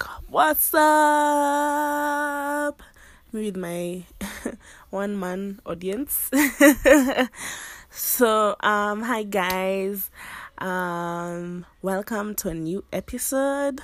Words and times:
AIESEC, 0.00 0.08
what's 0.28 0.72
up? 0.74 0.82
With 3.32 3.56
my 3.56 4.04
one 4.90 5.18
man 5.18 5.60
audience. 5.66 6.30
so, 7.90 8.56
um, 8.60 9.02
hi 9.02 9.24
guys. 9.24 10.10
Um, 10.58 11.66
welcome 11.82 12.34
to 12.36 12.48
a 12.48 12.54
new 12.54 12.84
episode. 12.92 13.80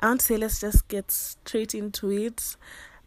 I 0.00 0.06
want 0.06 0.20
to 0.20 0.26
say 0.26 0.36
let's 0.36 0.60
just 0.60 0.88
get 0.88 1.10
straight 1.10 1.74
into 1.74 2.10
it. 2.10 2.56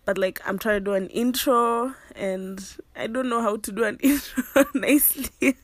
But 0.06 0.18
like 0.18 0.40
I'm 0.46 0.58
trying 0.60 0.78
to 0.78 0.86
do 0.86 0.94
an 0.94 1.08
intro 1.08 1.94
and 2.16 2.64
I 2.96 3.08
don't 3.08 3.30
know 3.30 3.42
how 3.42 3.58
to 3.58 3.72
do 3.72 3.84
an 3.84 3.98
intro 4.04 4.66
nicely. 4.74 5.58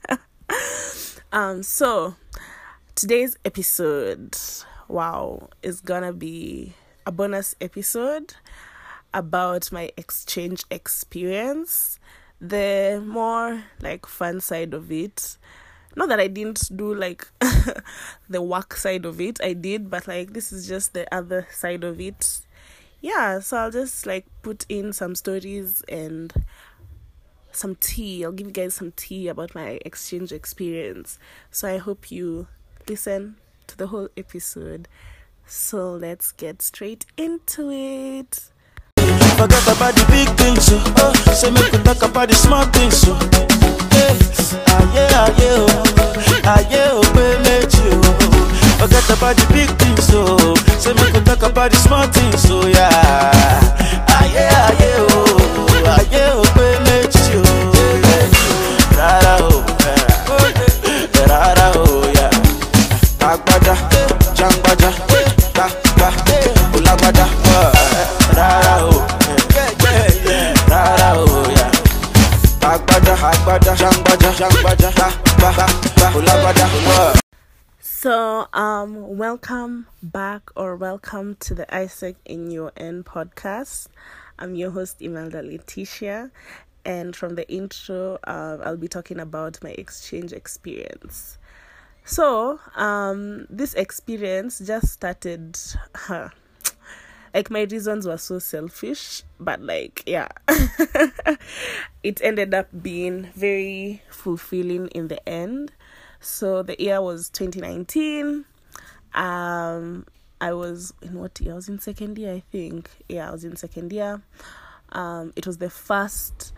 um 1.31 1.63
so 1.63 2.16
today's 2.95 3.38
episode 3.44 4.36
wow 4.88 5.49
is 5.62 5.81
gonna 5.81 6.13
be 6.13 6.73
a 7.05 7.12
bonus 7.12 7.55
episode 7.62 8.35
about 9.13 9.71
my 9.71 9.91
exchange 9.97 10.64
experience 10.69 12.00
the 12.41 13.02
more 13.06 13.63
like 13.81 14.06
fun 14.06 14.39
side 14.39 14.73
of 14.73 14.91
it 14.91 15.38
not 15.95 16.09
that 16.09 16.19
i 16.19 16.28
didn't 16.28 16.69
do 16.75 16.94
like 16.94 17.28
the 18.30 18.41
work 18.41 18.75
side 18.75 19.06
of 19.06 19.22
it 19.22 19.39
i 19.41 19.53
did 19.53 19.89
but 19.89 20.08
like 20.08 20.33
this 20.33 20.52
is 20.52 20.67
just 20.67 20.94
the 20.94 21.11
other 21.13 21.47
side 21.52 21.83
of 21.83 22.00
it 22.00 22.41
yeah 23.02 23.39
so 23.39 23.58
i'll 23.58 23.72
just 23.72 24.06
like 24.06 24.25
put 24.41 24.66
in 24.67 24.91
some 24.91 25.16
stories 25.16 25.81
and 25.88 26.33
some 27.56 27.75
tea. 27.75 28.23
I'll 28.23 28.31
give 28.31 28.47
you 28.47 28.53
guys 28.53 28.75
some 28.75 28.91
tea 28.95 29.28
about 29.28 29.56
my 29.56 29.80
exchange 29.86 30.31
experience. 30.31 31.17
So 31.52 31.67
I 31.67 31.78
hope 31.78 32.11
you 32.11 32.47
listen 32.88 33.38
to 33.67 33.77
the 33.77 33.88
whole 33.88 34.09
episode. 34.17 34.88
So 35.45 35.94
let's 35.94 36.31
get 36.31 36.61
straight 36.61 37.05
into 37.17 37.69
it. 37.72 38.49
Forget 39.38 39.67
about 39.67 39.94
the 39.95 40.05
big 40.09 40.30
things, 40.38 40.66
so 40.66 40.81
oh, 40.97 41.13
say 41.33 41.52
make 41.52 41.72
we 41.72 41.77
talk 41.83 42.02
about 42.02 42.30
the 42.30 42.35
small 42.35 42.66
things, 42.66 42.97
so 42.97 43.13
yeah, 44.95 45.27
pay 47.13 47.38
méjì 47.44 47.89
oh. 47.91 48.16
Forget 48.80 49.09
about 49.09 49.35
the 49.35 49.45
big 49.53 49.69
things, 49.77 50.05
say 50.81 50.94
talk 51.25 51.44
about 51.44 51.72
the 51.72 51.77
small 51.77 52.07
things, 52.07 52.41
so 52.41 52.66
yeah, 52.67 53.84
back 80.01 80.50
or 80.56 80.75
welcome 80.75 81.35
to 81.41 81.53
the 81.56 81.66
AIESEC 81.68 82.16
in 82.25 82.50
UoN 82.50 83.03
podcast. 83.03 83.88
I'm 84.40 84.56
your 84.56 84.72
host, 84.72 85.01
Imelda 85.01 85.41
Letitia, 85.41 86.31
and 86.85 87.16
from 87.16 87.35
the 87.35 87.50
intro, 87.51 88.19
uh, 88.25 88.57
I'll 88.63 88.78
be 88.78 88.88
talking 88.88 89.19
about 89.19 89.63
my 89.63 89.72
exchange 89.72 90.34
experience. 90.34 91.38
So, 92.03 92.59
um, 92.75 93.47
this 93.50 93.73
experience 93.73 94.59
just 94.59 94.94
started. 94.94 95.57
Huh, 95.96 96.29
like 97.34 97.52
my 97.52 97.63
reasons 97.63 98.07
were 98.07 98.17
so 98.17 98.40
selfish, 98.40 99.23
but 99.40 99.62
like 99.62 100.03
yeah, 100.06 100.29
it 102.03 102.22
ended 102.22 102.53
up 102.53 102.67
being 102.81 103.29
very 103.35 104.02
fulfilling 104.09 104.88
in 104.88 105.09
the 105.09 105.28
end. 105.28 105.73
So 106.22 106.63
the 106.63 106.75
year 106.81 107.02
was 107.02 107.29
2019. 107.29 108.46
Um, 109.16 110.06
I 110.42 110.53
was 110.53 110.94
in 111.02 111.16
what 111.16 111.40
year? 111.40 111.53
I 111.53 111.56
was 111.56 111.70
in 111.70 111.80
second 111.80 112.18
year, 112.18 112.34
I 112.34 112.44
think. 112.52 112.90
Yeah, 113.09 113.30
I 113.30 113.31
was 113.31 113.44
in 113.44 113.56
second 113.56 113.92
year. 113.92 114.22
Um, 114.92 115.34
it 115.36 115.48
was 115.48 115.58
the 115.58 115.70
first 115.70 116.53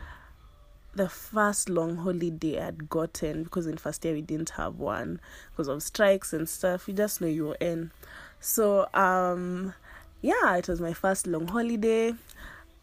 the 0.96 1.08
first 1.08 1.70
long 1.70 1.96
holiday 1.98 2.60
I'd 2.60 2.90
gotten 2.90 3.44
because 3.44 3.68
in 3.68 3.78
first 3.78 4.04
year 4.04 4.16
we 4.16 4.22
didn't 4.24 4.50
have 4.52 4.80
one 4.80 5.22
because 5.52 5.68
of 5.68 5.84
strikes 5.84 6.34
and 6.34 6.50
stuff. 6.50 6.88
You 6.88 6.96
just 6.96 7.22
know 7.22 7.28
you 7.28 7.46
were 7.46 7.58
in. 7.62 7.92
So 8.40 8.88
um 8.96 9.76
yeah, 10.22 10.58
it 10.58 10.68
was 10.68 10.82
my 10.82 10.94
first 10.94 11.28
long 11.28 11.48
holiday. 11.48 12.14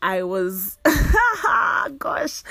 I 0.01 0.23
was 0.23 0.79
gosh, 1.99 2.45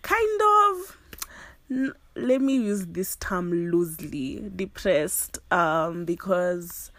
kind 0.00 0.40
of 0.42 1.96
let 2.16 2.40
me 2.40 2.54
use 2.54 2.86
this 2.86 3.16
term 3.16 3.70
loosely 3.70 4.50
depressed 4.54 5.38
um 5.50 6.04
because 6.04 6.90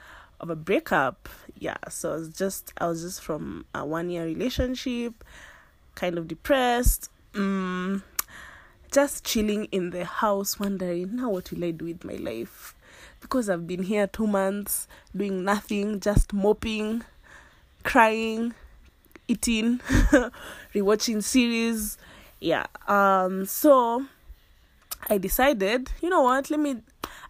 of 0.42 0.50
a 0.50 0.56
breakup. 0.56 1.30
Yeah 1.58 1.78
so 1.90 2.12
i 2.12 2.16
was 2.16 2.30
just 2.30 2.74
i 2.80 2.88
was 2.88 3.02
just 3.02 3.22
from 3.22 3.66
a 3.74 3.86
one 3.86 4.10
year 4.10 4.26
relationship 4.26 5.24
kind 5.96 6.18
of 6.18 6.28
depressed 6.28 7.10
mm, 7.34 8.04
just 8.92 9.24
chilling 9.24 9.66
in 9.72 9.92
the 9.92 10.04
house 10.04 10.60
wondering 10.60 11.16
now 11.16 11.30
what 11.30 11.50
will 11.52 11.64
i 11.64 11.72
do 11.72 11.86
with 11.86 12.04
my 12.04 12.16
life? 12.16 12.76
Because 13.22 13.50
i've 13.50 13.66
been 13.66 13.84
here 13.84 14.08
two 14.08 14.28
months 14.28 14.88
doing 15.16 15.44
nothing 15.46 16.00
just 16.02 16.34
moping 16.34 17.04
crying 17.84 18.54
eating 19.28 19.80
rewatching 20.76 21.24
series. 21.24 21.98
Yeah 22.40 22.66
um 22.88 23.46
so 23.46 24.06
I 25.08 25.18
decided, 25.20 25.92
you 26.02 26.10
know 26.10 26.24
what, 26.24 26.50
let 26.50 26.60
me 26.60 26.78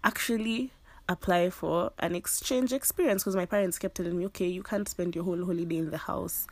actually 0.04 0.72
apply 1.10 1.50
for 1.50 1.92
an 2.00 2.16
exchange 2.16 2.72
experience 2.72 3.24
because 3.24 3.36
my 3.36 3.46
parents 3.46 3.78
kept 3.78 3.96
telling 3.96 4.18
me, 4.18 4.26
okay, 4.28 4.48
you 4.48 4.64
can't 4.64 4.88
spend 4.88 5.14
your 5.14 5.24
whole 5.24 5.46
holiday 5.46 5.78
in 5.78 5.92
the 5.92 5.98
house. 5.98 6.48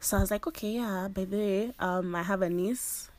So 0.00 0.16
I 0.16 0.20
was 0.20 0.30
like, 0.30 0.46
okay, 0.46 0.72
yeah, 0.72 1.08
by 1.12 1.26
the 1.26 1.36
way, 1.36 1.72
um, 1.78 2.14
I 2.14 2.22
have 2.22 2.42
a 2.42 2.48
niece 2.48 3.10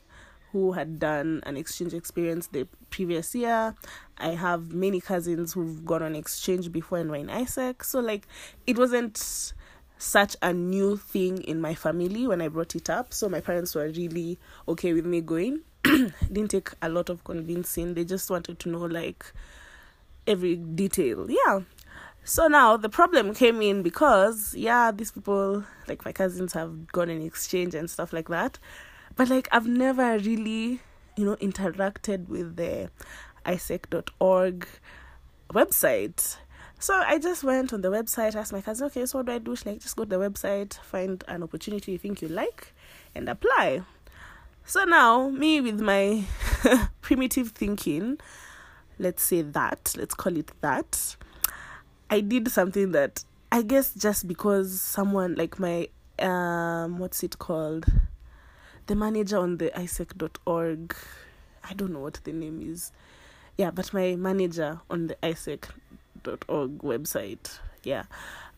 who 0.52 0.72
had 0.72 0.98
done 0.98 1.42
an 1.44 1.56
exchange 1.56 1.94
experience 1.94 2.48
the 2.48 2.66
previous 2.90 3.34
year. 3.34 3.74
I 4.18 4.30
have 4.30 4.72
many 4.72 5.00
cousins 5.00 5.52
who've 5.52 5.84
gone 5.84 6.02
on 6.02 6.14
exchange 6.14 6.70
before 6.70 6.98
and 6.98 7.10
were 7.10 7.16
in 7.16 7.28
AIESEC. 7.28 7.84
So, 7.84 8.00
like, 8.00 8.26
it 8.66 8.78
wasn't 8.78 9.52
such 9.96 10.36
a 10.42 10.52
new 10.52 10.96
thing 10.96 11.38
in 11.38 11.60
my 11.60 11.74
family 11.74 12.26
when 12.26 12.40
I 12.40 12.48
brought 12.48 12.76
it 12.76 12.90
up. 12.90 13.14
So, 13.14 13.28
my 13.28 13.40
parents 13.40 13.74
were 13.74 13.88
really 13.88 14.38
okay 14.68 14.92
with 14.92 15.06
me 15.06 15.20
going. 15.20 15.62
didn't 16.32 16.48
take 16.48 16.70
a 16.80 16.88
lot 16.88 17.10
of 17.10 17.24
convincing. 17.24 17.94
They 17.94 18.04
just 18.04 18.30
wanted 18.30 18.58
to 18.60 18.68
know 18.68 18.84
like 18.86 19.32
every 20.26 20.56
detail. 20.56 21.26
Yeah. 21.28 21.60
So 22.24 22.48
now 22.48 22.78
the 22.78 22.88
problem 22.88 23.34
came 23.34 23.60
in 23.60 23.82
because 23.82 24.54
yeah, 24.54 24.90
these 24.90 25.10
people 25.10 25.64
like 25.86 26.04
my 26.04 26.12
cousins 26.12 26.54
have 26.54 26.88
gone 26.88 27.10
in 27.10 27.20
exchange 27.22 27.74
and 27.74 27.90
stuff 27.90 28.12
like 28.12 28.28
that. 28.28 28.58
But 29.14 29.28
like 29.28 29.48
I've 29.52 29.66
never 29.66 30.18
really, 30.18 30.80
you 31.16 31.24
know, 31.24 31.36
interacted 31.36 32.28
with 32.28 32.56
the 32.56 32.90
aiesec.org 33.44 34.66
website. 35.52 36.36
So 36.78 36.94
I 36.94 37.18
just 37.18 37.44
went 37.44 37.72
on 37.72 37.82
the 37.82 37.90
website, 37.90 38.34
asked 38.34 38.52
my 38.52 38.60
cousin, 38.60 38.86
okay, 38.86 39.06
so 39.06 39.18
what 39.18 39.26
do 39.26 39.32
I 39.32 39.38
do? 39.38 39.54
She's 39.54 39.66
like, 39.66 39.80
just 39.80 39.96
go 39.96 40.04
to 40.04 40.10
the 40.10 40.16
website, 40.16 40.74
find 40.80 41.22
an 41.28 41.42
opportunity 41.42 41.92
you 41.92 41.98
think 41.98 42.20
you 42.20 42.28
like, 42.28 42.74
and 43.14 43.28
apply. 43.28 43.82
So 44.66 44.84
now, 44.84 45.28
me 45.28 45.60
with 45.60 45.78
my 45.82 46.24
primitive 47.02 47.50
thinking, 47.50 48.18
let's 48.98 49.22
say 49.22 49.42
that, 49.42 49.94
let's 49.94 50.14
call 50.14 50.38
it 50.38 50.52
that, 50.62 51.16
I 52.08 52.20
did 52.20 52.48
something 52.48 52.92
that 52.92 53.24
I 53.52 53.60
guess 53.60 53.92
just 53.92 54.26
because 54.26 54.80
someone 54.80 55.34
like 55.34 55.58
my, 55.58 55.88
um, 56.18 56.98
what's 56.98 57.22
it 57.22 57.38
called? 57.38 57.84
The 58.86 58.96
manager 58.96 59.36
on 59.36 59.58
the 59.58 59.70
aiesec.org, 59.70 60.96
I 61.62 61.74
don't 61.74 61.92
know 61.92 62.00
what 62.00 62.20
the 62.24 62.32
name 62.32 62.62
is. 62.62 62.90
Yeah, 63.58 63.70
but 63.70 63.92
my 63.92 64.16
manager 64.16 64.80
on 64.88 65.08
the 65.08 65.16
aiesec.org 65.22 66.78
website, 66.78 67.58
yeah, 67.82 68.04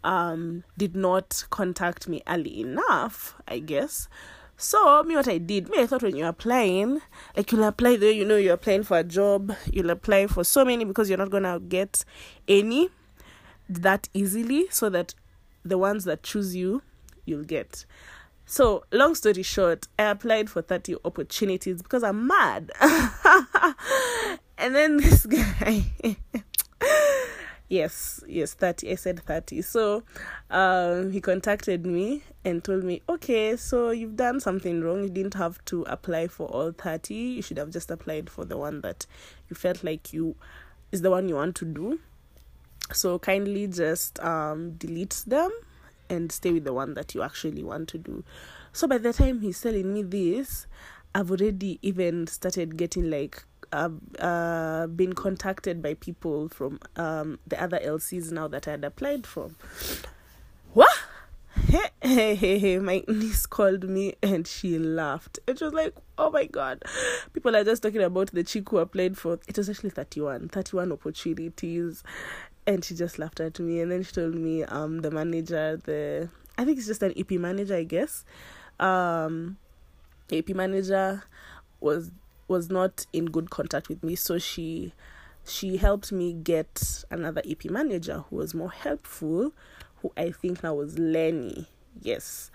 um, 0.04 0.62
did 0.78 0.94
not 0.94 1.46
contact 1.50 2.06
me 2.06 2.22
early 2.28 2.60
enough, 2.60 3.34
I 3.48 3.58
guess. 3.58 4.06
So 4.56 5.02
me 5.02 5.14
what 5.16 5.28
I 5.28 5.38
did, 5.38 5.68
me 5.68 5.80
I 5.80 5.86
thought 5.86 6.02
when 6.02 6.16
you're 6.16 6.28
applying, 6.28 7.00
like 7.36 7.52
you'll 7.52 7.64
apply 7.64 7.96
there, 7.96 8.10
you 8.10 8.24
know 8.24 8.36
you're 8.36 8.54
applying 8.54 8.84
for 8.84 8.98
a 8.98 9.04
job, 9.04 9.52
you'll 9.70 9.90
apply 9.90 10.26
for 10.28 10.44
so 10.44 10.64
many 10.64 10.84
because 10.84 11.08
you're 11.08 11.18
not 11.18 11.30
gonna 11.30 11.60
get 11.60 12.04
any 12.48 12.88
that 13.68 14.08
easily 14.14 14.66
so 14.70 14.88
that 14.88 15.14
the 15.64 15.76
ones 15.76 16.04
that 16.04 16.22
choose 16.22 16.54
you 16.56 16.82
you'll 17.24 17.44
get. 17.44 17.84
So 18.46 18.84
long 18.92 19.14
story 19.16 19.42
short 19.42 19.88
i 19.98 20.04
applied 20.04 20.48
for 20.48 20.62
30 20.62 20.96
opportunities 21.04 21.82
because 21.82 22.04
i'm 22.04 22.26
mad. 22.26 22.70
And 24.58 24.74
then 24.74 24.96
this 24.96 25.26
guy 25.26 25.84
yes 27.68 28.22
yes 28.28 28.54
30 28.54 28.92
i 28.92 28.94
said 28.94 29.20
30 29.24 29.60
so 29.60 30.02
um 30.50 31.10
he 31.10 31.20
contacted 31.20 31.84
me 31.84 32.22
and 32.44 32.62
told 32.62 32.84
me 32.84 33.02
okay 33.08 33.56
so 33.56 33.90
you've 33.90 34.16
done 34.16 34.38
something 34.38 34.80
wrong. 34.80 35.02
You 35.02 35.10
didn't 35.10 35.34
have 35.34 35.64
to 35.66 35.82
apply 35.84 36.28
for 36.28 36.46
all 36.46 36.70
30 36.70 37.14
you 37.14 37.42
should 37.42 37.58
have 37.58 37.70
just 37.70 37.90
applied 37.90 38.30
for 38.30 38.44
the 38.44 38.56
one 38.56 38.82
that 38.82 39.06
you 39.50 39.56
felt 39.56 39.82
like 39.82 40.12
you 40.12 40.36
is 40.92 41.02
the 41.02 41.10
one 41.10 41.28
you 41.28 41.34
want 41.34 41.56
to 41.56 41.64
do. 41.64 41.98
So 42.92 43.18
kindly 43.18 43.66
just 43.66 44.20
um 44.20 44.72
delete 44.72 45.24
them 45.26 45.50
and 46.08 46.30
stay 46.30 46.52
with 46.52 46.62
the 46.64 46.72
one 46.72 46.94
that 46.94 47.16
you 47.16 47.22
actually 47.22 47.64
want 47.64 47.88
to 47.88 47.98
do. 47.98 48.22
So 48.72 48.86
by 48.86 48.98
the 48.98 49.12
time 49.12 49.40
he's 49.40 49.60
telling 49.60 49.92
me 49.92 50.02
this 50.02 50.66
i've 51.16 51.30
already 51.30 51.78
even 51.80 52.26
started 52.26 52.76
getting 52.76 53.08
like 53.08 53.42
uh, 53.72 54.86
been 54.86 55.12
contacted 55.14 55.82
by 55.82 55.94
people 55.94 56.48
from 56.48 56.80
um, 56.96 57.38
the 57.46 57.60
other 57.62 57.78
LCs 57.78 58.32
now 58.32 58.48
that 58.48 58.66
I 58.68 58.72
had 58.72 58.84
applied 58.84 59.26
from. 59.26 59.56
What? 60.72 60.90
Hey, 61.68 61.88
hey, 62.00 62.34
hey, 62.34 62.58
hey, 62.58 62.78
my 62.78 63.02
niece 63.08 63.44
called 63.46 63.88
me 63.88 64.14
and 64.22 64.46
she 64.46 64.78
laughed. 64.78 65.40
It 65.46 65.60
was 65.60 65.72
like, 65.72 65.94
oh 66.16 66.30
my 66.30 66.44
god. 66.46 66.82
People 67.32 67.56
are 67.56 67.64
just 67.64 67.82
talking 67.82 68.02
about 68.02 68.30
the 68.32 68.44
chick 68.44 68.68
who 68.68 68.78
applied 68.78 69.18
for 69.18 69.40
it 69.48 69.56
was 69.56 69.68
actually 69.68 69.90
31, 69.90 70.50
31 70.50 70.92
opportunities. 70.92 72.04
And 72.68 72.84
she 72.84 72.94
just 72.94 73.18
laughed 73.18 73.40
at 73.40 73.58
me 73.58 73.80
and 73.80 73.90
then 73.90 74.02
she 74.04 74.12
told 74.12 74.34
me 74.34 74.62
um 74.64 75.00
the 75.00 75.10
manager, 75.10 75.76
the 75.84 76.28
I 76.56 76.64
think 76.64 76.78
it's 76.78 76.86
just 76.86 77.02
an 77.02 77.14
EP 77.16 77.32
manager, 77.32 77.74
I 77.74 77.84
guess. 77.84 78.24
Um 78.78 79.56
EP 80.30 80.48
manager 80.50 81.24
was 81.80 82.10
was 82.48 82.70
not 82.70 83.06
in 83.12 83.26
good 83.26 83.50
contact 83.50 83.88
with 83.88 84.02
me 84.02 84.14
so 84.14 84.38
she 84.38 84.92
she 85.44 85.76
helped 85.76 86.10
me 86.12 86.32
get 86.32 87.04
another 87.10 87.42
ep 87.44 87.64
manager 87.66 88.24
who 88.28 88.36
was 88.36 88.54
more 88.54 88.70
helpful 88.70 89.52
who 89.96 90.12
i 90.16 90.30
think 90.30 90.62
now 90.62 90.74
was 90.74 90.98
lenny 90.98 91.66
yes. 92.02 92.50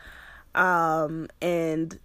Um 0.55 1.27
and 1.41 1.99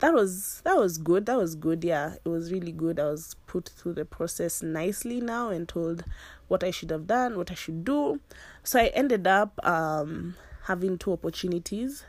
that 0.00 0.12
was 0.12 0.60
that 0.64 0.76
was 0.76 0.98
good 0.98 1.26
that 1.26 1.36
was 1.36 1.54
good 1.54 1.84
yeah. 1.84 2.14
It 2.24 2.28
was 2.28 2.52
really 2.52 2.72
good. 2.72 3.00
I 3.00 3.04
was 3.04 3.36
put 3.46 3.68
through 3.68 3.94
the 3.94 4.04
process 4.04 4.62
nicely 4.62 5.20
now 5.20 5.48
and 5.48 5.68
told 5.68 6.04
what 6.48 6.62
i 6.62 6.70
should 6.70 6.90
have 6.90 7.06
done 7.06 7.36
what 7.36 7.50
i 7.50 7.54
should 7.54 7.84
do. 7.84 8.20
So 8.62 8.80
i 8.80 8.86
ended 8.88 9.26
up 9.26 9.64
um 9.66 10.36
having 10.64 10.98
two 10.98 11.12
opportunities. 11.12 12.04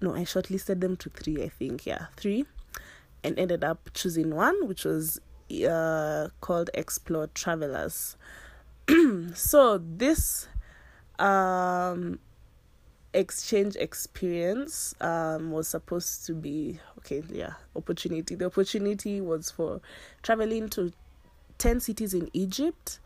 No 0.00 0.14
i 0.14 0.20
shortlisted 0.20 0.80
them 0.80 0.96
to 0.96 1.10
three 1.10 1.42
i 1.42 1.48
think 1.48 1.86
yeah 1.86 2.06
three 2.16 2.44
and 3.26 3.36
ended 3.40 3.64
up 3.64 3.90
choosing 3.92 4.32
one, 4.34 4.68
which 4.68 4.84
was 4.84 5.20
uh, 5.68 6.28
called 6.40 6.70
Explore 6.74 7.26
Travelers. 7.34 8.16
so 9.34 9.78
this 9.78 10.46
um, 11.18 12.20
exchange 13.12 13.74
experience 13.74 14.94
um, 15.00 15.50
was 15.50 15.66
supposed 15.66 16.24
to 16.26 16.34
be 16.34 16.78
okay. 16.98 17.24
Yeah, 17.28 17.54
opportunity. 17.74 18.36
The 18.36 18.46
opportunity 18.46 19.20
was 19.20 19.50
for 19.50 19.80
traveling 20.22 20.68
to 20.70 20.92
ten 21.58 21.80
cities 21.80 22.14
in 22.14 22.30
Egypt 22.32 23.00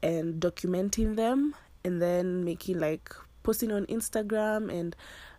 and 0.00 0.40
documenting 0.40 1.16
them, 1.16 1.56
and 1.82 2.00
then 2.00 2.44
making 2.44 2.78
like 2.78 3.12
posting 3.42 3.72
on 3.72 3.84
Instagram 3.86 4.72
and 4.72 4.94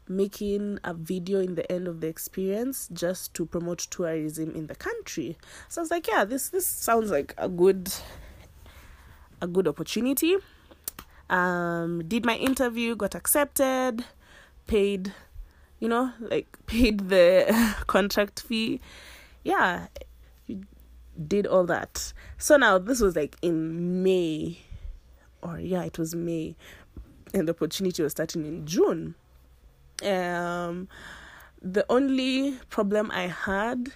making 0.09 0.79
a 0.83 0.93
video 0.93 1.39
in 1.39 1.55
the 1.55 1.69
end 1.71 1.87
of 1.87 2.01
the 2.01 2.07
experience 2.07 2.89
just 2.93 3.33
to 3.33 3.45
promote 3.45 3.79
tourism 3.79 4.55
in 4.55 4.67
the 4.67 4.75
country. 4.75 5.37
So 5.69 5.81
I 5.81 5.83
was 5.83 5.91
like, 5.91 6.07
yeah, 6.07 6.25
this 6.25 6.49
this 6.49 6.65
sounds 6.65 7.11
like 7.11 7.33
a 7.37 7.49
good 7.49 7.93
a 9.41 9.47
good 9.47 9.67
opportunity. 9.67 10.35
Um, 11.29 12.07
did 12.07 12.25
my 12.25 12.35
interview, 12.35 12.95
got 12.95 13.13
accepted, 13.13 14.05
paid, 14.65 15.13
you 15.79 15.89
know, 15.89 16.13
like 16.19 16.47
paid 16.65 17.09
the 17.09 17.75
contract 17.87 18.41
fee. 18.41 18.79
Yeah, 19.43 19.87
did 21.27 21.47
all 21.47 21.65
that. 21.65 22.13
So 22.37 22.57
now 22.57 22.77
this 22.77 23.01
was 23.01 23.15
like 23.15 23.37
in 23.41 24.03
May, 24.03 24.59
or 25.41 25.59
yeah, 25.59 25.83
it 25.83 25.97
was 25.97 26.15
May, 26.15 26.55
and 27.33 27.47
the 27.47 27.53
opportunity 27.53 28.03
was 28.03 28.11
starting 28.11 28.45
in 28.45 28.65
June 28.65 29.15
um 30.03 30.87
the 31.61 31.85
only 31.89 32.57
problem 32.69 33.09
i 33.11 33.27
had 33.27 33.91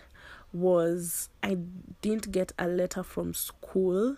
was 0.53 1.29
i 1.43 1.55
didn't 2.01 2.31
get 2.31 2.51
a 2.59 2.67
letter 2.67 3.03
from 3.03 3.33
school 3.33 4.17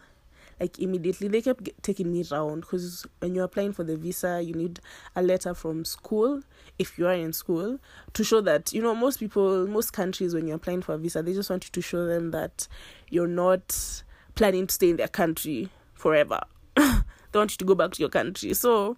like 0.60 0.80
immediately. 0.80 1.28
They 1.28 1.42
kept 1.42 1.70
taking 1.82 2.12
me 2.12 2.24
around 2.32 2.62
because 2.62 3.06
when 3.20 3.36
you're 3.36 3.44
applying 3.44 3.74
for 3.74 3.84
the 3.84 3.98
visa 3.98 4.42
you 4.42 4.54
need 4.54 4.80
a 5.16 5.22
letter 5.22 5.54
from 5.54 5.86
school 5.86 6.42
if 6.80 6.98
you 6.98 7.08
are 7.08 7.14
in 7.14 7.34
school 7.34 7.80
to 8.14 8.24
show 8.24 8.42
that 8.42 8.72
you 8.72 8.82
know 8.82 8.96
most 8.96 9.20
people 9.20 9.68
most 9.68 9.92
countries 9.94 10.34
when 10.34 10.48
you're 10.48 10.56
applying 10.56 10.82
for 10.82 10.94
a 10.94 10.98
visa 10.98 11.22
they 11.22 11.34
just 11.34 11.50
want 11.50 11.66
you 11.66 11.72
to 11.72 11.82
show 11.82 12.06
them 12.06 12.32
that 12.32 12.68
you're 13.10 13.28
not 13.28 14.04
planning 14.36 14.68
to 14.68 14.74
stay 14.74 14.90
in 14.90 14.98
their 14.98 15.08
country 15.08 15.70
forever. 15.94 16.40
They 17.34 17.40
want 17.40 17.50
you 17.54 17.58
to 17.58 17.66
go 17.66 17.74
back 17.74 17.90
to 17.94 18.00
your 18.00 18.10
country. 18.10 18.54
So 18.54 18.96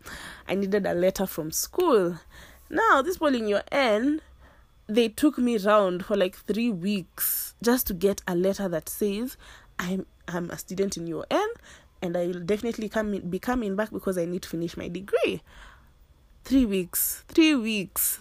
i 0.48 0.56
needed 0.56 0.86
a 0.86 0.94
letter 0.94 1.26
from 1.26 1.52
school 1.52 2.20
now, 2.70 3.02
this 3.02 3.18
polling 3.18 3.48
your 3.48 3.62
N, 3.72 4.22
they 4.88 5.08
took 5.10 5.38
me 5.38 5.58
around 5.58 6.06
for 6.06 6.16
like 6.16 6.36
three 6.36 6.72
weeks 6.72 7.54
just 7.62 7.88
to 7.88 7.94
get 7.94 8.22
a 8.28 8.36
letter 8.36 8.68
that 8.70 8.90
says 8.90 9.38
I'm 9.80 10.06
I'm 10.28 10.50
a 10.50 10.58
student 10.58 10.98
in 10.98 11.08
UoN 11.08 11.48
and 12.02 12.18
I 12.18 12.28
will 12.28 12.40
definitely 12.40 12.90
come 12.90 13.14
in, 13.14 13.30
be 13.30 13.40
coming 13.40 13.76
back 13.76 13.92
because 13.92 14.18
I 14.18 14.26
need 14.26 14.42
to 14.44 14.50
finish 14.50 14.78
my 14.78 14.88
degree. 14.88 15.42
Three 16.44 16.66
weeks, 16.66 17.24
three 17.28 17.56
weeks, 17.56 18.20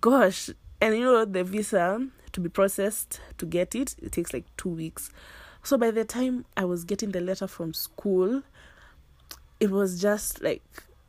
gosh! 0.00 0.50
And 0.80 0.96
you 0.96 1.04
know 1.04 1.24
the 1.24 1.44
visa 1.44 2.06
to 2.32 2.40
be 2.40 2.48
processed 2.48 3.20
to 3.38 3.46
get 3.46 3.74
it, 3.74 3.94
it 4.02 4.12
takes 4.12 4.32
like 4.32 4.44
two 4.56 4.68
weeks. 4.68 5.10
So 5.62 5.78
by 5.78 5.90
the 5.90 6.04
time 6.04 6.44
I 6.56 6.64
was 6.64 6.84
getting 6.84 7.12
the 7.12 7.20
letter 7.20 7.46
from 7.46 7.72
school, 7.72 8.42
it 9.60 9.70
was 9.70 10.00
just 10.00 10.42
like 10.42 10.62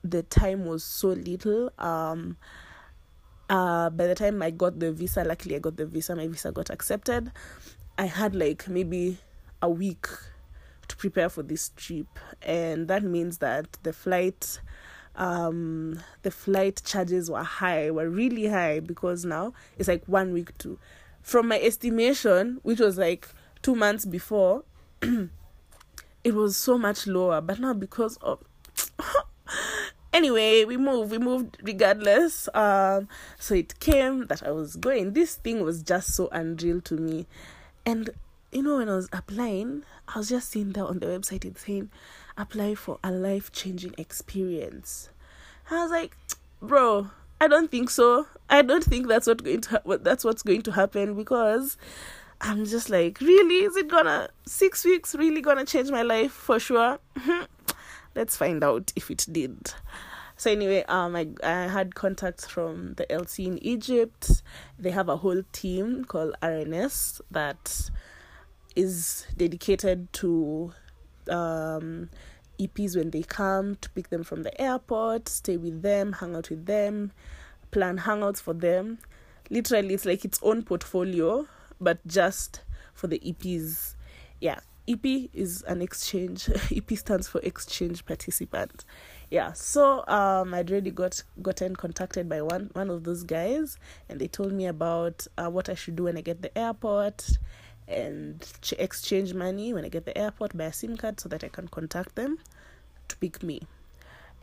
the 0.03 0.24
time 0.24 0.65
was 0.65 0.84
so 0.84 1.10
little. 1.10 1.72
Um, 1.77 2.38
uh 3.50 3.90
by 3.90 4.08
the 4.08 4.16
time 4.16 4.42
I 4.42 4.52
got 4.52 4.80
the 4.80 4.92
visa, 4.92 5.24
luckily 5.24 5.56
I 5.56 5.60
got 5.60 5.78
the 5.78 5.86
visa, 5.86 6.16
my 6.16 6.28
visa 6.28 6.52
got 6.52 6.70
accepted. 6.70 7.32
I 7.98 8.06
had 8.06 8.36
like 8.36 8.68
maybe 8.68 9.18
a 9.62 9.70
week 9.70 10.08
to 10.88 10.96
prepare 10.98 11.30
for 11.30 11.44
this 11.44 11.72
trip, 11.75 12.08
and 12.42 12.88
that 12.88 13.04
means 13.04 13.40
that 13.40 13.78
the 13.84 13.94
flight 13.94 14.60
um 15.18 16.00
the 16.24 16.32
flight 16.32 16.82
charges 16.84 17.32
were 17.32 17.44
high 17.44 17.90
were 17.90 18.10
really 18.10 18.48
high 18.48 18.80
because 18.80 19.24
now 19.24 19.54
it's 19.78 19.88
like 19.88 20.04
one 20.08 20.34
week 20.34 20.58
to 20.58 20.78
from 21.22 21.48
my 21.48 21.60
estimation 21.60 22.60
which 22.64 22.80
was 22.80 22.98
like 22.98 23.28
two 23.62 23.75
months 23.75 24.06
before 24.06 24.64
it 25.02 26.34
was 26.34 26.58
so 26.58 26.78
much 26.78 27.08
lower 27.08 27.40
but 27.40 27.60
now 27.60 27.74
because 27.74 28.18
of 28.18 28.44
anyway 30.15 30.63
we 30.63 30.77
moved 30.77 31.12
we 31.12 31.17
moved 31.17 31.57
regardless. 31.62 32.48
Um 32.53 33.07
so 33.38 33.53
it 33.53 33.79
came 33.79 34.27
that 34.27 34.41
i 34.43 34.51
was 34.51 34.75
going. 34.77 35.13
This 35.13 35.36
thing 35.36 35.62
was 35.62 35.84
just 35.84 36.15
so 36.15 36.29
unreal 36.31 36.81
to 36.81 36.95
me. 36.95 37.27
And 37.86 38.10
you 38.51 38.63
know 38.63 38.77
when 38.77 38.88
i 38.89 38.95
was 38.95 39.10
applying 39.12 39.84
i 40.07 40.17
was 40.17 40.29
just 40.29 40.50
seeing 40.50 40.72
there 40.72 40.86
on 40.86 41.00
the 41.00 41.07
website 41.07 41.43
it's 41.43 41.65
saying 41.65 41.89
apply 42.38 42.74
for 42.75 42.98
a 43.03 43.12
life 43.12 43.51
changing 43.51 43.93
experience. 43.98 45.10
I 45.69 45.81
was 45.81 45.91
like 45.91 46.15
bro 46.62 47.10
i 47.41 47.48
don't 47.48 47.69
think 47.69 47.89
so. 47.89 48.27
I 48.48 48.62
don't 48.62 48.84
think 48.84 49.07
that's 49.07 49.27
what 49.27 49.43
going 49.43 49.62
to 49.62 49.69
ha- 49.72 49.98
that's 50.01 50.24
what's 50.24 50.43
going 50.43 50.62
to 50.63 50.72
happen 50.72 51.15
because 51.15 51.77
i'm 52.39 52.65
just 52.65 52.89
like 52.89 53.19
really? 53.19 53.65
Is 53.65 53.75
it 53.75 53.88
gonna 53.89 54.29
six 54.45 54.86
weeks 54.86 55.15
really 55.15 55.41
gonna 55.41 55.65
change 55.65 55.89
my 55.91 56.03
life 56.03 56.31
for 56.31 56.60
sure 56.60 57.00
let's 58.15 58.36
find 58.38 58.63
out 58.63 58.91
if 58.95 59.12
it 59.12 59.25
did. 59.31 59.74
So 60.38 60.51
anyway 60.51 60.84
um 60.88 61.15
I, 61.15 61.29
I 61.43 61.67
had 61.67 61.95
contacts 61.95 62.45
from 62.45 62.95
the 62.95 63.05
lc 63.05 63.45
in 63.45 63.63
egypt. 63.63 64.43
They 64.77 64.91
have 64.91 65.07
a 65.10 65.17
whole 65.17 65.43
team 65.51 66.05
called 66.05 66.36
rns 66.41 67.22
that 67.31 67.89
is 68.75 69.25
dedicated 69.38 70.12
to 70.13 70.74
um 71.29 72.10
eps 72.60 72.95
when 72.98 73.12
they 73.12 73.24
come 73.24 73.75
to 73.75 73.89
pick 73.91 74.10
them 74.10 74.24
from 74.24 74.43
the 74.43 74.62
airport 74.62 75.27
stay 75.29 75.57
with 75.57 75.81
them 75.81 76.13
hang 76.13 76.36
out 76.36 76.50
with 76.50 76.65
them 76.65 77.12
plan 77.72 78.00
hangouts 78.00 78.41
for 78.41 78.53
them. 78.53 79.00
Literally 79.50 79.93
it's 79.93 80.05
like 80.05 80.25
its 80.25 80.39
own 80.41 80.63
portfolio 80.63 81.48
but 81.79 82.05
just 82.07 82.62
for 82.93 83.07
the 83.07 83.19
eps 83.19 83.95
yeah 84.39 84.60
EP 84.88 85.30
is 85.34 85.63
an 85.68 85.82
exchange. 85.82 86.50
EP 86.75 86.89
stands 86.98 87.27
for 87.27 87.39
exchange 87.42 88.06
participant. 88.06 88.86
yeah 89.32 89.51
so 89.54 90.06
um 90.08 90.54
i'd 90.54 90.70
already 90.70 90.92
got 90.92 91.24
gotten 91.42 91.75
contacted 91.75 92.30
by 92.30 92.42
one 92.42 92.70
one 92.74 92.89
of 92.92 93.04
those 93.04 93.24
guys 93.24 93.77
and 94.08 94.22
they 94.22 94.27
told 94.27 94.54
me 94.54 94.65
about 94.68 95.25
uh, 95.38 95.50
what 95.50 95.68
i 95.68 95.74
should 95.74 95.96
do 95.96 96.04
when 96.04 96.15
i 96.18 96.22
get 96.22 96.42
the 96.44 96.56
airport 96.58 97.27
and 97.88 98.46
ch- 98.62 98.74
exchange 98.77 99.34
money 99.34 99.74
when 99.74 99.84
i 99.84 99.89
get 99.89 100.06
the 100.06 100.15
airport 100.18 100.56
by 100.56 100.65
a 100.65 100.74
sim 100.74 100.96
card 100.96 101.20
so 101.20 101.27
that 101.27 101.44
i 101.44 101.48
can 101.48 101.68
contact 101.68 102.15
them 102.15 102.38
to 103.08 103.18
pick 103.18 103.42
me 103.42 103.62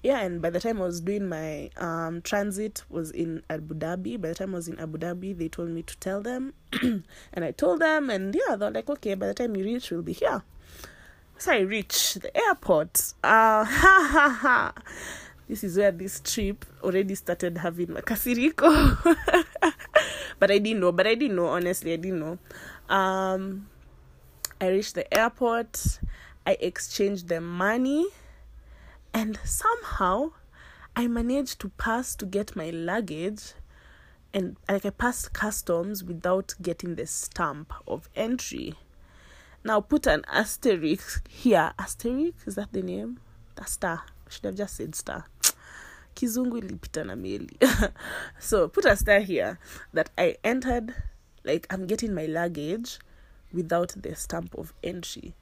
yeah 0.02 0.20
and 0.20 0.42
by 0.42 0.50
the 0.50 0.60
time 0.60 0.78
i 0.78 0.84
was 0.84 1.00
doing 1.00 1.28
my 1.28 1.70
um 1.76 2.20
transit 2.22 2.82
was 2.88 3.10
in 3.10 3.42
abu 3.48 3.74
dhabi 3.74 4.20
by 4.20 4.28
the 4.28 4.34
time 4.34 4.54
i 4.54 4.56
was 4.56 4.68
in 4.68 4.78
abu 4.78 4.98
dhabi 4.98 5.36
they 5.36 5.48
told 5.48 5.68
me 5.68 5.82
to 5.82 5.96
tell 5.98 6.20
them 6.20 6.52
and 6.82 7.44
i 7.44 7.50
told 7.50 7.80
them 7.80 8.10
and 8.10 8.34
yeah 8.34 8.56
they're 8.56 8.70
like 8.70 8.90
okay 8.90 9.14
by 9.14 9.26
the 9.26 9.34
time 9.34 9.54
you 9.56 9.64
reach 9.64 9.90
we'll 9.90 10.02
be 10.02 10.12
here 10.12 10.42
so 11.42 11.50
I 11.50 11.58
reach 11.66 12.14
the 12.14 12.30
airport. 12.36 13.14
Uh, 13.24 13.64
ha 13.66 14.08
ha 14.12 14.28
ha. 14.28 14.72
This 15.48 15.64
is 15.64 15.76
where 15.76 15.90
this 15.90 16.20
trip 16.20 16.64
already 16.84 17.16
started 17.16 17.58
having 17.58 17.88
makasiriko. 17.88 18.70
but 20.38 20.52
I 20.52 20.58
didn't 20.58 20.78
know. 20.78 20.92
But 20.92 21.08
I 21.08 21.16
didn't 21.16 21.34
know. 21.34 21.46
Honestly, 21.46 21.94
I 21.94 21.96
didn't 21.96 22.20
know. 22.20 22.38
Um, 22.88 23.66
I 24.60 24.68
reached 24.68 24.94
the 24.94 25.12
airport. 25.12 25.98
I 26.46 26.56
exchanged 26.60 27.26
the 27.26 27.40
money, 27.40 28.06
and 29.14 29.38
somehow, 29.44 30.32
I 30.94 31.06
managed 31.06 31.60
to 31.60 31.68
pass 31.70 32.14
to 32.16 32.26
get 32.26 32.56
my 32.56 32.70
luggage, 32.70 33.54
and 34.34 34.56
like 34.68 34.86
I 34.86 34.90
passed 34.90 35.32
customs 35.32 36.04
without 36.04 36.54
getting 36.60 36.94
the 36.94 37.06
stamp 37.06 37.72
of 37.86 38.08
entry. 38.16 38.74
Now 39.64 39.80
put 39.80 40.06
an 40.06 40.24
asterisk 40.26 41.28
here. 41.28 41.72
Asterisk 41.78 42.46
is 42.46 42.56
that 42.56 42.72
the 42.72 42.82
name? 42.82 43.20
The 43.54 43.64
star. 43.64 44.02
Should 44.28 44.44
have 44.44 44.54
just 44.56 44.76
said 44.76 44.94
star. 44.94 45.26
Kizungu 46.16 46.60
ilipita 46.60 47.06
na 47.06 47.14
meli. 47.14 47.56
so 48.40 48.68
put 48.68 48.84
a 48.86 48.96
star 48.96 49.20
here 49.20 49.58
that 49.92 50.10
I 50.18 50.36
entered 50.42 50.94
like 51.44 51.66
I'm 51.70 51.86
getting 51.86 52.14
my 52.14 52.26
luggage 52.26 52.98
without 53.52 53.94
the 53.96 54.14
stamp 54.14 54.54
of 54.56 54.72
entry. 54.82 55.34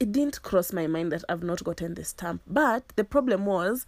It 0.00 0.12
didn't 0.12 0.42
cross 0.42 0.72
my 0.72 0.86
mind 0.86 1.12
that 1.12 1.24
I've 1.28 1.42
not 1.42 1.64
gotten 1.64 1.94
the 1.94 2.04
stamp. 2.04 2.42
But 2.46 2.92
the 2.96 3.04
problem 3.04 3.46
was 3.46 3.84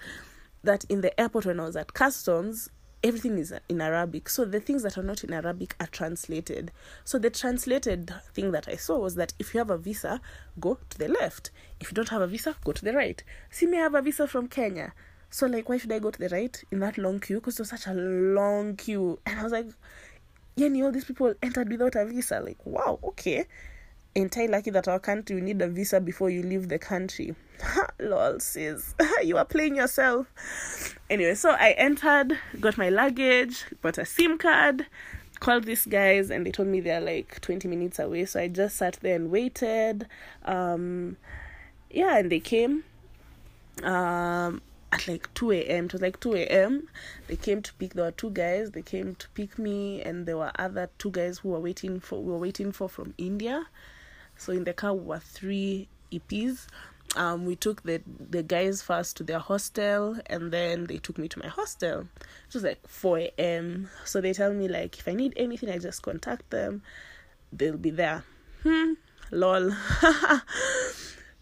that 0.63 0.85
in 0.89 1.01
the 1.01 1.19
airport 1.21 1.47
when 1.47 1.61
I 1.61 1.65
was 1.65 1.77
at 1.77 1.95
customs, 1.95 2.69
everything 3.03 3.39
is 3.39 3.53
in 3.69 3.81
Arabic. 3.81 4.29
So 4.29 4.45
the 4.45 4.61
things 4.61 4.83
that 4.83 4.99
are 4.99 5.03
not 5.03 5.25
in 5.25 5.33
Arabic 5.33 5.75
are 5.81 5.87
translated. 5.87 6.71
So 7.05 7.19
the 7.19 7.31
translated 7.31 8.13
thing 8.35 8.53
that 8.53 8.69
I 8.69 8.77
saw 8.77 8.99
was 8.99 9.15
that 9.15 9.33
if 9.39 9.55
you 9.55 9.59
have 9.59 9.71
a 9.71 9.79
visa, 9.79 10.21
go 10.59 10.79
to 10.91 10.99
the 10.99 11.09
left. 11.09 11.51
If 11.81 11.91
you 11.91 11.95
don't 11.95 12.09
have 12.11 12.23
a 12.23 12.27
visa, 12.27 12.57
go 12.65 12.73
to 12.73 12.85
the 12.85 12.93
right. 12.93 13.23
See 13.51 13.67
me 13.67 13.79
I 13.79 13.83
have 13.83 13.95
a 13.95 14.03
visa 14.03 14.27
from 14.27 14.49
Kenya. 14.49 14.93
So 15.31 15.47
like 15.47 15.69
why 15.69 15.79
should 15.79 15.93
I 15.93 16.01
go 16.01 16.11
to 16.11 16.19
the 16.19 16.29
right 16.29 16.63
in 16.71 16.81
that 16.81 16.99
long 16.99 17.21
queue? 17.21 17.37
Because 17.37 17.59
it 17.59 17.63
was 17.63 17.71
such 17.71 17.87
a 17.87 17.95
long 17.95 18.77
queue. 18.77 19.19
And 19.25 19.39
I 19.39 19.45
was 19.45 19.53
like, 19.53 19.69
yeah, 20.57 20.69
all 20.85 20.93
these 20.93 21.05
people 21.05 21.33
entered 21.43 21.71
without 21.71 21.95
a 21.95 22.05
visa. 22.05 22.41
Like, 22.41 22.65
wow, 22.67 22.99
okay. 23.03 23.47
Entirely 24.15 24.51
lucky 24.51 24.71
that 24.71 24.89
our 24.89 24.99
country 24.99 25.37
you 25.37 25.43
need 25.43 25.63
a 25.63 25.69
visa 25.69 26.01
before 26.01 26.31
you 26.31 26.43
leave 26.43 26.69
the 26.69 26.79
country. 26.79 27.35
Lol, 28.01 28.41
sis. 28.41 28.95
you 29.25 29.37
are 29.37 29.45
playing 29.45 29.77
yourself. 29.77 30.27
Anyway, 31.09 31.35
so 31.35 31.51
I 31.51 31.73
entered, 31.73 32.39
got 32.59 32.77
my 32.77 32.89
luggage, 32.89 33.65
bought 33.83 33.99
a 33.99 34.05
SIM 34.05 34.37
card, 34.39 34.87
called 35.39 35.65
these 35.65 35.87
guys, 35.87 36.31
and 36.31 36.45
they 36.45 36.51
told 36.51 36.69
me 36.69 36.81
they're 36.81 37.01
like 37.01 37.41
20 37.41 37.69
minutes 37.69 37.99
away. 37.99 38.25
So 38.25 38.41
I 38.41 38.49
just 38.49 38.77
sat 38.77 38.99
there 39.01 39.15
and 39.15 39.31
waited. 39.31 40.07
Um, 40.45 41.17
yeah, 41.91 42.19
and 42.19 42.31
they 42.33 42.41
came 42.41 42.85
um, 43.83 44.61
at 44.93 45.07
like 45.09 45.33
2 45.35 45.53
a.m. 45.53 45.87
It 45.87 45.93
was 45.93 46.03
like 46.03 46.21
2 46.21 46.35
a.m. 46.35 46.89
They 47.27 47.37
came 47.37 47.63
to 47.63 47.73
pick, 47.75 47.95
there 47.95 48.05
were 48.05 48.11
two 48.11 48.31
guys, 48.31 48.73
they 48.73 48.83
came 48.83 49.15
to 49.17 49.29
pick 49.31 49.59
me, 49.59 50.03
and 50.03 50.27
there 50.27 50.37
were 50.37 50.53
other 50.59 50.91
two 50.99 51.11
guys 51.11 51.39
who 51.39 51.51
were 51.51 51.61
waiting 51.61 52.01
for, 52.01 52.23
we 52.23 52.33
were 52.33 52.39
waiting 52.39 52.73
for 52.73 52.89
from 52.89 53.15
India. 53.19 53.67
So 54.41 54.53
in 54.53 54.65
the 54.65 54.73
car 54.73 54.95
were 54.95 55.21
three 55.21 55.89
EPs 56.11 56.67
um, 57.17 57.45
we 57.45 57.57
took 57.57 57.83
the 57.83 58.01
the 58.07 58.43
guys 58.43 58.83
first 58.83 59.17
to 59.17 59.25
their 59.25 59.39
hostel 59.39 60.17
and 60.27 60.53
then 60.53 60.87
they 60.87 60.99
took 60.99 61.19
me 61.19 61.29
to 61.29 61.39
my 61.39 61.49
hostel. 61.49 62.07
It 62.49 62.55
was 62.55 62.63
like 62.63 62.87
4 62.87 63.19
a.m 63.19 63.91
so 64.05 64.21
they 64.21 64.33
tell 64.33 64.53
me 64.53 64.69
like 64.69 64.99
if 64.99 65.09
i 65.09 65.15
need 65.15 65.33
anything 65.37 65.71
i 65.71 65.79
just 65.79 66.03
contact 66.03 66.51
them. 66.51 66.83
They'll 67.53 67.77
be 67.77 67.91
there. 67.91 68.25
Hmm 68.63 68.95
lol. 69.31 69.73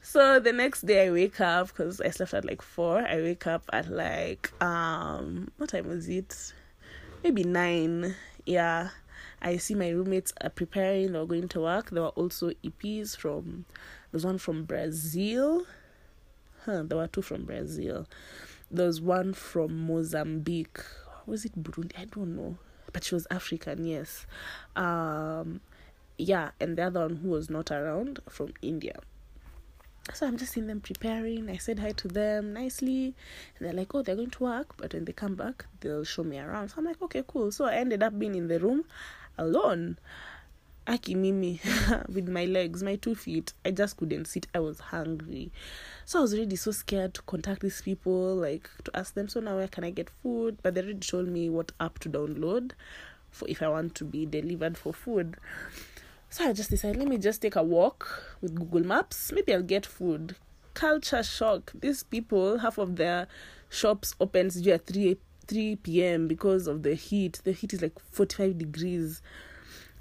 So 0.00 0.40
the 0.40 0.54
next 0.54 0.86
day 0.86 1.06
i 1.06 1.10
wake 1.10 1.38
up 1.38 1.68
because 1.68 2.00
i 2.00 2.08
slept 2.08 2.32
at 2.32 2.46
like 2.46 2.62
4 2.62 3.06
i 3.06 3.16
wake 3.16 3.46
up 3.46 3.64
at 3.74 3.90
like 3.90 4.50
um 4.62 5.50
what 5.58 5.68
time 5.68 5.86
was 5.88 6.08
it? 6.08 6.54
Maybe 7.22 7.44
9 7.44 8.14
yeah 8.46 8.88
i 9.42 9.56
see 9.56 9.74
my 9.74 9.88
roommates 9.90 10.32
are 10.40 10.50
preparing 10.50 11.14
or 11.14 11.26
going 11.26 11.48
to 11.48 11.60
work 11.60 11.90
there 11.90 12.02
were 12.02 12.08
also 12.10 12.50
eps 12.64 13.16
from 13.16 13.64
there's 14.10 14.24
one 14.24 14.38
from 14.38 14.64
Brazil. 14.64 15.66
Huh, 16.64 16.82
there 16.84 16.98
were 16.98 17.08
two 17.08 17.22
from 17.22 17.44
Brazil. 17.44 18.06
There's 18.70 19.00
one 19.00 19.34
from 19.34 19.86
Mozambique. 19.86 20.80
Was 21.26 21.44
it 21.44 21.62
Burundi? 21.62 21.92
I 21.98 22.06
don't 22.06 22.36
know. 22.36 22.56
But 22.92 23.04
she 23.04 23.14
was 23.14 23.26
African, 23.30 23.84
yes. 23.84 24.26
Um, 24.76 25.60
yeah, 26.16 26.50
and 26.58 26.76
the 26.76 26.84
other 26.84 27.00
one 27.00 27.16
who 27.16 27.28
was 27.28 27.50
not 27.50 27.70
around 27.70 28.20
from 28.28 28.54
India. 28.62 28.98
So 30.14 30.26
I'm 30.26 30.38
just 30.38 30.54
seeing 30.54 30.68
them 30.68 30.80
preparing. 30.80 31.50
I 31.50 31.58
said 31.58 31.80
hi 31.80 31.92
to 31.92 32.08
them 32.08 32.54
nicely. 32.54 33.14
And 33.58 33.66
they're 33.66 33.74
like, 33.74 33.94
oh, 33.94 34.00
they're 34.00 34.16
going 34.16 34.30
to 34.30 34.42
work. 34.42 34.74
But 34.78 34.94
when 34.94 35.04
they 35.04 35.12
come 35.12 35.34
back, 35.34 35.66
they'll 35.80 36.04
show 36.04 36.24
me 36.24 36.38
around. 36.38 36.70
So 36.70 36.76
I'm 36.78 36.86
like, 36.86 37.02
okay, 37.02 37.22
cool. 37.28 37.52
So 37.52 37.66
I 37.66 37.74
ended 37.74 38.02
up 38.02 38.18
being 38.18 38.34
in 38.34 38.48
the 38.48 38.58
room 38.58 38.84
alone. 39.38 39.98
Aki 40.88 41.16
mimi 41.16 41.60
with 42.08 42.28
my 42.30 42.46
legs 42.46 42.82
my 42.82 42.96
two 42.96 43.14
feet 43.14 43.52
i 43.62 43.70
just 43.70 43.98
couldn't 43.98 44.24
sit. 44.24 44.46
I 44.54 44.60
was 44.60 44.80
hungry. 44.80 45.52
So 46.06 46.18
i 46.18 46.22
was 46.22 46.32
already 46.32 46.56
so 46.56 46.70
scared 46.70 47.12
to 47.14 47.22
contact 47.22 47.60
these 47.60 47.82
people 47.82 48.34
like 48.34 48.70
to 48.84 48.96
ask 48.96 49.12
them 49.12 49.28
so 49.28 49.40
now 49.40 49.56
where 49.56 49.68
can 49.68 49.84
i 49.84 49.90
get 49.90 50.08
food? 50.08 50.58
But 50.62 50.74
they 50.74 50.80
already 50.80 51.00
told 51.00 51.28
me 51.28 51.50
what 51.50 51.72
app 51.78 51.98
to 52.00 52.08
download 52.08 52.72
for 53.30 53.46
if 53.48 53.60
i 53.60 53.68
want 53.68 53.94
to 53.96 54.04
be 54.04 54.24
delivered 54.24 54.78
for 54.78 54.94
food. 54.94 55.36
So 56.30 56.44
i 56.44 56.52
just 56.54 56.70
decided 56.70 56.96
let 56.96 57.08
me 57.08 57.18
just 57.18 57.42
take 57.42 57.56
a 57.56 57.62
walk 57.62 58.36
with 58.40 58.54
google 58.54 58.84
maps. 58.84 59.30
Maybe 59.30 59.54
i'll 59.54 59.62
get 59.62 59.84
food. 59.84 60.36
Culture 60.72 61.22
shock. 61.22 61.72
These 61.78 62.04
people 62.04 62.58
half 62.58 62.78
of 62.78 62.96
their 62.96 63.26
shops 63.68 64.14
opens 64.20 64.66
at 64.66 64.86
3 64.86 65.18
3 65.48 65.76
p.m 65.76 66.28
because 66.28 66.66
of 66.66 66.82
the 66.82 66.94
heat. 66.94 67.40
The 67.44 67.52
heat 67.52 67.72
is 67.72 67.82
like 67.82 67.98
45 68.12 68.58
degrees. 68.58 69.22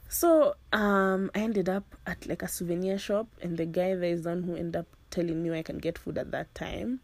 So 0.09 0.55
um, 0.71 1.31
I 1.35 1.39
ended 1.39 1.67
up 1.67 1.95
at 2.05 2.25
like 2.27 2.41
a 2.41 2.47
souvenir 2.47 2.97
shop, 2.97 3.27
and 3.41 3.57
the 3.57 3.65
guy 3.65 3.95
there 3.95 4.11
is 4.11 4.25
one 4.25 4.43
who 4.43 4.55
ended 4.55 4.77
up 4.77 4.87
telling 5.09 5.41
me 5.43 5.57
I 5.57 5.63
can 5.63 5.79
get 5.79 5.97
food 5.97 6.17
at 6.17 6.31
that 6.31 6.53
time, 6.55 7.01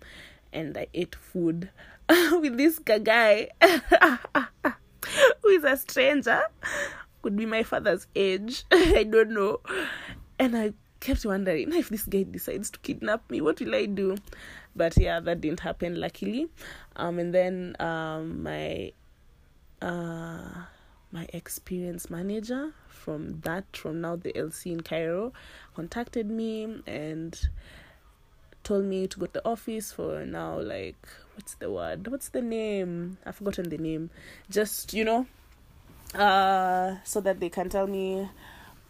and 0.53 0.77
I 0.77 0.87
ate 0.93 1.15
food 1.15 1.69
with 2.09 2.57
this 2.57 2.79
guy 2.79 3.49
who 5.41 5.49
is 5.49 5.63
a 5.63 5.75
stranger, 5.75 6.41
could 7.21 7.35
be 7.35 7.45
my 7.45 7.63
father's 7.63 8.07
age, 8.15 8.63
I 8.71 9.03
don't 9.03 9.31
know, 9.31 9.59
and 10.39 10.55
I 10.55 10.73
kept 11.01 11.25
wondering 11.25 11.73
if 11.73 11.89
this 11.89 12.05
guy 12.05 12.23
decides 12.23 12.71
to 12.71 12.79
kidnap 12.79 13.29
me, 13.29 13.41
what 13.41 13.59
will 13.59 13.75
I 13.75 13.85
do? 13.85 14.15
But 14.75 14.97
yeah, 14.97 15.19
that 15.19 15.41
didn't 15.41 15.59
happen 15.59 15.99
luckily. 15.99 16.47
Um, 16.95 17.19
and 17.19 17.33
then 17.33 17.75
um, 17.79 18.43
my 18.43 18.91
uh 19.81 20.63
my 21.11 21.27
experience 21.33 22.09
manager 22.09 22.73
from 22.87 23.41
that 23.41 23.65
from 23.75 24.01
now 24.01 24.15
the 24.15 24.33
LC 24.33 24.71
in 24.71 24.81
Cairo 24.81 25.31
contacted 25.75 26.29
me 26.29 26.81
and 26.87 27.49
told 28.63 28.85
me 28.85 29.07
to 29.07 29.19
go 29.19 29.25
to 29.27 29.33
the 29.33 29.47
office 29.47 29.91
for 29.91 30.25
now 30.25 30.59
like 30.59 30.95
what's 31.35 31.55
the 31.55 31.69
word? 31.69 32.07
What's 32.07 32.29
the 32.29 32.41
name? 32.41 33.17
I've 33.25 33.35
forgotten 33.35 33.69
the 33.69 33.77
name. 33.77 34.09
Just 34.49 34.93
you 34.93 35.03
know 35.03 35.27
uh 36.15 36.95
so 37.03 37.19
that 37.21 37.39
they 37.39 37.49
can 37.49 37.69
tell 37.69 37.87
me 37.87 38.29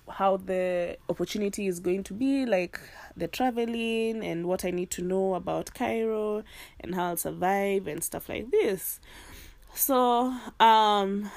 how 0.09 0.37
the 0.37 0.97
opportunity 1.09 1.67
is 1.67 1.79
going 1.79 2.03
to 2.03 2.13
be 2.13 2.45
like 2.45 2.79
the 3.15 3.27
traveling 3.27 4.23
and 4.23 4.47
what 4.47 4.65
I 4.65 4.71
need 4.71 4.91
to 4.91 5.01
know 5.01 5.35
about 5.35 5.73
Cairo 5.73 6.43
and 6.79 6.93
how 6.95 7.09
I'll 7.09 7.17
survive 7.17 7.87
and 7.87 8.03
stuff 8.03 8.29
like 8.29 8.51
this 8.51 8.99
so 9.73 10.33
um 10.59 11.31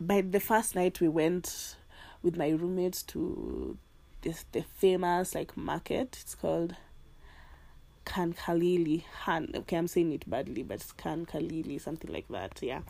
by 0.00 0.20
the 0.20 0.40
first 0.40 0.74
night 0.74 1.00
we 1.00 1.08
went 1.08 1.76
with 2.22 2.36
my 2.36 2.50
roommates 2.50 3.02
to 3.02 3.76
this 4.22 4.44
the 4.52 4.62
famous 4.62 5.34
like 5.34 5.56
market. 5.56 6.18
It's 6.20 6.34
called 6.34 6.76
Khan 8.04 8.32
Khalili. 8.34 9.04
Han 9.24 9.50
okay, 9.54 9.76
I'm 9.76 9.88
saying 9.88 10.12
it 10.12 10.28
badly, 10.28 10.62
but 10.62 10.76
it's 10.76 10.92
Khan 10.92 11.26
Khalili, 11.26 11.80
something 11.80 12.12
like 12.12 12.28
that, 12.28 12.58
yeah. 12.62 12.80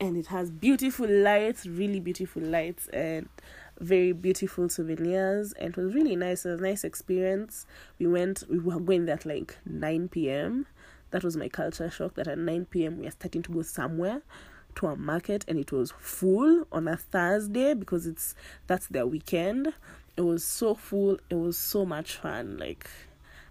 And 0.00 0.16
it 0.16 0.26
has 0.28 0.50
beautiful 0.50 1.08
lights, 1.08 1.66
really 1.66 2.00
beautiful 2.00 2.42
lights 2.42 2.86
and 2.88 3.28
very 3.80 4.12
beautiful 4.12 4.68
souvenirs 4.68 5.52
and 5.54 5.70
it 5.70 5.76
was 5.76 5.94
really 5.94 6.16
nice. 6.16 6.44
It 6.44 6.50
was 6.50 6.60
a 6.60 6.62
nice 6.62 6.84
experience. 6.84 7.66
We 7.98 8.06
went 8.06 8.44
we 8.48 8.58
were 8.58 8.80
going 8.80 9.06
there 9.06 9.14
at 9.16 9.26
like 9.26 9.56
nine 9.64 10.08
PM 10.08 10.66
that 11.10 11.24
was 11.24 11.36
my 11.36 11.48
culture 11.48 11.90
shock 11.90 12.14
that 12.14 12.28
at 12.28 12.38
9 12.38 12.66
p.m. 12.66 12.98
we 12.98 13.06
are 13.06 13.10
starting 13.10 13.42
to 13.42 13.52
go 13.52 13.62
somewhere 13.62 14.22
to 14.74 14.86
a 14.86 14.96
market 14.96 15.44
and 15.48 15.58
it 15.58 15.72
was 15.72 15.92
full 15.98 16.66
on 16.70 16.86
a 16.86 16.96
Thursday 16.96 17.74
because 17.74 18.06
it's 18.06 18.34
that's 18.66 18.86
their 18.88 19.06
weekend. 19.06 19.72
It 20.16 20.22
was 20.22 20.44
so 20.44 20.74
full. 20.74 21.18
It 21.30 21.36
was 21.36 21.56
so 21.56 21.86
much 21.86 22.16
fun. 22.16 22.58
Like 22.58 22.88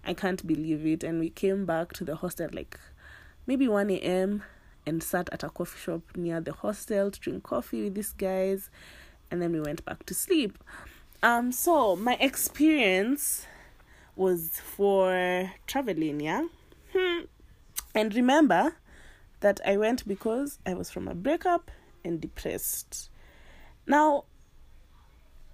I 0.04 0.14
can't 0.14 0.46
believe 0.46 0.86
it. 0.86 1.02
And 1.02 1.18
we 1.18 1.30
came 1.30 1.66
back 1.66 1.92
to 1.94 2.04
the 2.04 2.16
hostel 2.16 2.48
like 2.52 2.78
maybe 3.46 3.66
1 3.66 3.90
a.m. 3.90 4.42
and 4.86 5.02
sat 5.02 5.28
at 5.32 5.42
a 5.42 5.50
coffee 5.50 5.78
shop 5.78 6.02
near 6.16 6.40
the 6.40 6.52
hostel 6.52 7.10
to 7.10 7.20
drink 7.20 7.42
coffee 7.42 7.84
with 7.84 7.94
these 7.94 8.12
guys 8.12 8.70
and 9.30 9.40
then 9.42 9.52
we 9.52 9.60
went 9.60 9.84
back 9.84 10.04
to 10.06 10.14
sleep. 10.14 10.58
Um 11.22 11.52
so 11.52 11.96
my 11.96 12.14
experience 12.20 13.46
was 14.16 14.60
for 14.60 15.52
traveling, 15.66 16.20
yeah. 16.20 16.46
Hmm. 16.92 17.20
And 17.94 18.14
remember 18.14 18.76
that 19.40 19.60
I 19.64 19.76
went 19.76 20.06
because 20.06 20.58
I 20.66 20.74
was 20.74 20.90
from 20.90 21.08
a 21.08 21.14
breakup 21.14 21.70
and 22.04 22.20
depressed. 22.20 23.10
Now, 23.86 24.24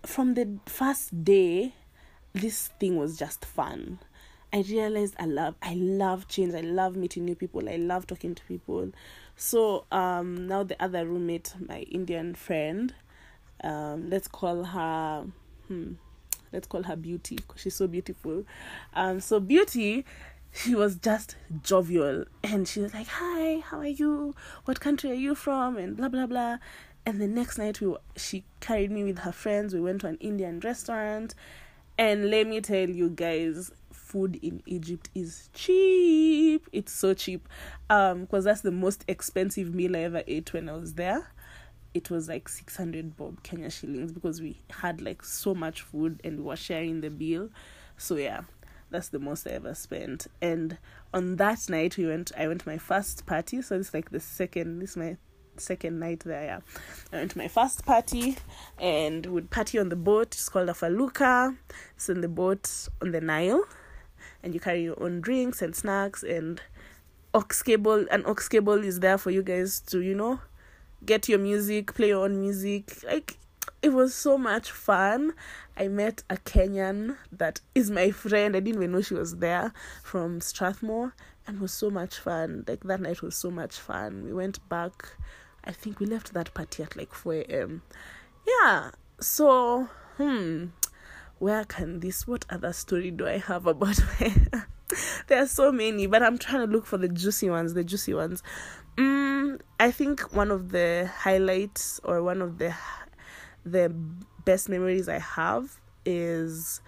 from 0.02 0.34
the 0.34 0.58
first 0.66 1.24
day, 1.24 1.74
this 2.32 2.68
thing 2.80 2.96
was 2.96 3.18
just 3.18 3.44
fun. 3.44 4.00
I 4.52 4.62
realized 4.68 5.14
I 5.18 5.26
love 5.26 5.56
I 5.62 5.74
love 5.74 6.28
change. 6.28 6.54
I 6.54 6.60
love 6.60 6.96
meeting 6.96 7.24
new 7.24 7.34
people. 7.34 7.68
I 7.68 7.76
love 7.76 8.06
talking 8.06 8.34
to 8.34 8.44
people. 8.44 8.92
So 9.36 9.84
um 9.90 10.46
now 10.46 10.62
the 10.62 10.80
other 10.82 11.06
roommate, 11.06 11.54
my 11.66 11.80
Indian 11.80 12.34
friend, 12.34 12.94
um 13.64 14.10
let's 14.10 14.28
call 14.28 14.62
her 14.62 15.26
hmm 15.68 15.92
let's 16.52 16.68
call 16.68 16.84
her 16.84 16.94
Beauty 16.94 17.36
because 17.36 17.60
she's 17.60 17.74
so 17.74 17.88
beautiful. 17.88 18.44
Um 18.94 19.20
so 19.20 19.40
Beauty 19.40 20.04
she 20.52 20.74
was 20.76 20.96
just 20.96 21.34
jovial. 21.62 22.26
And 22.44 22.68
she 22.68 22.80
was 22.80 22.94
like 22.94 23.08
hi 23.08 23.60
how 23.60 23.78
are 23.78 23.86
you? 23.86 24.34
What 24.66 24.80
country 24.80 25.10
are 25.10 25.14
you 25.14 25.34
from? 25.34 25.76
And 25.76 25.96
blah 25.96 26.08
blah 26.08 26.26
blah. 26.26 26.58
And 27.06 27.20
the 27.20 27.26
next 27.26 27.58
night 27.58 27.80
we 27.80 27.94
she 28.16 28.44
carried 28.60 28.90
me 28.90 29.02
with 29.02 29.20
her 29.20 29.32
friends. 29.32 29.74
We 29.74 29.80
went 29.80 30.02
to 30.02 30.08
an 30.08 30.18
indian 30.20 30.60
restaurant. 30.60 31.34
And 31.96 32.30
let 32.30 32.46
me 32.46 32.60
tell 32.60 32.88
you 32.88 33.10
guys 33.10 33.72
food 33.92 34.38
in 34.42 34.62
egypt 34.66 35.08
is 35.14 35.48
cheap. 35.54 36.68
It's 36.72 36.92
so 36.92 37.14
cheap. 37.14 37.48
Um 37.88 38.22
because 38.22 38.44
that's 38.44 38.60
the 38.60 38.70
most 38.70 39.04
expensive 39.08 39.74
meal 39.74 39.96
i 39.96 40.00
ever 40.00 40.22
ate 40.26 40.52
when 40.52 40.68
i 40.68 40.72
was 40.72 40.94
there 40.94 41.30
it 41.94 42.10
was 42.10 42.28
like 42.28 42.48
600 42.48 43.16
bob 43.16 43.42
kenya 43.42 43.70
shillings 43.70 44.12
because 44.12 44.42
we 44.42 44.60
had 44.80 45.00
like 45.00 45.24
so 45.24 45.54
much 45.54 45.80
food 45.80 46.20
and 46.24 46.38
we 46.38 46.44
were 46.44 46.56
sharing 46.56 47.00
the 47.00 47.10
bill 47.10 47.48
so 47.96 48.16
yeah 48.16 48.42
that's 48.94 49.08
the 49.08 49.18
most 49.18 49.46
I 49.46 49.50
ever 49.50 49.74
spent. 49.74 50.28
And 50.40 50.78
on 51.12 51.36
that 51.36 51.68
night, 51.68 51.96
we 51.96 52.06
went. 52.06 52.30
I 52.38 52.46
went 52.46 52.60
to 52.62 52.68
my 52.68 52.78
first 52.78 53.26
party. 53.26 53.60
So 53.60 53.76
it's 53.76 53.92
like 53.92 54.10
the 54.10 54.20
second. 54.20 54.78
This 54.78 54.90
is 54.90 54.96
my 54.96 55.16
second 55.56 55.98
night 55.98 56.20
there. 56.20 56.44
Yeah, 56.44 56.60
I 57.12 57.16
went 57.16 57.32
to 57.32 57.38
my 57.38 57.48
first 57.48 57.84
party, 57.84 58.36
and 58.78 59.26
would 59.26 59.50
party 59.50 59.78
on 59.78 59.88
the 59.88 59.96
boat. 59.96 60.28
It's 60.28 60.48
called 60.48 60.68
a 60.68 60.74
felucca. 60.74 61.56
It's 61.96 62.08
on 62.08 62.20
the 62.20 62.28
boat 62.28 62.88
on 63.02 63.10
the 63.10 63.20
Nile, 63.20 63.64
and 64.42 64.54
you 64.54 64.60
carry 64.60 64.84
your 64.84 65.02
own 65.02 65.20
drinks 65.20 65.60
and 65.60 65.74
snacks 65.74 66.22
and 66.22 66.60
aux 67.34 67.42
cable. 67.64 68.06
And 68.10 68.24
aux 68.26 68.48
cable 68.48 68.84
is 68.84 69.00
there 69.00 69.18
for 69.18 69.30
you 69.30 69.42
guys 69.42 69.80
to 69.88 70.00
you 70.00 70.14
know 70.14 70.40
get 71.06 71.28
your 71.28 71.38
music, 71.38 71.94
play 71.94 72.08
your 72.08 72.24
own 72.24 72.40
music. 72.40 73.02
Like 73.04 73.38
it 73.82 73.92
was 73.92 74.14
so 74.14 74.38
much 74.38 74.70
fun. 74.70 75.34
I 75.76 75.88
met 75.88 76.22
a 76.30 76.36
Kenyan 76.36 77.16
that 77.32 77.60
is 77.74 77.90
my 77.90 78.10
friend. 78.10 78.56
I 78.56 78.60
didn't 78.60 78.82
even 78.82 78.92
know 78.92 79.02
she 79.02 79.14
was 79.14 79.36
there 79.36 79.72
from 80.02 80.40
Strathmore 80.40 81.14
and 81.46 81.60
was 81.60 81.72
so 81.72 81.90
much 81.90 82.18
fun. 82.18 82.64
Like 82.66 82.84
that 82.84 83.00
night 83.00 83.22
was 83.22 83.36
so 83.36 83.50
much 83.50 83.78
fun. 83.78 84.24
We 84.24 84.32
went 84.32 84.66
back. 84.68 85.16
I 85.64 85.72
think 85.72 86.00
we 86.00 86.06
left 86.06 86.32
that 86.34 86.54
party 86.54 86.82
at 86.82 86.96
like 86.96 87.14
4 87.14 87.34
a.m. 87.34 87.82
Yeah. 88.46 88.90
So, 89.20 89.88
hmm, 90.16 90.66
where 91.38 91.64
can 91.64 92.00
this? 92.00 92.26
What 92.26 92.44
other 92.50 92.72
story 92.72 93.10
do 93.10 93.26
I 93.26 93.38
have 93.38 93.66
about 93.66 93.98
my? 94.20 94.34
there 95.26 95.42
are 95.42 95.46
so 95.46 95.72
many, 95.72 96.06
but 96.06 96.22
I'm 96.22 96.38
trying 96.38 96.66
to 96.66 96.72
look 96.72 96.86
for 96.86 96.98
the 96.98 97.08
juicy 97.08 97.50
ones. 97.50 97.74
The 97.74 97.84
juicy 97.84 98.14
ones. 98.14 98.42
Mm, 98.96 99.60
I 99.80 99.90
think 99.90 100.32
one 100.32 100.50
of 100.50 100.70
the 100.70 101.10
highlights 101.12 102.00
or 102.04 102.22
one 102.22 102.40
of 102.42 102.58
the 102.58 102.74
the 103.66 103.88
best 104.44 104.68
memories 104.68 105.08
I 105.08 105.18
have 105.18 105.80
is 106.04 106.80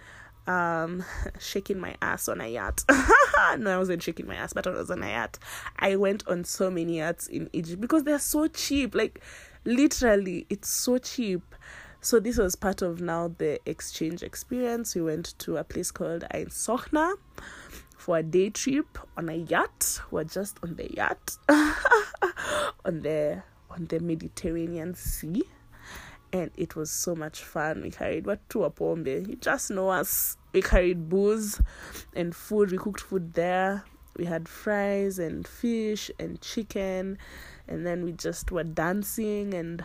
um 0.45 1.03
shaking 1.39 1.79
my 1.79 1.95
ass 2.01 2.27
on 2.27 2.39
a 2.41 2.47
yacht. 2.47 2.83
no, 3.57 3.75
I 3.75 3.77
wasn't 3.77 4.03
shaking 4.03 4.27
my 4.27 4.35
ass, 4.35 4.53
but 4.53 4.67
I 4.67 4.71
was 4.71 4.89
on 4.89 5.03
a 5.03 5.09
yacht. 5.09 5.37
I 5.77 5.95
went 5.95 6.27
on 6.27 6.43
so 6.45 6.69
many 6.69 6.97
yachts 6.97 7.27
in 7.27 7.49
Egypt 7.53 7.81
because 7.81 8.03
they're 8.03 8.19
so 8.19 8.47
cheap. 8.47 8.95
Like 8.95 9.21
literally, 9.65 10.45
it's 10.49 10.69
so 10.69 10.97
cheap. 10.97 11.41
So 11.99 12.19
this 12.19 12.37
was 12.37 12.55
part 12.55 12.81
of 12.81 13.01
now 13.01 13.33
the 13.37 13.59
exchange 13.69 14.23
experience. 14.23 14.95
We 14.95 15.01
went 15.01 15.37
to 15.39 15.57
a 15.57 15.63
place 15.63 15.91
called 15.91 16.23
Ain 16.33 16.47
Sokhna 16.47 17.15
for 18.07 18.19
a 18.19 18.23
day 18.23 18.49
trip 18.49 18.97
on 19.17 19.27
a 19.27 19.33
yacht. 19.33 19.99
We're 20.11 20.23
just 20.23 20.59
on 20.63 20.75
the 20.75 20.89
yacht 20.93 21.37
on 22.85 23.01
the 23.01 23.43
on 23.69 23.85
the 23.87 23.99
Mediterranean 23.99 24.95
Sea 24.95 25.43
and 26.31 26.49
it 26.55 26.77
was 26.77 26.89
so 26.89 27.15
much 27.17 27.43
fun. 27.43 27.81
We 27.81 27.91
carried 27.91 28.25
what 28.25 28.49
to 28.51 28.63
a 28.63 28.69
pombe. 28.69 29.27
You 29.27 29.35
just 29.35 29.71
know 29.71 29.89
us. 29.89 30.37
We 30.53 30.61
carried 30.61 31.09
booze 31.09 31.59
and 32.15 32.33
food. 32.33 32.71
We 32.71 32.77
cooked 32.77 33.01
food 33.01 33.33
there. 33.33 33.83
We 34.15 34.23
had 34.23 34.47
fries 34.47 35.19
and 35.19 35.45
fish 35.45 36.09
and 36.17 36.39
chicken, 36.39 37.17
and 37.67 37.85
then 37.85 38.05
we 38.05 38.13
just 38.13 38.53
were 38.53 38.63
dancing 38.63 39.53
and 39.53 39.83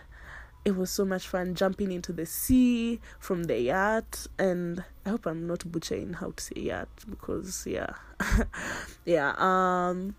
it 0.64 0.76
was 0.76 0.90
so 0.90 1.04
much 1.04 1.26
fun 1.26 1.54
jumping 1.54 1.90
into 1.90 2.12
the 2.12 2.24
sea 2.24 3.00
from 3.18 3.44
the 3.44 3.60
yacht 3.60 4.26
and 4.38 4.84
i 5.04 5.10
hope 5.10 5.26
i'm 5.26 5.46
not 5.46 5.70
butchering 5.70 6.12
how 6.14 6.30
to 6.30 6.42
say 6.42 6.60
yacht 6.60 6.88
because 7.08 7.66
yeah. 7.66 7.94
Yeah 9.04 9.34
um 9.38 10.14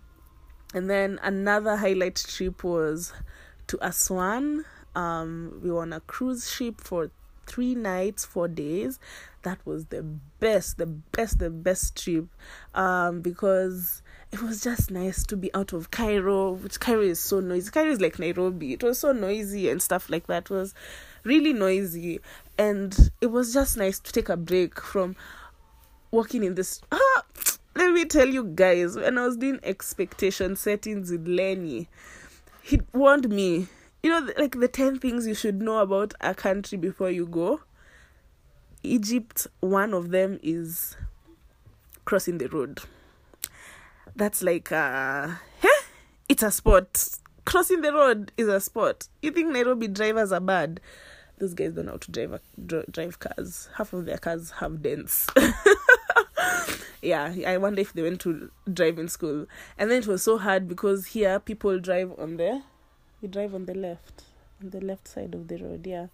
and 0.74 0.90
then 0.90 1.20
another 1.22 1.76
highlight 1.76 2.16
trip 2.16 2.64
was 2.64 3.12
to 3.68 3.78
aswan. 3.80 4.64
Um 4.94 5.60
we 5.62 5.70
were 5.70 5.82
on 5.82 5.92
a 5.92 6.00
cruise 6.00 6.50
ship 6.50 6.80
for 6.80 7.10
three 7.46 7.74
nights 7.74 8.24
four 8.24 8.48
days. 8.48 8.98
That 9.42 9.64
was 9.64 9.86
the 9.86 10.02
best 10.02 10.78
the 10.78 10.86
best 10.86 11.38
the 11.38 11.50
best 11.50 12.02
trip 12.02 12.26
um 12.74 13.20
because 13.20 14.02
it 14.34 14.42
was 14.42 14.60
just 14.60 14.90
nice 14.90 15.22
to 15.22 15.36
be 15.36 15.54
out 15.54 15.72
of 15.72 15.92
Cairo 15.92 16.50
which 16.50 16.80
Cairo 16.80 17.02
is 17.02 17.20
so 17.20 17.38
noisy. 17.38 17.70
Cairo 17.70 17.92
is 17.92 18.00
like 18.00 18.18
Nairobi. 18.18 18.72
It 18.72 18.82
was 18.82 18.98
so 18.98 19.12
noisy 19.12 19.68
and 19.68 19.80
stuff 19.80 20.10
like 20.10 20.26
that. 20.26 20.46
It 20.46 20.50
was 20.50 20.74
really 21.22 21.52
noisy. 21.52 22.18
And 22.58 23.12
it 23.20 23.28
was 23.28 23.54
just 23.54 23.76
nice 23.76 24.00
to 24.00 24.10
take 24.10 24.28
a 24.28 24.36
break 24.36 24.80
from 24.80 25.14
walking 26.10 26.42
in 26.42 26.56
this 26.56 26.80
ah, 26.92 27.22
let 27.76 27.92
me 27.92 28.04
tell 28.06 28.26
you 28.26 28.42
guys 28.42 28.96
when 28.96 29.18
I 29.18 29.24
was 29.24 29.36
doing 29.36 29.60
expectation 29.62 30.56
settings 30.56 31.12
with 31.12 31.28
Lenny 31.28 31.88
he 32.60 32.80
warned 32.92 33.28
me. 33.28 33.68
You 34.02 34.10
know 34.10 34.32
like 34.36 34.58
the 34.58 34.66
10 34.66 34.98
things 34.98 35.28
you 35.28 35.34
should 35.34 35.62
know 35.62 35.78
about 35.78 36.12
a 36.20 36.34
country 36.34 36.76
before 36.76 37.10
you 37.10 37.26
go? 37.26 37.60
Egypt 38.82 39.46
one 39.60 39.94
of 39.94 40.10
them 40.10 40.40
is 40.42 40.96
crossing 42.04 42.38
the 42.38 42.48
road 42.48 42.80
that's 44.16 44.42
like 44.42 44.70
uh 44.72 45.28
eh, 45.62 45.68
it's 46.28 46.42
a 46.42 46.50
sport. 46.50 47.08
Crossing 47.44 47.82
the 47.82 47.92
road 47.92 48.32
is 48.36 48.48
a 48.48 48.60
sport. 48.60 49.08
You 49.20 49.30
think 49.30 49.52
nairobi 49.52 49.88
drivers 49.88 50.32
are 50.32 50.40
bad? 50.40 50.80
Those 51.38 51.54
guys 51.54 51.72
don't 51.72 51.86
know 51.86 51.92
how 51.92 51.98
to 51.98 52.10
drive 52.10 52.32
a, 52.32 52.40
drive 52.90 53.18
cars. 53.18 53.68
Half 53.76 53.92
of 53.92 54.06
their 54.06 54.18
cars 54.18 54.52
have 54.52 54.82
dents. 54.82 55.28
Yeah 57.04 57.34
i 57.46 57.58
wonder 57.58 57.82
if 57.82 57.92
they 57.92 58.00
went 58.02 58.20
to 58.22 58.50
driving 58.72 59.08
school. 59.08 59.46
And 59.78 59.90
then 59.90 59.98
it 59.98 60.06
was 60.06 60.22
so 60.22 60.38
hard 60.38 60.66
because 60.66 61.06
here 61.06 61.38
people 61.38 61.78
drive 61.78 62.12
on 62.18 62.38
the 62.38 62.62
we 63.20 63.28
drive 63.28 63.54
on 63.54 63.66
the 63.66 63.74
left 63.74 64.22
on 64.62 64.70
the 64.70 64.80
left 64.80 65.06
side 65.08 65.34
of 65.34 65.48
the 65.48 65.58
road 65.58 65.86
yeah. 65.86 66.06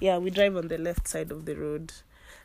Yeah 0.00 0.16
we 0.16 0.30
drive 0.30 0.56
on 0.56 0.68
the 0.68 0.78
left 0.78 1.06
side 1.06 1.30
of 1.30 1.44
the 1.44 1.54
road. 1.56 1.92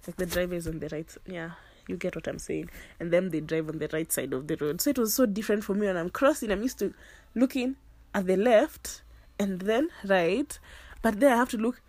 Like 0.05 0.17
the 0.17 0.25
driver 0.25 0.55
is 0.55 0.67
on 0.67 0.79
the 0.79 0.89
right 0.89 1.09
yeah 1.25 1.51
you 1.87 1.97
get 1.97 2.15
what 2.15 2.27
i'm 2.27 2.39
saying. 2.39 2.69
And 2.99 3.11
then 3.11 3.29
they 3.29 3.41
drive 3.41 3.69
on 3.69 3.79
the 3.79 3.89
right 3.91 4.11
side 4.11 4.33
of 4.33 4.47
the 4.47 4.55
road. 4.57 4.81
So 4.81 4.89
it 4.89 4.97
was 4.97 5.13
so 5.13 5.25
different 5.25 5.63
for 5.63 5.73
me 5.73 5.87
when 5.87 5.97
i'm 5.97 6.09
crossing. 6.09 6.51
I'm 6.51 6.63
used 6.63 6.79
to 6.79 6.93
looking 7.33 7.75
at 8.13 8.27
the 8.27 8.37
left 8.37 9.01
and 9.39 9.61
then 9.61 9.89
right. 10.05 10.57
But 11.01 11.19
then 11.19 11.33
i 11.33 11.35
have 11.35 11.49
to 11.49 11.57
look 11.57 11.81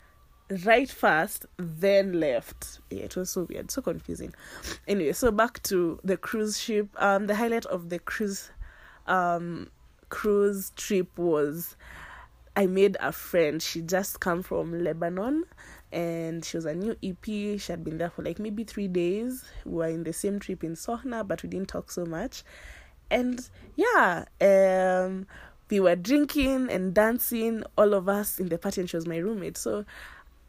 right 0.65 0.91
first 0.91 1.47
then 1.57 2.21
left. 2.21 2.81
Yeah 2.91 3.05
it 3.05 3.17
was 3.17 3.31
so 3.31 3.43
weird 3.49 3.71
so 3.71 3.83
confusing. 3.83 4.35
Anyway 4.87 5.13
so 5.13 5.31
back 5.31 5.63
to 5.65 6.01
the 6.05 6.17
cruise 6.17 6.59
ship. 6.61 6.89
Um 6.97 7.27
the 7.27 7.37
highlight 7.37 7.67
of 7.67 7.89
the 7.89 7.99
cruise 7.99 8.51
um 9.07 9.71
cruise 10.09 10.73
trip 10.77 11.19
was 11.19 11.77
I 12.57 12.67
made 12.67 12.97
a 13.01 13.13
friend. 13.13 13.63
She 13.63 13.83
just 13.83 14.21
come 14.21 14.43
from 14.43 14.83
Lebanon 14.83 15.45
and 15.93 16.45
she 16.45 16.57
was 16.57 16.67
a 16.67 16.75
new 16.75 16.97
EP. 17.03 17.25
She 17.25 17.73
had 17.73 17.85
been 17.85 17.99
there 17.99 18.11
for 18.11 18.23
like 18.23 18.39
maybe 18.39 18.65
three 18.65 18.89
days. 18.89 19.45
We 19.65 19.75
were 19.75 19.89
in 19.89 20.05
the 20.05 20.13
same 20.13 20.39
trip 20.41 20.65
in 20.65 20.75
Sokhna, 20.75 21.27
but 21.27 21.43
we 21.43 21.49
didn't 21.49 21.69
talk 21.69 21.91
so 21.91 22.05
much. 22.05 22.43
and 23.11 23.49
yeah, 23.77 24.25
um, 24.41 25.27
we 25.71 25.81
were 25.81 25.97
drinking 25.97 26.71
and 26.71 26.95
dancing, 26.95 27.65
all 27.77 27.95
of 27.95 28.09
us 28.09 28.39
in 28.39 28.49
the 28.49 28.59
party, 28.59 28.81
and 28.81 28.91
she 28.91 28.97
was 28.97 29.07
my 29.07 29.17
roommate. 29.17 29.57
So, 29.57 29.85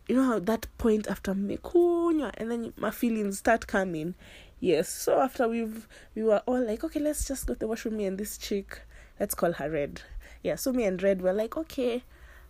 you 0.08 0.16
know, 0.16 0.40
that 0.40 0.68
point 0.78 1.08
after 1.08 1.34
mekunywa, 1.34 2.32
and 2.38 2.52
then 2.52 2.74
my 2.78 2.92
feelings 2.92 3.40
start 3.40 3.68
coming. 3.68 4.16
Yes. 4.60 4.90
So 4.90 5.20
after 5.20 5.48
we've 5.48 5.88
we 6.16 6.24
were 6.24 6.42
all 6.46 6.64
like, 6.66 6.84
okay, 6.84 7.00
let's 7.00 7.28
just 7.28 7.46
go 7.46 7.54
to 7.54 7.60
the 7.60 7.68
washroom. 7.68 7.98
Me 7.98 8.06
and 8.06 8.18
this 8.18 8.38
chick, 8.38 8.82
let's 9.20 9.36
call 9.36 9.54
her 9.54 9.70
Red. 9.70 10.02
Yeah. 10.44 10.56
So 10.56 10.72
me 10.74 10.84
and 10.84 11.02
Red 11.02 11.22
were 11.22 11.34
like, 11.34 11.58
okay, 11.58 12.04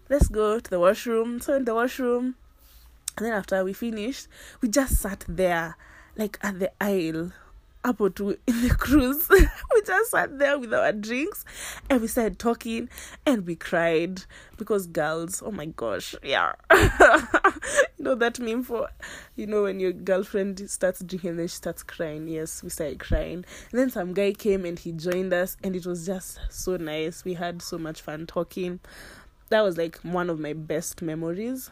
let's 0.10 0.28
go 0.28 0.60
to 0.60 0.70
the 0.70 0.80
washroom. 0.80 1.42
So 1.42 1.56
in 1.56 1.66
the 1.66 1.76
washroom, 1.76 2.36
and 3.18 3.26
then 3.26 3.34
after 3.34 3.64
we 3.64 3.74
finished, 3.74 4.28
we 4.62 4.70
just 4.70 4.98
sat 4.98 5.26
there, 5.28 5.76
like 6.16 6.38
at 6.44 6.60
the 6.60 6.72
aisle, 6.82 7.32
up 7.84 7.98
to 8.16 8.38
in 8.46 8.62
the 8.62 8.70
cruise. 8.78 9.28
we 9.30 9.82
just 9.86 10.12
sat 10.12 10.38
there 10.38 10.60
with 10.60 10.74
our 10.74 10.92
drinks 10.92 11.46
and 11.90 12.02
we 12.02 12.08
started 12.08 12.38
talking 12.38 12.90
and 13.26 13.48
we 13.48 13.56
cried 13.56 14.24
because 14.58 14.88
girls, 14.88 15.42
oh 15.44 15.52
my 15.52 15.66
gosh, 15.66 16.14
yeah. 16.22 16.54
you 16.72 18.04
know 18.04 18.14
that 18.14 18.40
meme 18.40 18.62
for, 18.64 18.90
you 19.36 19.48
know, 19.48 19.64
when 19.64 19.80
your 19.80 19.94
girlfriend 19.94 20.70
starts 20.70 21.02
drinking 21.02 21.38
then 21.38 21.48
she 21.48 21.56
starts 21.56 21.82
crying. 21.82 22.28
Yes, 22.28 22.62
we 22.62 22.70
started 22.70 23.00
crying. 23.00 23.46
And 23.72 23.80
then 23.80 23.90
some 23.90 24.14
guy 24.14 24.34
came 24.34 24.66
and 24.66 24.78
he 24.78 24.92
joined 24.92 25.34
us 25.34 25.58
and 25.64 25.76
it 25.76 25.86
was 25.86 26.06
just 26.06 26.40
so 26.50 26.78
nice. 26.78 27.24
We 27.24 27.34
had 27.34 27.62
so 27.62 27.78
much 27.78 28.02
fun 28.02 28.28
talking. 28.28 28.80
That 29.50 29.62
was 29.62 29.78
like 29.78 29.98
one 30.02 30.30
of 30.30 30.40
my 30.40 30.54
best 30.54 31.02
memories 31.02 31.72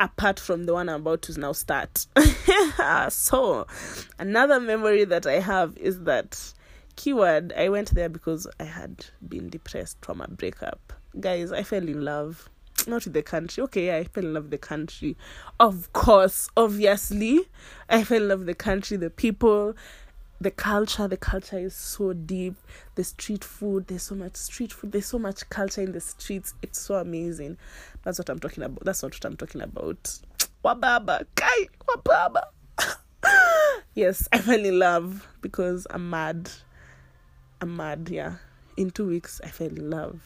apart 0.00 0.40
from 0.40 0.64
the 0.64 0.74
one 0.74 0.88
I'm 0.88 1.02
about 1.02 1.22
to 1.22 1.40
now 1.40 1.52
start. 1.52 2.06
so, 3.12 3.66
another 4.18 4.60
memory 4.60 5.04
that 5.04 5.26
I 5.26 5.40
have 5.40 5.76
is 5.76 6.00
that 6.04 6.52
keyword 6.96 7.52
I 7.56 7.68
went 7.68 7.94
there 7.94 8.08
because 8.08 8.46
I 8.60 8.64
had 8.64 9.06
been 9.26 9.48
depressed 9.50 9.98
from 10.02 10.20
a 10.20 10.28
breakup. 10.28 10.92
Guys, 11.18 11.52
I 11.52 11.62
fell 11.62 11.86
in 11.86 12.04
love. 12.04 12.48
Not 12.86 13.04
with 13.04 13.14
the 13.14 13.22
country. 13.22 13.62
Okay, 13.64 13.86
yeah, 13.86 13.96
I 13.96 14.04
fell 14.04 14.24
in 14.24 14.34
love 14.34 14.44
with 14.44 14.50
the 14.50 14.58
country. 14.58 15.16
Of 15.60 15.92
course, 15.92 16.50
obviously. 16.56 17.40
I 17.88 18.04
fell 18.04 18.22
in 18.22 18.28
love 18.28 18.38
with 18.40 18.48
the 18.48 18.54
country, 18.54 18.96
the 18.96 19.10
people, 19.10 19.74
the 20.40 20.50
culture 20.50 21.08
the 21.08 21.16
culture 21.16 21.58
is 21.58 21.74
so 21.74 22.12
deep. 22.12 22.54
The 22.96 23.04
street 23.04 23.44
food 23.44 23.86
there's 23.86 24.02
so 24.02 24.14
much 24.14 24.36
street 24.36 24.72
food 24.72 24.92
there's 24.92 25.06
so 25.06 25.18
much 25.18 25.48
culture 25.48 25.82
in 25.82 25.92
the 25.92 26.00
streets. 26.00 26.54
It's 26.62 26.78
so 26.78 26.96
amazing. 26.96 27.56
That's 28.02 28.18
what 28.18 28.28
i'm 28.28 28.38
talking 28.38 28.62
about 28.64 28.84
that's 28.84 29.02
not 29.02 29.14
what 29.14 29.24
i'm 29.24 29.36
talking 29.36 29.60
about. 29.60 30.18
Wababa 30.64 31.26
kai 31.34 31.68
wababa. 31.86 32.42
Yes 33.94 34.28
i 34.32 34.38
fell 34.38 34.64
in 34.64 34.78
love 34.78 35.26
because 35.40 35.86
i'm 35.90 36.10
mad. 36.10 36.50
I'm 37.60 37.76
mad 37.76 38.08
yeah. 38.10 38.36
In 38.76 38.90
two 38.90 39.06
weeks 39.06 39.40
i 39.44 39.48
fell 39.48 39.68
in 39.68 39.90
love. 39.90 40.20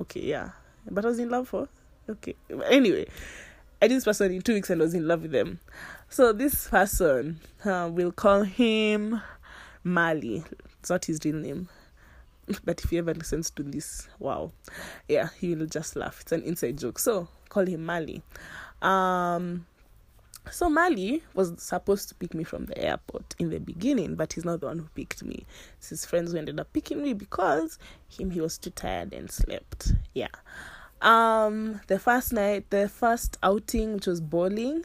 Okay 0.00 0.20
yeah. 0.20 0.50
But 0.90 1.04
i 1.04 1.08
was 1.08 1.18
in 1.18 1.28
love 1.28 1.48
for 1.48 1.68
okay. 2.08 2.34
Anyway 2.68 3.06
I 3.82 3.86
did 3.86 3.96
this 3.98 4.04
person 4.04 4.32
in 4.32 4.40
two 4.40 4.54
weeks 4.54 4.70
and 4.70 4.80
was 4.80 4.94
in 4.94 5.06
love 5.06 5.22
with 5.22 5.32
them. 5.32 5.60
So 6.14 6.32
this 6.32 6.68
person, 6.68 7.40
uh, 7.64 7.90
we'll 7.92 8.12
call 8.12 8.44
him 8.44 9.20
Mali. 9.82 10.44
It's 10.78 10.88
not 10.88 11.06
his 11.06 11.18
real 11.24 11.34
name. 11.34 11.68
But 12.64 12.84
if 12.84 12.90
he 12.90 12.98
ever 12.98 13.12
listens 13.12 13.50
to 13.50 13.64
this, 13.64 14.06
wow. 14.20 14.52
Yeah, 15.08 15.30
he 15.40 15.56
will 15.56 15.66
just 15.66 15.96
laugh. 15.96 16.20
It's 16.20 16.30
an 16.30 16.44
inside 16.44 16.78
joke. 16.78 17.00
So 17.00 17.26
call 17.48 17.66
him 17.66 17.84
Mali. 17.84 18.22
Um 18.80 19.66
so 20.52 20.70
Mali 20.70 21.24
was 21.34 21.52
supposed 21.60 22.10
to 22.10 22.14
pick 22.14 22.32
me 22.32 22.44
from 22.44 22.66
the 22.66 22.78
airport 22.78 23.34
in 23.40 23.50
the 23.50 23.58
beginning, 23.58 24.14
but 24.14 24.34
he's 24.34 24.44
not 24.44 24.60
the 24.60 24.66
one 24.66 24.78
who 24.78 24.88
picked 24.94 25.24
me. 25.24 25.44
It's 25.78 25.88
his 25.88 26.06
friends 26.06 26.30
who 26.30 26.38
ended 26.38 26.60
up 26.60 26.72
picking 26.72 27.02
me 27.02 27.14
because 27.14 27.76
him 28.08 28.30
he 28.30 28.40
was 28.40 28.56
too 28.56 28.70
tired 28.70 29.12
and 29.12 29.32
slept. 29.32 29.94
Yeah. 30.14 30.28
Um, 31.02 31.80
the 31.88 31.98
first 31.98 32.32
night, 32.32 32.70
the 32.70 32.88
first 32.88 33.36
outing, 33.42 33.94
which 33.94 34.06
was 34.06 34.20
bowling, 34.20 34.84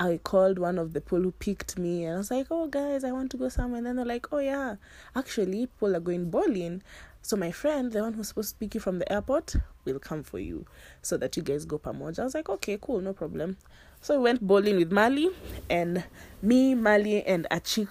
I 0.00 0.18
called 0.22 0.58
one 0.58 0.78
of 0.78 0.92
the 0.92 1.00
people 1.00 1.20
who 1.20 1.32
picked 1.32 1.78
me 1.78 2.04
and 2.04 2.14
I 2.14 2.18
was 2.18 2.30
like, 2.30 2.46
Oh, 2.50 2.66
guys, 2.66 3.04
I 3.04 3.12
want 3.12 3.30
to 3.32 3.36
go 3.36 3.48
somewhere. 3.48 3.78
And 3.78 3.86
then 3.86 3.96
they're 3.96 4.04
like, 4.04 4.32
Oh, 4.32 4.38
yeah, 4.38 4.76
actually, 5.14 5.66
people 5.66 5.94
are 5.96 6.00
going 6.00 6.30
bowling. 6.30 6.82
So 7.22 7.36
my 7.36 7.52
friend, 7.52 7.90
the 7.92 8.02
one 8.02 8.12
who's 8.14 8.28
supposed 8.28 8.54
to 8.54 8.58
pick 8.58 8.74
you 8.74 8.80
from 8.80 8.98
the 8.98 9.10
airport, 9.10 9.56
will 9.84 9.98
come 9.98 10.22
for 10.22 10.38
you 10.38 10.66
so 11.02 11.16
that 11.16 11.36
you 11.36 11.42
guys 11.42 11.64
go 11.64 11.78
pamoja. 11.78 12.20
I 12.20 12.24
was 12.24 12.34
like, 12.34 12.48
Okay, 12.48 12.78
cool, 12.80 13.00
no 13.00 13.12
problem. 13.12 13.56
So 14.00 14.18
we 14.18 14.24
went 14.24 14.46
bowling 14.46 14.76
with 14.76 14.92
Mali 14.92 15.30
and 15.70 16.04
me, 16.42 16.74
Mali, 16.74 17.24
and 17.24 17.46
a 17.50 17.60
chick, 17.60 17.88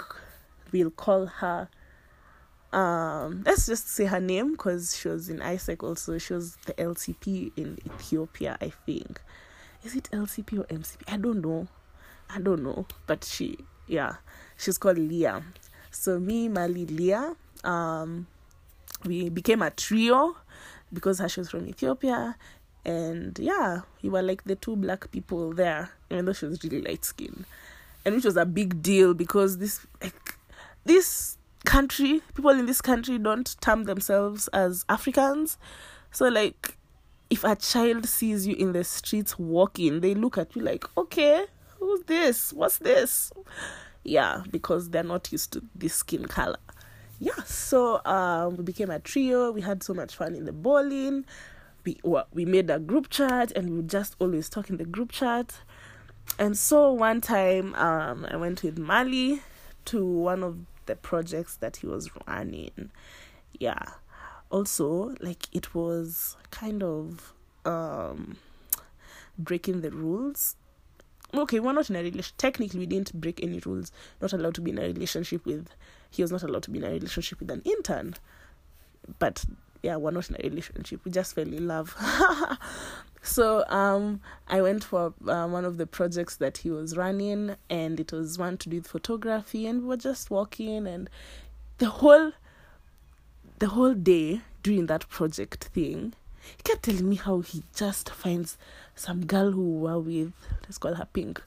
we'll 0.72 0.92
call 0.92 1.26
her 1.26 1.70
um 2.74 3.44
let's 3.46 3.68
just 3.68 3.88
say 3.88 4.06
her 4.06 4.20
name 4.20 4.54
because 4.54 4.98
she 4.98 5.08
was 5.08 5.30
in 5.30 5.38
AIESEC 5.38 5.84
also 5.84 6.18
she 6.18 6.34
was 6.34 6.56
the 6.66 6.74
LCP 6.74 7.52
in 7.56 7.78
Ethiopia 7.86 8.58
I 8.60 8.72
think 8.86 9.22
is 9.84 9.96
it 9.96 10.10
LCP 10.12 10.60
or 10.60 10.64
MCP 10.64 11.02
I 11.08 11.18
don't 11.18 11.42
know 11.42 11.68
I 12.34 12.40
don't 12.40 12.64
know 12.64 12.86
but 13.08 13.24
she 13.24 13.58
yeah 13.88 14.16
she's 14.58 14.78
called 14.78 14.98
Leah. 14.98 15.44
So 15.92 16.20
me 16.20 16.48
Mali 16.50 16.86
Leah 16.86 17.36
um 17.64 18.28
we 19.06 19.30
became 19.30 19.62
a 19.62 19.70
trio 19.70 20.36
because 20.92 21.22
she 21.28 21.40
was 21.40 21.50
from 21.50 21.68
Ethiopia. 21.68 22.36
And 22.86 23.38
yeah 23.40 23.82
we 24.02 24.10
were 24.10 24.22
like 24.22 24.44
the 24.44 24.56
two 24.56 24.76
black 24.76 25.12
people 25.12 25.54
there 25.54 25.92
even 26.10 26.26
though 26.26 26.34
she 26.34 26.46
was 26.46 26.64
really 26.64 26.82
light 26.82 27.06
skinned. 27.06 27.46
And 28.06 28.16
which 28.16 28.26
was 28.26 28.38
a 28.38 28.46
big 28.46 28.82
deal 28.82 29.14
because 29.14 29.58
this 29.58 29.86
like 30.02 30.36
this 30.86 31.38
country 31.66 32.22
people 32.34 32.52
in 32.52 32.66
this 32.66 32.82
country 32.82 33.18
don't 33.18 33.56
term 33.62 33.86
themselves 33.86 34.50
as 34.50 34.84
africans. 34.90 35.58
So 36.12 36.28
like 36.28 36.78
if 37.30 37.44
a 37.44 37.56
child 37.56 38.06
sees 38.08 38.46
you 38.46 38.56
in 38.56 38.74
the 38.74 38.84
streets 38.84 39.40
walking 39.40 40.02
they 40.02 40.14
look 40.14 40.38
at 40.38 40.56
you 40.56 40.62
like 40.62 40.86
okay 40.98 41.46
who's 41.84 42.04
this 42.04 42.54
what's 42.54 42.78
this 42.78 43.32
yeah 44.04 44.44
because 44.52 44.90
they're 44.90 45.04
not 45.04 45.32
used 45.32 45.54
to 45.54 45.64
this 45.76 45.94
skin 45.96 46.26
color 46.26 46.58
yeah 47.20 47.42
so 47.46 48.04
um 48.06 48.58
we 48.58 48.64
became 48.64 48.90
a 48.90 49.00
trio 49.00 49.52
we 49.52 49.62
had 49.62 49.84
so 49.84 49.94
much 49.94 50.16
fun 50.16 50.36
in 50.36 50.46
the 50.46 50.52
bowling 50.52 51.26
we 51.86 52.00
well, 52.04 52.28
we 52.34 52.46
made 52.46 52.70
a 52.70 52.80
group 52.80 53.10
chat 53.10 53.52
and 53.54 53.70
we 53.70 53.76
would 53.78 53.90
just 53.90 54.16
always 54.20 54.50
talk 54.50 54.70
in 54.70 54.78
the 54.78 54.86
group 54.86 55.12
chat 55.12 55.60
and 56.40 56.58
so 56.58 56.92
one 56.92 57.22
time 57.22 57.76
um 57.76 58.26
i 58.30 58.36
went 58.36 58.64
with 58.64 58.78
mali 58.78 59.42
to 59.86 60.06
one 60.06 60.44
of 60.44 60.58
the 60.86 60.96
projects 60.96 61.56
that 61.58 61.78
he 61.78 61.88
was 61.88 62.10
running. 62.28 62.92
Yeah. 63.60 63.84
Also, 64.50 65.16
like 65.20 65.48
it 65.52 65.74
was 65.74 66.38
kind 66.52 66.84
of 66.84 67.34
um 67.66 68.38
breaking 69.38 69.82
the 69.82 69.92
rules. 69.92 70.56
Okay, 71.36 71.60
we're 71.60 71.74
not 71.74 71.90
in 71.90 71.96
a 71.96 72.00
relationship. 72.00 72.38
Technically, 72.38 72.80
we 72.80 72.86
didn't 72.86 73.20
break 73.20 73.42
any 73.44 73.60
rules. 73.60 73.92
Not 74.22 74.34
allowed 74.34 74.56
to 74.56 74.62
be 74.62 74.72
in 74.72 74.78
a 74.78 74.84
relationship 74.84 75.46
with. 75.46 75.68
He 76.12 76.22
was 76.22 76.32
not 76.32 76.44
allowed 76.44 76.64
to 76.64 76.72
be 76.72 76.78
in 76.78 76.84
a 76.84 76.92
relationship 76.92 77.40
with 77.40 77.50
an 77.50 77.62
intern. 77.66 78.16
But 79.18 79.44
yeah, 79.82 79.96
we're 79.96 80.12
not 80.12 80.30
in 80.30 80.36
a 80.40 80.48
relationship. 80.48 81.02
We 81.04 81.12
just 81.12 81.34
fell 81.34 81.48
in 81.48 81.68
love. 81.68 81.96
so 83.24 83.66
um, 83.68 84.22
I 84.48 84.62
went 84.62 84.84
for 84.84 85.14
uh, 85.28 85.48
one 85.48 85.66
of 85.66 85.78
the 85.78 85.88
projects 85.88 86.36
that 86.38 86.58
he 86.58 86.70
was 86.70 86.96
running, 86.96 87.56
and 87.70 88.00
it 88.00 88.12
was 88.12 88.38
one 88.38 88.58
to 88.60 88.70
do 88.70 88.78
with 88.78 88.88
photography, 88.88 89.66
and 89.66 89.82
we 89.82 89.88
were 89.88 89.98
just 89.98 90.30
walking, 90.30 90.86
and 90.88 91.10
the 91.80 91.90
whole 91.90 92.32
the 93.60 93.68
whole 93.70 93.94
day 93.94 94.42
doing 94.62 94.86
that 94.88 95.08
project 95.10 95.66
thing, 95.66 96.14
he 96.58 96.64
kept 96.64 96.84
telling 96.84 97.10
me 97.10 97.16
how 97.16 97.42
he 97.42 97.64
just 97.76 98.10
finds 98.10 98.58
some 98.96 99.26
girl 99.26 99.52
who 99.52 99.80
we're 99.80 100.00
with. 100.00 100.34
Let's 100.64 100.78
call 100.78 100.96
her 100.96 101.08
Pink. 101.12 101.42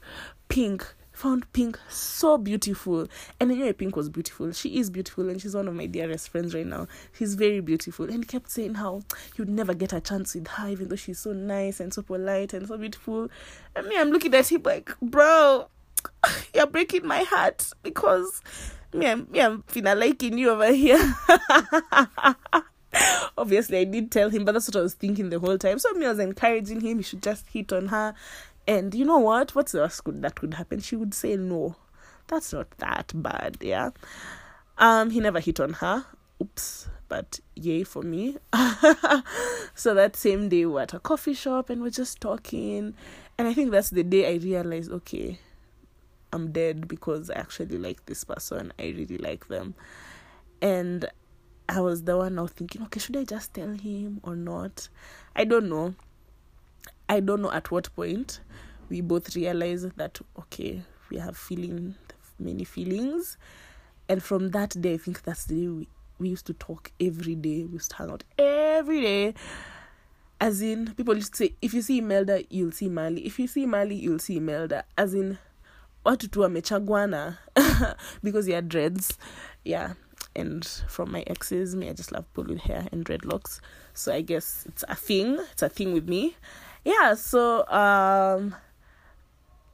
Pink 0.49 0.85
found 1.17 1.51
Pink 1.51 1.79
so 1.89 2.37
beautiful. 2.37 3.07
And 3.39 3.51
I 3.51 3.55
knew 3.55 3.73
Pink 3.73 3.95
was 3.95 4.09
beautiful. 4.09 4.51
She 4.51 4.77
is 4.77 4.89
beautiful 4.89 5.29
and 5.29 5.41
she's 5.41 5.55
one 5.55 5.67
of 5.67 5.73
my 5.73 5.87
dearest 5.87 6.29
friends 6.29 6.53
right 6.53 6.65
now. 6.65 6.87
She's 7.13 7.35
very 7.35 7.59
beautiful. 7.59 8.05
And 8.05 8.23
he 8.23 8.23
kept 8.23 8.51
saying 8.51 8.75
how 8.75 9.01
would 9.37 9.49
never 9.49 9.73
get 9.73 9.93
a 9.93 9.99
chance 9.99 10.35
with 10.35 10.47
her, 10.47 10.69
even 10.69 10.89
though 10.89 10.95
she's 10.95 11.19
so 11.19 11.33
nice 11.33 11.79
and 11.79 11.93
so 11.93 12.03
polite 12.03 12.53
and 12.53 12.67
so 12.67 12.77
beautiful. 12.77 13.29
And 13.75 13.87
me, 13.87 13.97
I'm 13.97 14.11
looking 14.11 14.33
at 14.35 14.51
him 14.51 14.61
like, 14.63 14.91
bro, 15.01 15.67
you're 16.53 16.67
breaking 16.67 17.07
my 17.07 17.23
heart 17.23 17.67
because 17.81 18.41
me, 18.93 19.07
I'm, 19.07 19.27
me, 19.31 19.41
I'm 19.41 19.63
feeling 19.63 19.99
liking 19.99 20.37
you 20.37 20.51
over 20.51 20.71
here. 20.71 21.15
Obviously, 23.37 23.79
I 23.79 23.83
did 23.83 24.11
tell 24.11 24.29
him, 24.29 24.45
but 24.45 24.53
that's 24.53 24.67
what 24.67 24.77
I 24.77 24.81
was 24.81 24.93
thinking 24.93 25.29
the 25.29 25.39
whole 25.39 25.57
time. 25.57 25.79
So 25.79 25.91
me, 25.93 26.07
was 26.07 26.19
encouraging 26.19 26.81
him. 26.81 26.97
He 26.97 27.03
should 27.03 27.23
just 27.23 27.47
hit 27.47 27.71
on 27.73 27.87
her. 27.87 28.13
And 28.67 28.93
you 28.93 29.05
know 29.05 29.19
what? 29.19 29.55
What's 29.55 29.71
the 29.71 29.79
worst 29.79 30.03
could 30.03 30.21
that 30.21 30.35
could 30.35 30.55
happen? 30.55 30.79
She 30.79 30.95
would 30.95 31.13
say 31.13 31.37
no. 31.37 31.75
That's 32.27 32.51
not 32.51 32.69
that 32.79 33.11
bad, 33.15 33.57
yeah. 33.61 33.91
Um, 34.77 35.09
he 35.09 35.19
never 35.19 35.39
hit 35.39 35.59
on 35.59 35.73
her. 35.73 36.05
Oops. 36.41 36.89
But 37.09 37.39
yay 37.55 37.83
for 37.83 38.03
me. 38.03 38.37
so 39.75 39.93
that 39.93 40.17
same 40.17 40.49
day 40.49 40.65
we 40.65 40.73
were 40.73 40.81
at 40.81 40.93
a 40.93 40.99
coffee 40.99 41.33
shop 41.33 41.69
and 41.69 41.81
we're 41.81 41.89
just 41.89 42.19
talking. 42.19 42.93
And 43.37 43.47
I 43.47 43.53
think 43.53 43.71
that's 43.71 43.91
the 43.91 44.03
day 44.03 44.33
I 44.33 44.37
realized, 44.37 44.91
okay, 44.91 45.39
I'm 46.33 46.51
dead 46.51 46.89
because 46.89 47.29
I 47.29 47.35
actually 47.35 47.77
like 47.77 48.05
this 48.05 48.25
person. 48.25 48.73
I 48.77 48.87
really 48.87 49.17
like 49.17 49.47
them. 49.47 49.75
and 50.61 51.05
I 51.69 51.81
was 51.81 52.03
the 52.03 52.17
one 52.17 52.35
now 52.35 52.47
thinking, 52.47 52.81
okay, 52.83 52.99
should 52.99 53.17
I 53.17 53.23
just 53.25 53.53
tell 53.53 53.69
him 53.73 54.21
or 54.23 54.35
not? 54.35 54.87
I 55.35 55.43
don't 55.43 55.67
know. 55.69 55.95
I 57.09 57.19
don't 57.19 57.41
know 57.41 57.51
at 57.51 57.71
what 57.71 57.93
point 57.95 58.39
we 58.89 59.01
both 59.01 59.35
realized 59.35 59.97
that 59.97 60.19
okay, 60.39 60.81
we 61.09 61.17
have 61.17 61.37
feeling 61.37 61.95
many 62.39 62.63
feelings, 62.63 63.37
and 64.09 64.23
from 64.23 64.49
that 64.51 64.79
day, 64.81 64.93
I 64.93 64.97
think 64.97 65.23
that's 65.23 65.45
the 65.45 65.55
day 65.55 65.67
we, 65.67 65.87
we 66.19 66.29
used 66.29 66.45
to 66.47 66.53
talk 66.53 66.91
every 66.99 67.35
day. 67.35 67.63
We 67.65 67.73
used 67.73 67.91
to 67.91 67.97
hang 67.97 68.11
out 68.11 68.23
every 68.37 69.01
day. 69.01 69.33
As 70.39 70.61
in, 70.61 70.93
people 70.93 71.15
used 71.15 71.33
to 71.33 71.37
say, 71.37 71.55
if 71.61 71.73
you 71.73 71.81
see 71.81 71.97
Imelda, 71.97 72.43
you'll 72.49 72.71
see 72.71 72.89
Mali. 72.89 73.25
If 73.25 73.39
you 73.39 73.47
see 73.47 73.65
Mali, 73.65 73.95
you'll 73.95 74.19
see 74.19 74.37
Imelda. 74.37 74.85
As 74.97 75.13
in, 75.13 75.37
watu 76.05 76.29
tu 76.31 76.39
wamechagwana 76.41 77.37
because 78.23 78.45
he 78.45 78.53
had 78.53 78.69
dreads. 78.69 79.17
Yeah. 79.65 79.93
And 80.37 80.65
from 80.87 81.11
my 81.11 81.23
exes, 81.25 81.75
me, 81.75 81.89
I 81.89 81.93
just 81.93 82.11
love 82.11 82.31
people 82.35 82.57
hair 82.57 82.87
and 82.91 83.03
dreadlocks. 83.03 83.59
So 83.95 84.13
I 84.13 84.21
guess 84.21 84.65
it's 84.67 84.83
a 84.87 84.95
thing. 84.95 85.39
It's 85.51 85.63
a 85.63 85.69
thing 85.69 85.93
with 85.93 86.07
me. 86.07 86.37
Yeah. 86.85 87.15
So 87.15 87.67
um, 87.67 88.55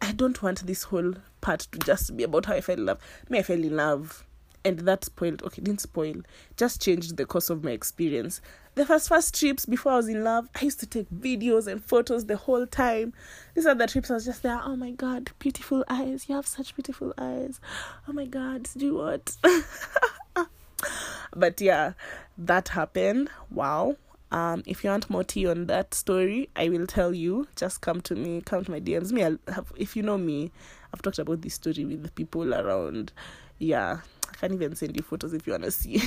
I 0.01 0.13
don't 0.13 0.41
want 0.41 0.65
this 0.65 0.83
whole 0.83 1.15
part 1.41 1.67
to 1.71 1.79
just 1.79 2.15
be 2.15 2.23
about 2.23 2.45
how 2.45 2.53
I 2.53 2.61
fell 2.61 2.77
in 2.77 2.85
love. 2.85 2.99
Me, 3.29 3.39
I 3.39 3.43
fell 3.43 3.61
in 3.61 3.75
love. 3.75 4.25
And 4.65 4.79
that 4.79 5.03
spoiled, 5.03 5.43
okay, 5.43 5.61
didn't 5.61 5.81
spoil, 5.81 6.15
just 6.55 6.81
changed 6.81 7.17
the 7.17 7.25
course 7.25 7.49
of 7.49 7.65
my 7.65 7.71
experience. 7.71 8.39
The 8.75 8.85
first 8.85 9.09
first 9.09 9.37
trips 9.37 9.65
before 9.65 9.91
I 9.91 9.95
was 9.97 10.07
in 10.07 10.23
love, 10.23 10.47
I 10.55 10.63
used 10.63 10.79
to 10.79 10.85
take 10.85 11.09
videos 11.09 11.67
and 11.67 11.83
photos 11.83 12.27
the 12.27 12.37
whole 12.37 12.65
time. 12.65 13.11
These 13.55 13.65
are 13.65 13.75
the 13.75 13.87
trips 13.87 14.09
I 14.09 14.13
was 14.13 14.23
just 14.25 14.41
there. 14.41 14.61
Oh 14.63 14.77
my 14.77 14.91
god, 14.91 15.31
beautiful 15.37 15.83
eyes. 15.89 16.29
You 16.29 16.35
have 16.35 16.47
such 16.47 16.73
beautiful 16.75 17.13
eyes. 17.17 17.59
Oh 18.07 18.13
my 18.13 18.25
god, 18.25 18.69
do 18.77 18.95
what? 18.95 19.35
but 21.35 21.59
yeah, 21.61 21.93
that 22.37 22.69
happened. 22.69 23.29
Wow. 23.49 23.97
Um, 24.31 24.63
if 24.65 24.83
you 24.83 24.89
want 24.89 25.11
more 25.11 25.23
tea 25.23 25.45
on 25.47 25.67
that 25.67 25.93
story, 25.93 26.49
I 26.55 26.69
will 26.69 26.87
tell 26.87 27.13
you. 27.13 27.47
Just 27.55 27.81
come 27.81 28.01
to 28.01 28.15
me, 28.15 28.41
come 28.41 28.65
to 28.65 28.71
my 28.71 28.79
DMs. 28.79 29.11
Me, 29.11 29.23
I'll 29.23 29.37
have, 29.47 29.71
if 29.77 29.95
you 29.95 30.01
know 30.01 30.17
me, 30.17 30.51
I've 30.91 31.03
talked 31.03 31.19
about 31.19 31.41
this 31.41 31.53
story 31.53 31.85
with 31.85 32.01
the 32.01 32.11
people 32.11 32.53
around. 32.53 33.13
Yeah, 33.59 33.99
I 34.29 34.33
can't 34.35 34.53
even 34.53 34.75
send 34.75 34.95
you 34.95 35.03
photos 35.03 35.33
if 35.33 35.45
you 35.45 35.53
wanna 35.53 35.69
see. 35.69 36.01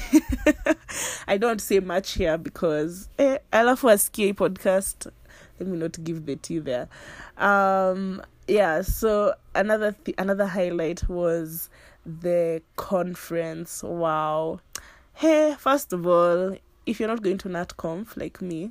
I 1.29 1.37
don't 1.37 1.61
say 1.61 1.79
much 1.79 2.15
here 2.15 2.37
because 2.37 3.09
eh, 3.19 3.39
I 3.53 3.63
love 3.63 3.79
for 3.79 3.93
a 3.93 3.99
ski 3.99 4.33
podcast. 4.33 5.09
Let 5.61 5.69
me 5.69 5.79
not 5.79 6.03
give 6.03 6.27
the 6.27 6.37
tea 6.37 6.59
there. 6.59 6.89
Um, 7.39 8.23
yeah. 8.49 8.83
So 8.83 9.35
another 9.55 9.93
th- 10.05 10.17
another 10.19 10.47
highlight 10.47 11.09
was 11.09 11.71
the 12.07 12.63
conference. 12.77 13.83
Wow. 13.83 14.61
Hey, 15.15 15.57
first 15.59 15.93
of 15.93 16.07
all, 16.07 16.57
if 16.87 17.01
you're 17.01 17.09
not 17.09 17.23
going 17.23 17.39
to 17.39 17.49
NatConf 17.49 18.17
like 18.17 18.41
me, 18.41 18.71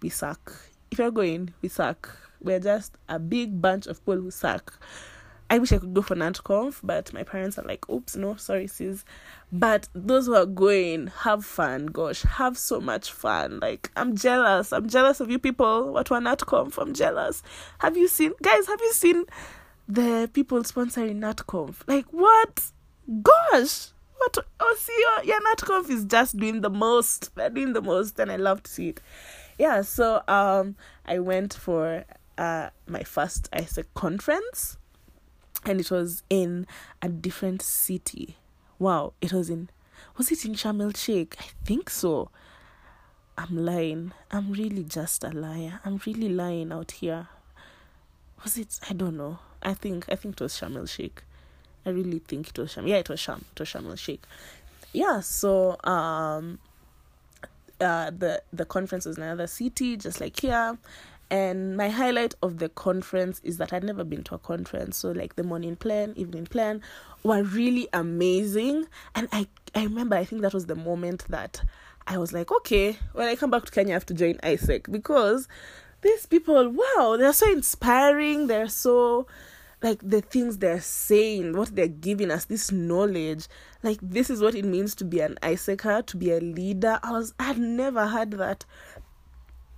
we 0.00 0.08
suck. 0.08 0.54
If 0.90 0.98
you're 0.98 1.10
going, 1.10 1.52
we 1.62 1.68
suck. 1.68 2.16
We're 2.40 2.60
just 2.60 2.96
a 3.08 3.18
big 3.18 3.60
bunch 3.60 3.86
of 3.86 4.00
people 4.00 4.20
who 4.20 4.30
suck. 4.30 4.78
I 5.50 5.58
wish 5.58 5.72
I 5.72 5.78
could 5.78 5.92
go 5.92 6.00
for 6.02 6.14
NatConf, 6.14 6.80
but 6.82 7.12
my 7.12 7.22
parents 7.22 7.58
are 7.58 7.64
like, 7.64 7.88
oops, 7.90 8.16
no, 8.16 8.36
sorry, 8.36 8.66
sis. 8.66 9.04
But 9.52 9.88
those 9.94 10.26
who 10.26 10.34
are 10.34 10.46
going, 10.46 11.08
have 11.08 11.44
fun. 11.44 11.86
Gosh, 11.86 12.22
have 12.22 12.56
so 12.56 12.80
much 12.80 13.12
fun. 13.12 13.60
Like, 13.60 13.90
I'm 13.96 14.16
jealous. 14.16 14.72
I'm 14.72 14.88
jealous 14.88 15.20
of 15.20 15.30
you 15.30 15.38
people. 15.38 15.92
What 15.92 16.10
were 16.10 16.18
NatConf? 16.18 16.78
I'm 16.78 16.94
jealous. 16.94 17.42
Have 17.80 17.96
you 17.96 18.08
seen, 18.08 18.32
guys, 18.42 18.66
have 18.66 18.80
you 18.80 18.92
seen 18.92 19.24
the 19.88 20.30
people 20.32 20.60
sponsoring 20.62 21.18
NatConf? 21.18 21.76
Like, 21.86 22.06
what? 22.10 22.70
Gosh, 23.22 23.88
what? 24.16 24.38
Oh, 24.60 24.76
see, 24.78 24.92
oh, 24.96 25.20
yeah, 25.24 25.38
NatConf 25.52 25.90
is 25.90 26.04
just 26.04 26.36
doing 26.36 26.60
the 26.60 26.70
most. 26.70 27.34
They're 27.34 27.50
doing 27.50 27.72
the 27.72 27.82
most, 27.82 28.18
and 28.18 28.30
I 28.32 28.36
love 28.36 28.62
to 28.64 28.70
see 28.70 28.88
it. 28.90 29.00
Yeah, 29.58 29.82
so 29.82 30.22
um, 30.26 30.76
I 31.06 31.18
went 31.18 31.54
for 31.54 32.04
uh 32.36 32.68
my 32.88 33.04
first 33.04 33.48
AIESEC 33.52 33.84
conference 33.94 34.76
and 35.64 35.80
it 35.80 35.90
was 35.90 36.22
in 36.28 36.66
a 37.00 37.08
different 37.08 37.62
city. 37.62 38.36
Wow, 38.78 39.12
it 39.20 39.32
was 39.32 39.50
in 39.50 39.70
was 40.16 40.30
it 40.30 40.44
in 40.44 40.54
Sharm 40.54 40.82
el 40.82 40.92
Sheikh? 40.92 41.36
I 41.38 41.46
think 41.64 41.90
so. 41.90 42.30
I'm 43.36 43.64
lying. 43.64 44.12
I'm 44.30 44.52
really 44.52 44.84
just 44.84 45.24
a 45.24 45.30
liar. 45.30 45.80
I'm 45.84 46.00
really 46.06 46.28
lying 46.28 46.72
out 46.72 46.92
here. 46.92 47.28
Was 48.42 48.58
it? 48.58 48.78
I 48.88 48.92
don't 48.92 49.16
know. 49.16 49.38
I 49.62 49.74
think 49.74 50.06
I 50.10 50.16
think 50.16 50.34
it 50.34 50.40
was 50.40 50.54
Sharm 50.54 50.76
el 50.76 50.86
Sheikh. 50.86 51.22
I 51.86 51.90
really 51.90 52.18
think 52.18 52.48
it 52.48 52.58
was 52.58 52.72
Sham. 52.72 52.86
Yeah, 52.86 52.96
it 52.96 53.08
was 53.08 53.20
Sham. 53.20 53.44
It 53.52 53.60
was 53.60 53.68
Sharm 53.68 53.86
el 53.86 53.96
Sheikh. 53.96 54.22
Yeah. 54.92 55.20
So 55.20 55.76
um, 55.84 56.58
uh, 57.80 58.10
the 58.10 58.42
the 58.52 58.64
conference 58.64 59.06
was 59.06 59.16
in 59.16 59.22
another 59.22 59.46
city, 59.46 59.96
just 59.96 60.20
like 60.20 60.38
here. 60.38 60.78
And 61.30 61.76
my 61.76 61.88
highlight 61.88 62.34
of 62.42 62.58
the 62.58 62.68
conference 62.68 63.40
is 63.42 63.56
that 63.56 63.72
I'd 63.72 63.82
never 63.82 64.04
been 64.04 64.22
to 64.24 64.34
a 64.34 64.38
conference. 64.38 64.98
So 64.98 65.10
like 65.10 65.36
the 65.36 65.42
morning 65.42 65.74
plan, 65.74 66.12
evening 66.16 66.46
plan 66.46 66.82
were 67.22 67.42
really 67.42 67.88
amazing. 67.92 68.86
And 69.14 69.28
I, 69.32 69.48
I 69.74 69.84
remember 69.84 70.16
I 70.16 70.24
think 70.24 70.42
that 70.42 70.54
was 70.54 70.66
the 70.66 70.76
moment 70.76 71.24
that 71.30 71.62
I 72.06 72.18
was 72.18 72.32
like, 72.32 72.52
okay, 72.52 72.98
when 73.14 73.26
I 73.26 73.36
come 73.36 73.50
back 73.50 73.64
to 73.64 73.72
Kenya 73.72 73.92
I 73.92 73.94
have 73.94 74.06
to 74.06 74.14
join 74.14 74.34
AIESEC 74.34 74.92
because 74.92 75.48
these 76.04 76.26
people, 76.26 76.68
wow, 76.70 77.16
they're 77.18 77.32
so 77.32 77.50
inspiring, 77.50 78.46
they're 78.46 78.68
so 78.68 79.26
like 79.82 80.00
the 80.02 80.22
things 80.22 80.58
they're 80.58 80.80
saying, 80.80 81.56
what 81.56 81.74
they're 81.74 81.88
giving 81.88 82.30
us, 82.30 82.46
this 82.46 82.72
knowledge, 82.72 83.48
like 83.82 83.98
this 84.00 84.30
is 84.30 84.40
what 84.40 84.54
it 84.54 84.64
means 84.64 84.94
to 84.94 85.04
be 85.04 85.20
an 85.20 85.36
AIESECer, 85.42 86.06
to 86.06 86.16
be 86.16 86.30
a 86.30 86.40
leader. 86.40 86.98
I 87.02 87.12
was 87.12 87.34
I 87.38 87.44
had 87.44 87.58
never 87.58 88.06
had 88.06 88.30
that 88.32 88.64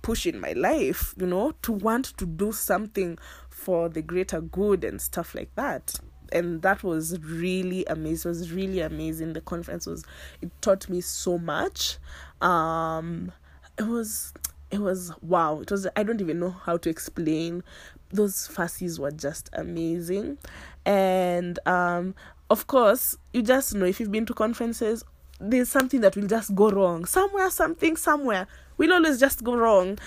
push 0.01 0.25
in 0.25 0.39
my 0.39 0.53
life, 0.53 1.13
you 1.17 1.27
know, 1.27 1.51
to 1.63 1.73
want 1.73 2.05
to 2.17 2.25
do 2.25 2.53
something 2.53 3.17
for 3.49 3.89
the 3.89 4.01
greater 4.01 4.39
good 4.39 4.85
and 4.85 5.01
stuff 5.01 5.35
like 5.35 5.53
that. 5.55 5.99
And 6.31 6.61
that 6.61 6.83
was 6.83 7.19
really 7.19 7.85
amazing. 7.85 8.29
It 8.31 8.37
was 8.37 8.51
really 8.53 8.79
amazing. 8.79 9.33
The 9.33 9.41
conference 9.41 9.85
was 9.85 10.05
it 10.41 10.51
taught 10.61 10.87
me 10.87 11.01
so 11.01 11.37
much. 11.37 11.97
Um 12.41 13.33
it 13.77 13.87
was 13.87 14.33
it 14.71 14.79
was 14.79 15.11
wow. 15.21 15.61
It 15.61 15.71
was 15.71 15.87
I 15.95 16.03
don't 16.03 16.21
even 16.21 16.39
know 16.39 16.51
how 16.51 16.77
to 16.77 16.89
explain. 16.89 17.63
Those 18.11 18.47
fasces 18.47 18.99
were 18.99 19.11
just 19.11 19.49
amazing. 19.53 20.37
And 20.85 21.59
um 21.65 22.15
of 22.49 22.67
course, 22.67 23.17
you 23.33 23.41
just 23.41 23.75
know 23.75 23.85
if 23.85 23.99
you've 23.99 24.11
been 24.11 24.25
to 24.25 24.33
conferences, 24.33 25.03
there's 25.39 25.69
something 25.69 26.01
that 26.01 26.15
will 26.15 26.27
just 26.27 26.55
go 26.55 26.69
wrong. 26.69 27.05
Somewhere, 27.05 27.49
something, 27.49 27.95
somewhere 27.95 28.47
will 28.77 28.93
always 28.93 29.19
just 29.19 29.43
go 29.43 29.55
wrong. 29.55 29.99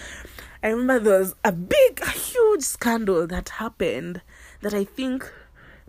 I 0.62 0.68
remember 0.68 0.98
there 0.98 1.18
was 1.20 1.34
a 1.44 1.52
big, 1.52 2.00
a 2.02 2.10
huge 2.10 2.62
scandal 2.62 3.26
that 3.26 3.48
happened 3.50 4.22
that 4.62 4.74
I 4.74 4.84
think 4.84 5.30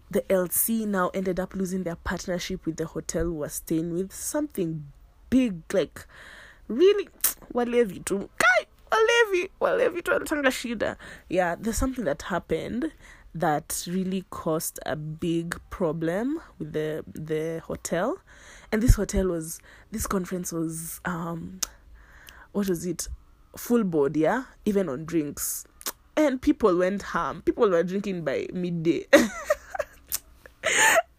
the 0.09 0.21
LC 0.23 0.85
now 0.85 1.09
ended 1.13 1.39
up 1.39 1.55
losing 1.55 1.83
their 1.83 1.95
partnership 1.95 2.65
with 2.65 2.77
the 2.77 2.85
hotel 2.85 3.25
we 3.25 3.37
were 3.37 3.49
staying 3.49 3.93
with. 3.93 4.13
Something 4.13 4.85
big, 5.29 5.61
like 5.73 6.05
really, 6.67 7.07
walevi 7.53 8.03
tu 8.05 8.29
kai 8.37 8.40
walevi 8.91 9.49
walevi 9.59 10.01
tu 10.01 10.11
wanatanga 10.11 10.51
shida. 10.51 10.97
Yeah, 11.29 11.55
there's 11.55 11.77
something 11.77 12.05
that 12.05 12.21
happened 12.23 12.91
that 13.33 13.83
really 13.87 14.25
caused 14.29 14.79
a 14.85 14.95
big 14.95 15.57
problem 15.69 16.41
with 16.59 16.73
the 16.73 17.03
the 17.13 17.61
hotel, 17.65 18.17
and 18.71 18.81
this 18.81 18.95
hotel 18.95 19.27
was 19.27 19.59
this 19.91 20.07
conference 20.07 20.51
was 20.51 20.99
um 21.05 21.59
what 22.51 22.67
was 22.67 22.85
it? 22.85 23.07
Full 23.55 23.83
board 23.83 24.17
yeah? 24.17 24.43
Even 24.65 24.89
on 24.89 25.05
drinks. 25.05 25.65
And 26.17 26.41
people 26.41 26.77
went 26.77 27.01
ham. 27.01 27.41
People 27.43 27.69
were 27.69 27.83
drinking 27.83 28.23
by 28.23 28.47
midday. 28.53 29.05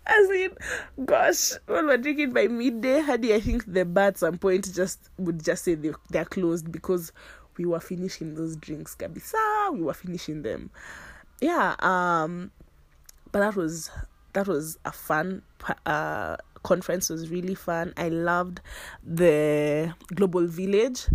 As 0.04 0.30
in 0.30 0.50
gosh 1.06 1.52
people 1.66 1.84
were 1.84 1.96
drinking 1.96 2.32
by 2.32 2.48
midday. 2.48 3.00
Hadi 3.00 3.34
i 3.34 3.40
think 3.40 3.64
the 3.72 3.84
bar 3.84 4.08
at 4.08 4.18
some 4.18 4.36
point 4.36 4.72
just 4.74 5.08
would 5.16 5.42
just 5.42 5.64
say 5.64 5.74
they, 5.74 5.92
they're 6.10 6.26
closed 6.26 6.70
because 6.70 7.12
we 7.56 7.64
were 7.64 7.80
finishing 7.80 8.34
those 8.34 8.56
drinks 8.56 8.94
kabisa 8.94 9.70
we 9.72 9.82
were 9.82 9.94
finishing 9.94 10.42
them 10.42 10.70
yeah 11.40 11.74
um 11.80 12.50
but 13.30 13.40
that 13.40 13.56
was 13.56 13.90
that 14.32 14.46
was 14.46 14.78
a 14.84 14.92
fun 14.92 15.42
uh 15.86 16.36
conference 16.62 17.10
was 17.10 17.30
really 17.30 17.54
fun. 17.54 17.92
I 17.96 18.08
loved 18.08 18.60
the 19.04 19.94
global 20.14 20.46
village. 20.46 21.06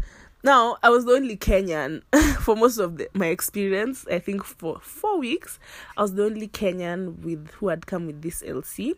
Now, 0.43 0.77
I 0.83 0.89
was 0.89 1.05
the 1.05 1.13
only 1.13 1.35
Kenyan 1.35 2.03
for 2.41 2.55
most 2.55 2.77
of 2.77 2.97
the, 2.97 3.09
my 3.13 3.27
experience. 3.27 4.05
I 4.09 4.19
think 4.19 4.43
for 4.43 4.79
four 4.81 5.19
weeks, 5.19 5.59
I 5.97 6.03
was 6.03 6.13
the 6.13 6.25
only 6.25 6.47
Kenyan 6.47 7.19
with 7.19 7.49
who 7.55 7.69
had 7.69 7.87
come 7.87 8.05
with 8.05 8.21
this 8.21 8.43
LC, 8.43 8.93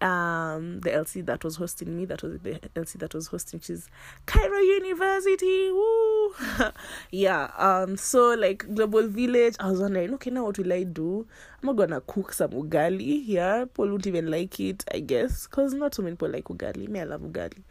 um 0.00 0.80
the 0.80 0.90
LC 0.90 1.24
that 1.26 1.44
was 1.44 1.56
hosting 1.56 1.96
me, 1.96 2.04
that 2.06 2.22
was 2.22 2.38
the 2.40 2.52
LC 2.74 2.98
that 3.00 3.14
was 3.14 3.26
hosting, 3.26 3.60
she's 3.60 3.88
Cairo 4.26 4.58
University. 4.58 5.70
Woo! 5.70 6.34
yeah. 7.10 7.50
Um. 7.56 7.96
So 7.96 8.34
like 8.34 8.74
Global 8.74 9.08
Village, 9.08 9.56
I 9.60 9.70
was 9.70 9.80
wondering, 9.80 10.14
okay, 10.14 10.30
now 10.30 10.44
what 10.44 10.58
will 10.58 10.72
I 10.72 10.84
do? 10.84 11.26
I'm 11.62 11.66
not 11.66 11.76
gonna 11.76 12.00
cook 12.00 12.32
some 12.32 12.50
ugali. 12.50 13.22
Yeah, 13.26 13.64
people 13.64 13.88
won't 13.90 14.06
even 14.06 14.30
like 14.30 14.58
it, 14.60 14.84
I 14.92 15.00
guess, 15.00 15.46
cause 15.46 15.74
not 15.74 15.94
so 15.94 16.02
many 16.02 16.16
people 16.16 16.30
like 16.30 16.44
ugali. 16.44 16.88
Me, 16.88 17.00
I 17.00 17.04
love 17.04 17.20
ugali. 17.20 17.62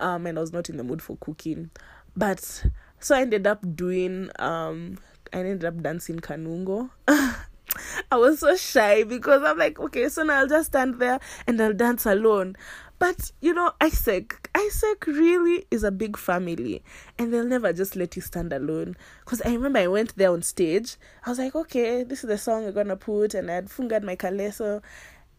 Um, 0.00 0.26
and 0.26 0.38
I 0.38 0.40
was 0.40 0.52
not 0.52 0.68
in 0.68 0.76
the 0.76 0.84
mood 0.84 1.02
for 1.02 1.16
cooking, 1.16 1.70
but 2.16 2.64
so 3.00 3.16
I 3.16 3.22
ended 3.22 3.46
up 3.46 3.76
doing 3.76 4.30
um 4.38 4.98
I 5.32 5.38
ended 5.38 5.64
up 5.64 5.82
dancing 5.82 6.20
kanungo. 6.20 6.90
I 8.10 8.16
was 8.16 8.40
so 8.40 8.56
shy 8.56 9.04
because 9.04 9.42
I'm 9.42 9.58
like, 9.58 9.78
okay, 9.78 10.08
so 10.08 10.22
now 10.22 10.38
I'll 10.38 10.48
just 10.48 10.68
stand 10.68 10.98
there 10.98 11.20
and 11.46 11.60
I'll 11.60 11.72
dance 11.72 12.06
alone. 12.06 12.56
But 12.98 13.30
you 13.42 13.52
know, 13.52 13.72
AIESEC, 13.80 14.32
AIESEC 14.54 15.06
really 15.06 15.66
is 15.70 15.84
a 15.84 15.90
big 15.90 16.16
family, 16.16 16.82
and 17.18 17.32
they'll 17.32 17.44
never 17.44 17.72
just 17.72 17.94
let 17.94 18.16
you 18.16 18.22
stand 18.22 18.54
alone. 18.54 18.96
Because 19.20 19.42
I 19.42 19.52
remember 19.52 19.80
I 19.80 19.86
went 19.86 20.16
there 20.16 20.30
on 20.30 20.40
stage. 20.40 20.96
I 21.26 21.30
was 21.30 21.38
like, 21.38 21.54
okay, 21.54 22.04
this 22.04 22.24
is 22.24 22.28
the 22.28 22.38
song 22.38 22.64
we're 22.64 22.72
gonna 22.72 22.96
put, 22.96 23.34
and 23.34 23.50
I'd 23.50 23.66
fungad 23.66 24.02
my 24.02 24.16
kaleso, 24.16 24.82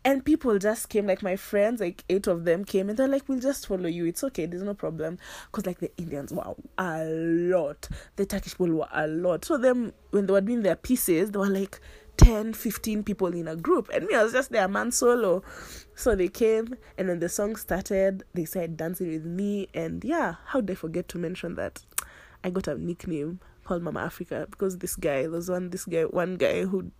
and 0.07 0.23
people 0.23 0.57
just 0.57 0.87
came 0.87 1.05
like 1.05 1.21
my 1.21 1.35
friends 1.35 1.81
like 1.81 2.05
eight 2.07 2.27
of 2.27 2.45
them 2.45 2.63
came 2.63 2.87
and 2.87 2.97
they're 2.97 3.09
like 3.09 3.27
we'll 3.27 3.39
just 3.39 3.67
follow 3.67 3.87
you 3.87 4.05
it's 4.05 4.23
okay 4.23 4.45
there's 4.45 4.63
no 4.63 4.73
problem 4.73 5.17
because 5.47 5.65
like 5.65 5.79
the 5.79 5.91
indians 5.97 6.31
were 6.31 6.55
a 6.77 7.03
lot 7.03 7.89
the 8.15 8.25
turkish 8.25 8.53
people 8.53 8.73
were 8.73 8.87
a 8.93 9.05
lot 9.05 9.43
so 9.43 9.57
them 9.57 9.91
when 10.11 10.25
they 10.25 10.31
were 10.31 10.39
doing 10.39 10.61
their 10.61 10.77
pieces 10.77 11.31
they 11.31 11.39
were 11.39 11.49
like 11.49 11.81
10 12.17 12.53
15 12.53 13.03
people 13.03 13.27
in 13.27 13.47
a 13.47 13.55
group. 13.55 13.89
And 13.93 14.05
me 14.05 14.15
i 14.15 14.23
was 14.23 14.33
just 14.33 14.51
there 14.51 14.67
man 14.67 14.91
solo. 14.91 15.43
So 15.95 16.15
they 16.15 16.27
came 16.27 16.75
and 16.97 17.09
then 17.09 17.19
the 17.19 17.29
song 17.29 17.55
started. 17.55 18.23
They 18.33 18.45
started 18.45 18.77
dancing 18.77 19.09
with 19.11 19.25
me 19.25 19.67
and 19.73 20.03
yeah 20.03 20.35
how 20.45 20.61
did 20.61 20.71
i 20.71 20.75
forget 20.75 21.07
to 21.09 21.17
mention 21.17 21.55
that? 21.55 21.83
I 22.43 22.49
got 22.49 22.67
a 22.67 22.75
nickname 22.75 23.39
called 23.63 23.83
mama 23.83 23.99
africa 23.99 24.47
because 24.49 24.77
this 24.77 24.95
guy 24.95 25.23
there 25.23 25.31
was 25.31 25.49
one 25.49 25.69
this 25.69 25.85
guy 25.85 26.03
one 26.03 26.35
guy 26.35 26.63
who 26.63 26.91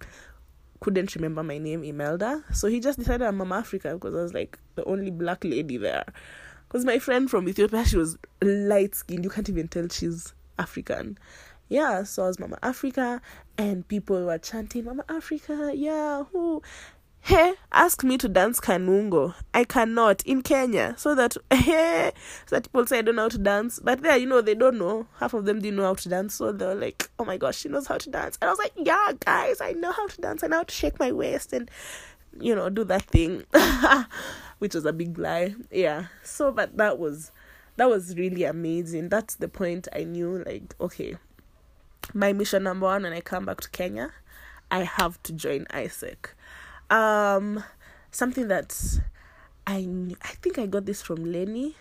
couldn't 0.79 1.15
remember 1.15 1.43
my 1.43 1.57
name 1.57 1.83
imelda. 1.83 2.43
So 2.53 2.67
he 2.67 2.79
just 2.79 2.99
decided 2.99 3.25
i'm 3.25 3.37
mama 3.37 3.57
africa 3.57 3.93
because 3.93 4.15
i 4.15 4.21
was 4.21 4.33
like 4.33 4.59
the 4.75 4.83
only 4.85 5.11
black 5.11 5.43
lady 5.43 5.77
there. 5.77 6.05
Because 6.67 6.85
my 6.85 6.99
friend 6.99 7.29
from 7.29 7.47
ethiopia 7.47 7.85
she 7.85 7.97
was 7.97 8.17
light 8.41 8.95
skinned 8.95 9.23
you 9.23 9.29
can't 9.29 9.49
even 9.49 9.67
tell 9.67 9.87
she's 9.87 10.33
african 10.59 11.17
yeah, 11.69 12.03
so 12.03 12.23
I 12.23 12.27
was 12.27 12.39
Mama 12.39 12.57
Africa, 12.63 13.21
and 13.57 13.87
people 13.87 14.25
were 14.25 14.37
chanting 14.37 14.85
Mama 14.85 15.03
Africa, 15.09 15.71
yeah, 15.75 16.23
who? 16.31 16.61
Hey, 17.21 17.55
ask 17.73 18.05
me 18.05 18.17
to 18.19 18.29
dance 18.29 18.61
Kanungo. 18.61 19.33
I 19.53 19.65
cannot 19.65 20.21
in 20.25 20.43
Kenya. 20.43 20.95
So 20.97 21.13
that 21.15 21.35
hey, 21.51 22.13
so 22.45 22.55
that 22.55 22.63
people 22.63 22.87
say 22.87 22.99
I 22.99 23.01
don't 23.01 23.17
know 23.17 23.23
how 23.23 23.27
to 23.29 23.37
dance. 23.37 23.79
But 23.83 24.01
there, 24.01 24.15
you 24.15 24.25
know, 24.27 24.39
they 24.39 24.55
don't 24.55 24.77
know. 24.77 25.07
Half 25.19 25.33
of 25.33 25.43
them 25.43 25.59
didn't 25.59 25.75
know 25.75 25.83
how 25.83 25.95
to 25.95 26.07
dance. 26.07 26.35
So 26.35 26.53
they 26.53 26.65
were 26.65 26.75
like, 26.75 27.09
Oh 27.19 27.25
my 27.25 27.35
gosh, 27.35 27.57
she 27.57 27.67
knows 27.67 27.85
how 27.85 27.97
to 27.97 28.09
dance. 28.09 28.37
And 28.41 28.47
I 28.47 28.51
was 28.53 28.59
like, 28.59 28.71
Yeah, 28.77 29.11
guys, 29.25 29.59
I 29.59 29.73
know 29.73 29.91
how 29.91 30.07
to 30.07 30.21
dance. 30.21 30.41
I 30.41 30.47
know 30.47 30.57
how 30.57 30.63
to 30.63 30.73
shake 30.73 30.99
my 30.99 31.11
waist 31.11 31.51
and 31.51 31.69
you 32.39 32.55
know, 32.55 32.69
do 32.69 32.85
that 32.85 33.03
thing. 33.03 33.43
Which 34.59 34.73
was 34.73 34.85
a 34.85 34.93
big 34.93 35.17
lie. 35.17 35.53
Yeah. 35.69 36.05
So 36.23 36.53
but 36.53 36.77
that 36.77 36.97
was 36.97 37.33
that 37.75 37.89
was 37.89 38.15
really 38.15 38.45
amazing. 38.45 39.09
That's 39.09 39.35
the 39.35 39.49
point 39.49 39.89
I 39.93 40.05
knew 40.05 40.43
like, 40.45 40.75
okay, 40.79 41.17
my 42.13 42.33
mission 42.33 42.63
number 42.63 42.85
one 42.85 43.03
when 43.03 43.13
I 43.13 43.21
come 43.21 43.45
back 43.45 43.61
to 43.61 43.69
Kenya, 43.69 44.11
I 44.71 44.83
have 44.83 45.21
to 45.23 45.33
join 45.33 45.65
AIESEC. 45.65 46.15
Um, 46.89 47.63
something 48.11 48.47
that 48.47 48.99
I 49.65 49.87
I 50.21 50.29
think 50.41 50.57
I 50.57 50.65
got 50.65 50.85
this 50.85 51.01
from 51.01 51.31
Lenny. 51.31 51.75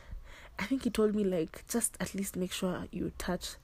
I 0.58 0.64
think 0.64 0.84
he 0.84 0.90
told 0.90 1.14
me 1.14 1.24
like 1.24 1.64
just 1.68 1.96
at 2.00 2.14
least 2.14 2.36
make 2.36 2.52
sure 2.52 2.84
you 2.90 3.12
touch 3.18 3.56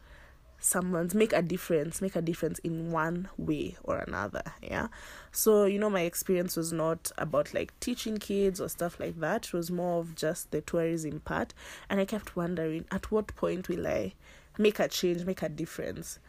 someone's 0.64 1.12
make 1.12 1.33
a 1.33 1.42
difference 1.42 2.01
make 2.01 2.14
a 2.14 2.22
difference 2.22 2.61
in 2.61 2.92
one 2.92 3.29
way 3.37 3.77
or 3.83 3.98
another 3.98 4.44
yeah 4.62 4.87
so 5.33 5.64
you 5.64 5.77
know 5.77 5.90
my 5.90 6.03
experience 6.03 6.57
was 6.57 6.72
not 6.72 7.11
about 7.18 7.53
like 7.53 7.72
teaching 7.81 8.16
kids 8.16 8.61
or 8.61 8.68
stuff 8.68 9.01
like 9.01 9.18
that 9.18 9.46
it 9.46 9.53
was 9.53 9.72
more 9.72 9.98
of 9.98 10.14
just 10.14 10.53
the 10.53 10.61
tourism 10.61 11.18
part 11.18 11.53
and 11.90 11.98
i 11.98 12.05
kept 12.05 12.37
wondering 12.37 12.85
at 12.92 13.11
what 13.11 13.35
point 13.35 13.68
will 13.68 13.88
i 13.88 14.12
make 14.57 14.79
a 14.79 14.87
change 14.87 15.25
make 15.25 15.42
a 15.42 15.48
difference 15.48 16.20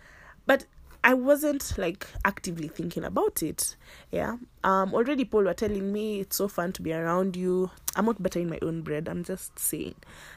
but 0.45 0.65
I 1.05 1.13
wasn't 1.13 1.77
like 1.77 2.07
actively 2.23 2.69
thinking 2.69 3.03
about 3.03 3.43
it. 3.43 3.75
Yeah. 4.11 4.37
Um 4.63 4.93
already 4.93 5.25
people 5.25 5.43
were 5.43 5.53
telling 5.53 5.91
me 5.91 6.21
it's 6.21 6.37
so 6.37 6.47
fun 6.47 6.71
to 6.73 6.81
be 6.81 6.93
around 6.93 7.35
you. 7.35 7.71
I'm 7.95 8.05
not 8.05 8.23
buttering 8.23 8.49
my 8.49 8.59
own 8.61 8.83
bread. 8.83 9.09
I'm 9.09 9.23
just 9.23 9.59
saying. 9.59 9.95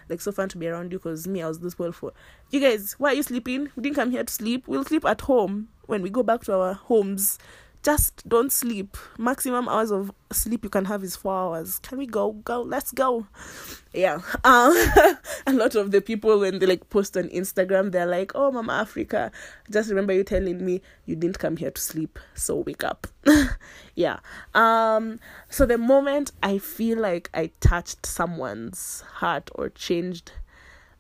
Like 0.09 0.21
so 0.21 0.33
fun 0.33 0.49
to 0.51 0.59
be 0.59 0.67
around 0.67 0.91
you 0.91 0.99
because 0.99 1.29
me 1.29 1.43
I 1.43 1.49
was 1.49 1.61
this 1.61 1.79
well 1.79 1.93
for 1.93 2.13
you 2.51 2.61
guys, 2.61 2.95
why 2.99 3.11
are 3.11 3.15
you 3.15 3.23
sleeping? 3.23 3.71
We 3.77 3.83
didn't 3.83 3.97
come 3.97 4.11
here 4.11 4.25
to 4.25 4.33
sleep. 4.33 4.67
We'll 4.67 4.85
sleep 4.85 5.05
at 5.05 5.21
home 5.23 5.69
when 5.87 6.03
we 6.03 6.11
go 6.11 6.25
back 6.25 6.43
to 6.45 6.55
our 6.55 6.75
homes 6.75 7.39
just 7.87 8.29
don't 8.29 8.51
sleep. 8.51 8.97
Maximum 9.17 9.69
hours 9.69 9.93
of 9.93 10.11
sleep 10.33 10.65
you 10.65 10.71
can 10.71 10.87
have 10.87 11.05
is 11.05 11.15
four 11.15 11.33
hours. 11.33 11.79
Can 11.79 11.99
we 11.99 12.07
go? 12.07 12.33
Go, 12.33 12.63
let's 12.63 12.91
go. 12.91 13.29
Yeah. 13.93 14.19
Um, 14.43 14.73
a 15.47 15.53
lot 15.53 15.77
of 15.77 15.93
the 15.93 16.01
people 16.01 16.41
when 16.41 16.59
they 16.59 16.67
like 16.67 16.91
post 16.91 17.17
on 17.17 17.29
Instagram, 17.29 17.93
they're 17.93 18.05
like, 18.05 18.33
"Oh, 18.35 18.51
Mama 18.51 18.73
Africa, 18.73 19.31
just 19.71 19.89
remember 19.89 20.13
you 20.13 20.25
telling 20.25 20.67
me 20.67 20.83
you 21.05 21.15
didn't 21.15 21.39
come 21.39 21.57
here 21.57 21.71
to 21.71 21.81
sleep, 21.81 22.19
so 22.35 22.57
wake 22.57 22.83
up." 22.83 23.07
yeah. 23.95 24.19
Um. 24.53 25.21
So 25.49 25.65
the 25.65 25.79
moment 25.79 26.33
I 26.43 26.59
feel 26.59 26.99
like 26.99 27.31
I 27.35 27.53
touched 27.61 28.05
someone's 28.05 29.03
heart 29.03 29.49
or 29.55 29.69
changed, 29.69 30.33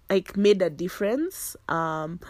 like 0.08 0.36
made 0.36 0.62
a 0.62 0.70
difference, 0.70 1.56
um, 1.68 2.20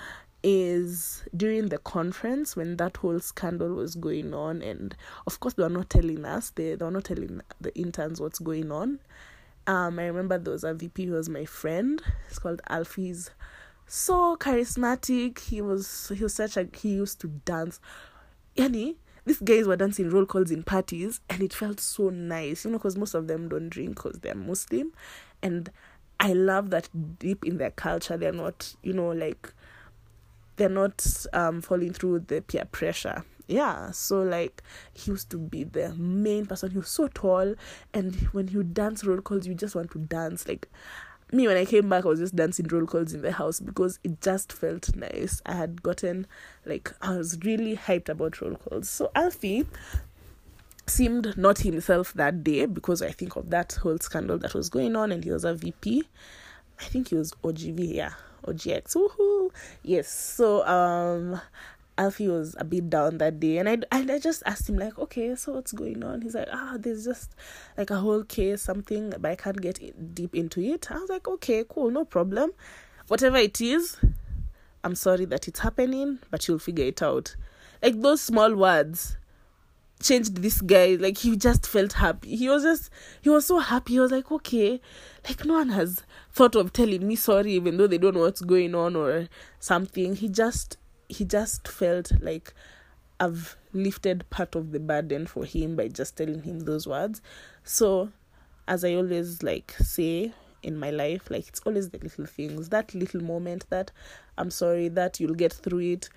is 0.49 1.25
during 1.37 1.71
the 1.71 1.79
conference 1.79 2.55
when 2.55 2.77
that 2.77 2.97
whole 2.99 3.19
scandal 3.19 3.75
was 3.75 3.97
going 3.97 4.33
on 4.33 4.63
and 4.63 4.95
of 5.27 5.41
course 5.41 5.55
they 5.55 5.63
were 5.65 5.69
not 5.69 5.91
telling 5.91 6.25
us 6.25 6.51
they, 6.51 6.77
they 6.77 6.85
were 6.85 6.91
not 6.93 7.03
telling 7.03 7.41
the 7.61 7.77
interns 7.77 8.21
what's 8.21 8.39
going 8.39 8.71
on. 8.71 9.01
Um 9.67 9.99
i 9.99 10.07
remember 10.07 10.39
there 10.39 10.53
was 10.53 10.63
a 10.63 10.73
vp 10.73 11.07
who 11.07 11.15
was 11.15 11.29
my 11.29 11.45
friend 11.47 12.01
it's 12.29 12.39
called 12.39 12.63
alfie's 12.71 13.33
so 13.89 14.37
charismatic 14.37 15.41
he 15.41 15.61
was 15.61 16.13
he 16.15 16.23
was 16.23 16.35
such 16.35 16.57
a 16.57 16.69
he 16.77 16.91
used 16.91 17.21
to 17.23 17.27
dance. 17.27 17.81
Yani 18.57 18.95
these 19.25 19.41
guys 19.41 19.67
were 19.67 19.75
dancing 19.75 20.11
roll 20.11 20.27
calls 20.27 20.53
in 20.53 20.63
parties 20.63 21.21
and 21.29 21.43
it 21.43 21.53
felt 21.53 21.81
so 21.81 22.11
nice 22.11 22.65
you 22.65 22.71
know 22.71 22.79
because 22.79 22.97
most 22.97 23.15
of 23.15 23.27
them 23.27 23.49
don't 23.49 23.69
drink 23.69 23.97
because 23.97 24.21
they're 24.21 24.37
muslim 24.37 24.93
and 25.43 25.73
i 26.21 26.33
love 26.33 26.71
that 26.71 26.89
deep 27.19 27.45
in 27.45 27.59
their 27.59 27.73
culture 27.73 28.17
they're 28.17 28.31
not 28.31 28.77
you 28.85 28.93
know 28.93 29.09
like 29.09 29.53
they're 30.57 30.69
not 30.69 31.27
um 31.33 31.61
falling 31.61 31.93
through 31.93 32.21
the 32.21 32.41
peer 32.43 32.65
pressure. 32.65 33.25
Yeah 33.47 33.93
so 33.93 34.23
like 34.23 34.63
he 34.93 35.13
used 35.13 35.31
to 35.31 35.39
be 35.39 35.65
the 35.65 35.95
main 35.95 36.47
person. 36.47 36.71
He 36.71 36.79
was 36.79 36.89
so 36.89 37.09
tall 37.09 37.55
and 37.95 38.15
when 38.33 38.49
you 38.49 38.63
dance 38.63 39.05
roll 39.05 39.21
calls 39.21 39.47
you 39.47 39.55
just 39.55 39.75
want 39.75 39.91
to 39.93 39.99
dance. 39.99 40.49
Like 40.49 40.69
me 41.33 41.49
when 41.49 41.57
i 41.57 41.65
came 41.65 41.89
back 41.89 42.05
i 42.05 42.09
was 42.09 42.21
just 42.21 42.37
dancing 42.37 42.69
roll 42.69 42.87
calls 42.87 43.13
in 43.13 43.21
the 43.21 43.33
house 43.33 43.59
because 43.59 43.99
it 44.05 44.21
just 44.21 44.53
felt 44.53 44.95
nice. 44.95 45.43
I 45.45 45.55
had 45.55 45.83
gotten 45.83 46.27
like 46.65 46.93
i 47.03 47.17
was 47.17 47.39
really 47.45 47.77
hyped 47.77 48.09
about 48.09 48.41
roll 48.41 48.57
calls. 48.57 48.89
So 48.89 49.11
alfie 49.15 49.67
seemed 50.89 51.37
not 51.37 51.59
himself 51.59 52.15
that 52.15 52.45
day 52.45 52.67
because 52.67 53.03
i 53.03 53.11
think 53.11 53.37
of 53.37 53.51
that 53.51 53.73
whole 53.83 53.99
scandal 53.99 54.39
that 54.39 54.55
was 54.55 54.69
going 54.69 54.95
on 54.95 55.11
and 55.11 55.25
he 55.25 55.31
was 55.33 55.45
a 55.45 55.53
vp 55.55 56.05
i 56.81 56.85
think 56.85 57.09
he 57.09 57.17
was 57.17 57.33
ogv 57.43 57.95
yeah 57.95 58.13
GX. 58.53 58.97
Woohoo! 58.97 59.51
Yes. 59.83 60.09
So 60.09 60.67
um 60.67 61.41
Alfie 61.99 62.29
was 62.29 62.55
a 62.59 62.65
bit 62.65 62.91
down 62.91 63.19
that 63.19 63.41
day 63.41 63.57
and 63.59 63.69
I, 63.69 63.79
and 63.91 64.11
I 64.11 64.19
just 64.19 64.43
asked 64.45 64.69
him 64.69 64.77
like, 64.77 64.99
okay, 64.99 65.35
so 65.35 65.53
what's 65.53 65.73
going 65.73 66.05
on? 66.05 66.21
He's 66.21 66.35
like, 66.35 66.49
ah, 66.53 66.77
there's 66.79 67.05
just 67.05 67.35
like 67.79 67.91
a 67.91 67.97
whole 67.97 68.23
case, 68.23 68.61
something, 68.61 69.15
but 69.19 69.31
I 69.31 69.35
can't 69.35 69.61
get 69.61 70.15
deep 70.15 70.35
into 70.35 70.61
it. 70.61 70.91
I 70.91 70.99
was 70.99 71.09
like, 71.09 71.27
okay, 71.27 71.65
cool, 71.67 71.91
no 71.91 72.05
problem. 72.05 72.53
Whatever 73.09 73.39
it 73.39 73.61
is, 73.61 73.97
I'm 74.85 74.95
sorry 74.95 75.25
that 75.27 75.49
it's 75.49 75.61
happening, 75.61 76.19
but 76.31 76.47
you'll 76.47 76.59
figure 76.59 76.85
it 76.85 77.03
out. 77.03 77.35
Like 77.83 78.01
those 78.01 78.21
small 78.21 78.55
words 78.55 79.17
changed 80.03 80.37
this 80.43 80.61
guy. 80.61 80.97
Like 80.99 81.19
he 81.19 81.37
just 81.37 81.67
felt 81.67 81.95
happy. 81.95 82.37
He 82.37 82.49
was 82.49 82.63
just 82.63 82.91
he 83.21 83.31
was 83.31 83.47
so 83.47 83.59
happy. 83.59 83.95
He 83.95 84.01
was 84.01 84.13
like, 84.13 84.31
okay, 84.31 84.81
like 85.29 85.45
no 85.45 85.55
one 85.55 85.71
has 85.71 86.03
thought 86.33 86.55
of 86.55 86.73
telling 86.73 87.07
me 87.07 87.17
sorry 87.17 87.53
even 87.53 87.77
though 87.77 87.87
they 87.87 87.99
don't 87.99 88.15
know 88.15 88.21
what's 88.21 88.43
going 88.43 88.75
on 88.75 88.97
or 88.97 89.29
something. 89.59 90.17
He 90.17 90.29
just 90.29 90.77
he 91.09 91.25
just 91.25 91.69
felt 91.69 92.13
like 92.21 92.53
I've 93.19 93.57
lifted 93.73 94.29
part 94.31 94.55
of 94.55 94.73
the 94.73 94.81
burden 94.81 95.27
for 95.27 95.45
him 95.45 95.77
by 95.77 95.89
just 95.89 96.17
telling 96.17 96.43
him 96.43 96.61
those 96.61 96.87
words. 96.87 97.23
So 97.65 98.11
as 98.69 98.85
I 98.85 98.95
always 98.95 99.43
like 99.43 99.75
say 99.79 100.33
in 100.63 100.79
my 100.79 100.91
life, 100.91 101.31
like 101.31 101.49
it's 101.49 101.61
always 101.61 101.91
the 101.91 101.99
little 101.99 102.27
things, 102.27 102.69
that 102.71 102.95
little 102.95 103.23
moment 103.23 103.67
that 103.71 103.93
I'm 104.37 104.51
sorry 104.51 104.89
that 104.89 105.21
you'll 105.21 105.35
get 105.35 105.53
through 105.53 105.81
it 105.81 106.09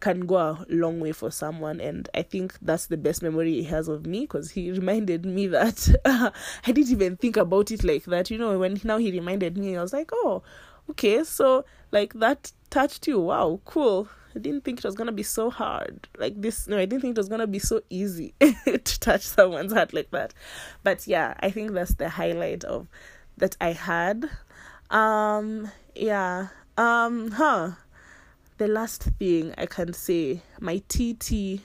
can 0.00 0.20
go 0.26 0.36
a 0.36 0.66
long 0.68 1.00
way 1.00 1.12
for 1.12 1.30
someone 1.30 1.80
and 1.80 2.08
i 2.14 2.22
think 2.22 2.56
that's 2.62 2.86
the 2.86 2.96
best 2.96 3.22
memory 3.22 3.52
he 3.52 3.64
has 3.64 3.88
of 3.88 4.06
me 4.06 4.20
because 4.20 4.50
he 4.50 4.70
reminded 4.70 5.24
me 5.24 5.46
that 5.46 5.88
i 6.66 6.72
didn't 6.72 6.90
even 6.90 7.16
think 7.16 7.36
about 7.36 7.70
it 7.70 7.84
like 7.84 8.04
that 8.04 8.30
you 8.30 8.38
know 8.38 8.58
when 8.58 8.80
now 8.84 8.96
he 8.98 9.10
reminded 9.12 9.56
me 9.56 9.76
i 9.76 9.82
was 9.82 9.92
like 9.92 10.10
oh 10.12 10.42
okay 10.88 11.22
so 11.24 11.64
like 11.90 12.14
that 12.14 12.52
touched 12.70 13.06
you. 13.06 13.20
Wow 13.20 13.60
cool. 13.64 14.08
I 14.34 14.38
didn't 14.38 14.64
think 14.64 14.78
it 14.78 14.84
was 14.84 14.94
gonna 14.94 15.12
be 15.12 15.22
so 15.22 15.50
hard. 15.50 16.08
Like 16.18 16.40
this 16.40 16.66
no 16.66 16.78
i 16.78 16.86
didn't 16.86 17.02
think 17.02 17.16
it 17.16 17.20
was 17.20 17.28
gonna 17.28 17.46
be 17.46 17.58
so 17.58 17.82
easy 17.90 18.34
to 18.40 19.00
touch 19.00 19.22
someone's 19.22 19.72
heart 19.72 19.92
like 19.92 20.10
that. 20.10 20.34
But 20.82 21.06
yeah 21.06 21.34
i 21.40 21.50
think 21.50 21.72
that's 21.72 21.94
the 21.94 22.08
highlight 22.08 22.64
of 22.64 22.88
that 23.36 23.56
i 23.60 23.72
had. 23.72 24.28
Um 24.90 25.70
yeah. 25.94 26.48
Um 26.76 27.30
huh 27.32 27.72
the 28.62 28.68
last 28.68 29.02
thing 29.18 29.52
I 29.58 29.66
can 29.66 29.92
say, 29.92 30.40
my 30.60 30.80
TT, 30.86 31.58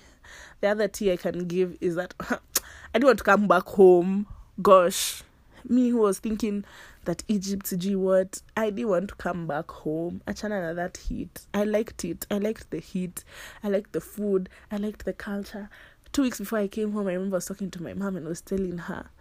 the 0.62 0.68
other 0.68 0.88
T 0.88 1.12
I 1.12 1.16
can 1.16 1.48
give 1.48 1.78
is 1.80 1.94
that 1.94 2.16
I 2.20 2.98
don't 2.98 3.06
want 3.10 3.20
to 3.20 3.24
come 3.24 3.48
back 3.48 3.68
home. 3.68 4.26
Gosh, 4.60 5.22
me 5.70 5.90
who 5.90 5.98
was 5.98 6.18
thinking 6.18 6.66
that 7.06 7.22
Egypt, 7.28 7.72
G 7.78 7.96
what, 7.96 8.42
I 8.56 8.72
didn't 8.72 8.90
want 8.90 9.10
to 9.10 9.16
come 9.16 9.46
back 9.46 9.70
home. 9.70 10.24
Achana 10.26 10.76
that 10.76 10.98
heat. 10.98 11.42
I 11.54 11.66
liked 11.66 12.04
it. 12.04 12.26
I 12.32 12.40
liked 12.40 12.72
the 12.72 12.80
heat. 12.80 13.24
I 13.64 13.70
liked 13.70 13.92
the 13.92 14.02
food. 14.02 14.50
I 14.72 14.78
liked 14.78 15.06
the 15.06 15.14
culture. 15.14 15.70
Two 16.14 16.24
weeks 16.24 16.40
before 16.40 16.58
I 16.58 16.68
came 16.68 16.94
home, 16.94 17.06
I 17.06 17.14
remember 17.14 17.36
I 17.36 17.38
was 17.38 17.46
talking 17.46 17.70
to 17.70 17.84
my 17.84 17.94
mom 17.94 18.16
and 18.16 18.26
I 18.26 18.30
was 18.30 18.42
telling 18.42 18.80
her 18.80 19.12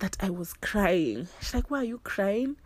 that 0.00 0.18
I 0.20 0.28
was 0.28 0.52
crying. 0.52 1.28
She's 1.40 1.54
like, 1.54 1.70
Why 1.70 1.78
are 1.78 1.84
you 1.84 2.00
crying? 2.04 2.56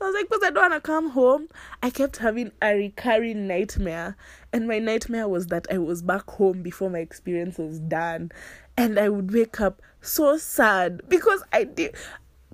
I 0.00 0.06
was 0.06 0.14
like, 0.14 0.28
because 0.28 0.42
I 0.42 0.50
don't 0.50 0.70
want 0.70 0.74
to 0.74 0.80
come 0.80 1.10
home. 1.10 1.48
I 1.82 1.90
kept 1.90 2.16
having 2.16 2.52
a 2.62 2.74
recurring 2.74 3.46
nightmare. 3.46 4.16
And 4.52 4.66
my 4.66 4.78
nightmare 4.78 5.28
was 5.28 5.48
that 5.48 5.66
I 5.70 5.76
was 5.76 6.00
back 6.00 6.30
home 6.30 6.62
before 6.62 6.88
my 6.88 7.00
experience 7.00 7.58
was 7.58 7.80
done. 7.80 8.32
And 8.78 8.98
I 8.98 9.10
would 9.10 9.30
wake 9.32 9.60
up 9.60 9.82
so 10.00 10.38
sad 10.38 11.02
because 11.08 11.42
I 11.52 11.64
did. 11.64 11.94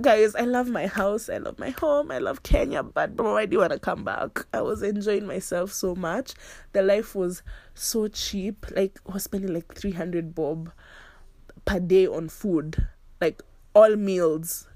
Guys, 0.01 0.35
I 0.35 0.43
love 0.43 0.69
my 0.69 0.89
house. 0.89 1.29
I 1.29 1.39
love 1.39 1.59
my 1.61 1.71
home. 1.71 2.11
I 2.11 2.19
love 2.19 2.43
Kenya. 2.43 2.83
But 2.83 3.15
bro, 3.15 3.37
I 3.37 3.47
didn't 3.47 3.61
want 3.61 3.73
to 3.73 3.79
come 3.79 4.03
back. 4.03 4.45
I 4.53 4.61
was 4.61 4.83
enjoying 4.83 5.27
myself 5.27 5.73
so 5.73 5.95
much. 5.95 6.35
The 6.73 6.83
life 6.83 7.15
was 7.15 7.43
so 7.75 8.09
cheap. 8.09 8.67
Like, 8.75 8.99
I 9.09 9.13
was 9.13 9.23
spending 9.23 9.55
like 9.55 9.73
300 9.73 10.35
bob 10.35 10.73
per 11.65 11.79
day 11.79 12.09
on 12.09 12.29
food. 12.29 12.89
Like, 13.21 13.41
all 13.73 13.95
meals. 13.95 14.67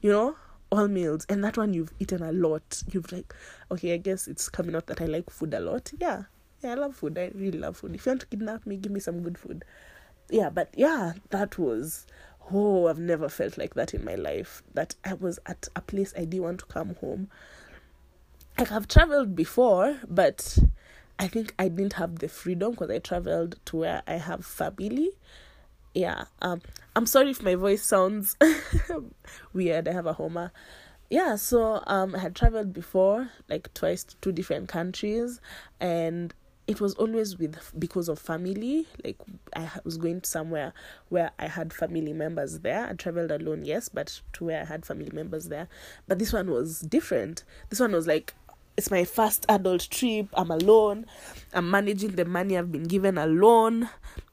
You 0.00 0.12
know? 0.12 0.36
All 0.70 0.88
meals 0.88 1.26
and 1.28 1.42
that 1.44 1.56
one 1.56 1.74
you've 1.74 1.92
eaten 1.98 2.22
a 2.22 2.32
lot. 2.32 2.82
You've 2.90 3.10
like 3.12 3.34
okay 3.70 3.94
i 3.94 3.96
guess 3.96 4.28
it's 4.28 4.48
coming 4.48 4.74
out 4.74 4.86
that 4.86 5.00
i 5.00 5.06
like 5.06 5.30
food 5.30 5.54
a 5.54 5.60
lot. 5.60 5.92
Yeah. 5.98 6.24
Yeah 6.62 6.72
i 6.72 6.74
love 6.74 6.96
food. 6.96 7.18
I 7.18 7.30
really 7.34 7.58
love 7.58 7.76
food. 7.76 7.94
If 7.94 8.06
you 8.06 8.10
want 8.10 8.20
to 8.22 8.26
kidnap 8.26 8.66
me 8.66 8.76
give 8.76 8.92
me 8.92 9.00
some 9.00 9.22
good 9.22 9.38
food. 9.38 9.64
Yeah 10.30 10.50
but 10.50 10.72
yeah 10.76 11.14
that 11.30 11.58
was 11.58 12.06
oh 12.52 12.88
i've 12.88 12.98
never 12.98 13.28
felt 13.28 13.58
like 13.58 13.74
that 13.74 13.94
in 13.94 14.04
my 14.04 14.14
life. 14.14 14.62
That 14.74 14.94
i 15.04 15.14
was 15.14 15.38
at 15.46 15.68
a 15.74 15.80
place 15.80 16.14
i 16.16 16.20
didn't 16.20 16.42
want 16.42 16.58
to 16.60 16.66
come 16.66 16.94
home. 16.96 17.28
Like 18.58 18.72
i've 18.72 18.88
traveled 18.88 19.34
before 19.34 19.98
but 20.08 20.58
i 21.18 21.26
think 21.26 21.54
i 21.58 21.68
didn't 21.68 21.94
have 21.94 22.18
the 22.18 22.28
freedom 22.28 22.72
because 22.72 22.90
i 22.90 22.98
traveled 22.98 23.56
to 23.66 23.78
where 23.78 24.02
i 24.06 24.14
have 24.14 24.44
family 24.44 25.10
yeah 25.94 26.24
um 26.42 26.60
i'm 26.96 27.06
sorry 27.06 27.30
if 27.30 27.42
my 27.42 27.54
voice 27.54 27.82
sounds 27.82 28.36
weird. 29.52 29.88
I 29.88 29.92
have 29.92 30.06
a 30.06 30.12
homa 30.12 30.52
yeah 31.08 31.34
so 31.36 31.82
um 31.86 32.14
i 32.14 32.18
had 32.18 32.36
traveled 32.36 32.72
before 32.72 33.30
like 33.48 33.72
twice 33.74 34.04
to 34.04 34.16
two 34.16 34.32
different 34.32 34.68
countries 34.68 35.40
and 35.80 36.32
it 36.70 36.80
was 36.80 36.94
always 36.94 37.36
with 37.36 37.72
because 37.80 38.08
of 38.08 38.16
family. 38.20 38.86
Like 39.02 39.16
i 39.56 39.68
was 39.82 39.96
going 39.96 40.20
to 40.20 40.30
somewhere 40.30 40.72
where 41.08 41.32
i 41.40 41.48
had 41.48 41.72
family 41.72 42.12
members 42.12 42.60
there. 42.60 42.86
I 42.86 42.92
traveled 42.92 43.32
alone 43.32 43.64
yes 43.64 43.88
but 43.88 44.20
to 44.34 44.44
where 44.44 44.60
i 44.62 44.64
had 44.64 44.86
family 44.86 45.10
members 45.12 45.48
there. 45.48 45.66
But 46.06 46.20
this 46.20 46.32
one 46.32 46.48
was 46.48 46.80
different. 46.80 47.42
This 47.70 47.80
one 47.80 47.90
was 47.90 48.06
like 48.06 48.34
it's 48.76 48.88
my 48.88 49.04
first 49.04 49.44
adult 49.48 49.88
trip. 49.90 50.28
I'm 50.34 50.52
alone. 50.52 51.06
I'm 51.52 51.68
managing 51.68 52.12
the 52.12 52.24
money 52.24 52.56
i've 52.56 52.70
been 52.70 52.84
given 52.84 53.18
alone 53.18 53.88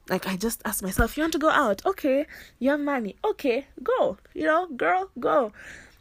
like 0.08 0.26
I 0.26 0.36
just 0.36 0.62
asked 0.64 0.82
myself, 0.82 1.16
you 1.16 1.22
want 1.22 1.32
to 1.34 1.38
go 1.38 1.50
out? 1.50 1.84
Okay. 1.84 2.26
You 2.58 2.70
have 2.70 2.80
money? 2.80 3.16
Okay, 3.24 3.66
go. 3.82 4.18
You 4.34 4.44
know, 4.44 4.66
girl, 4.68 5.10
go. 5.18 5.52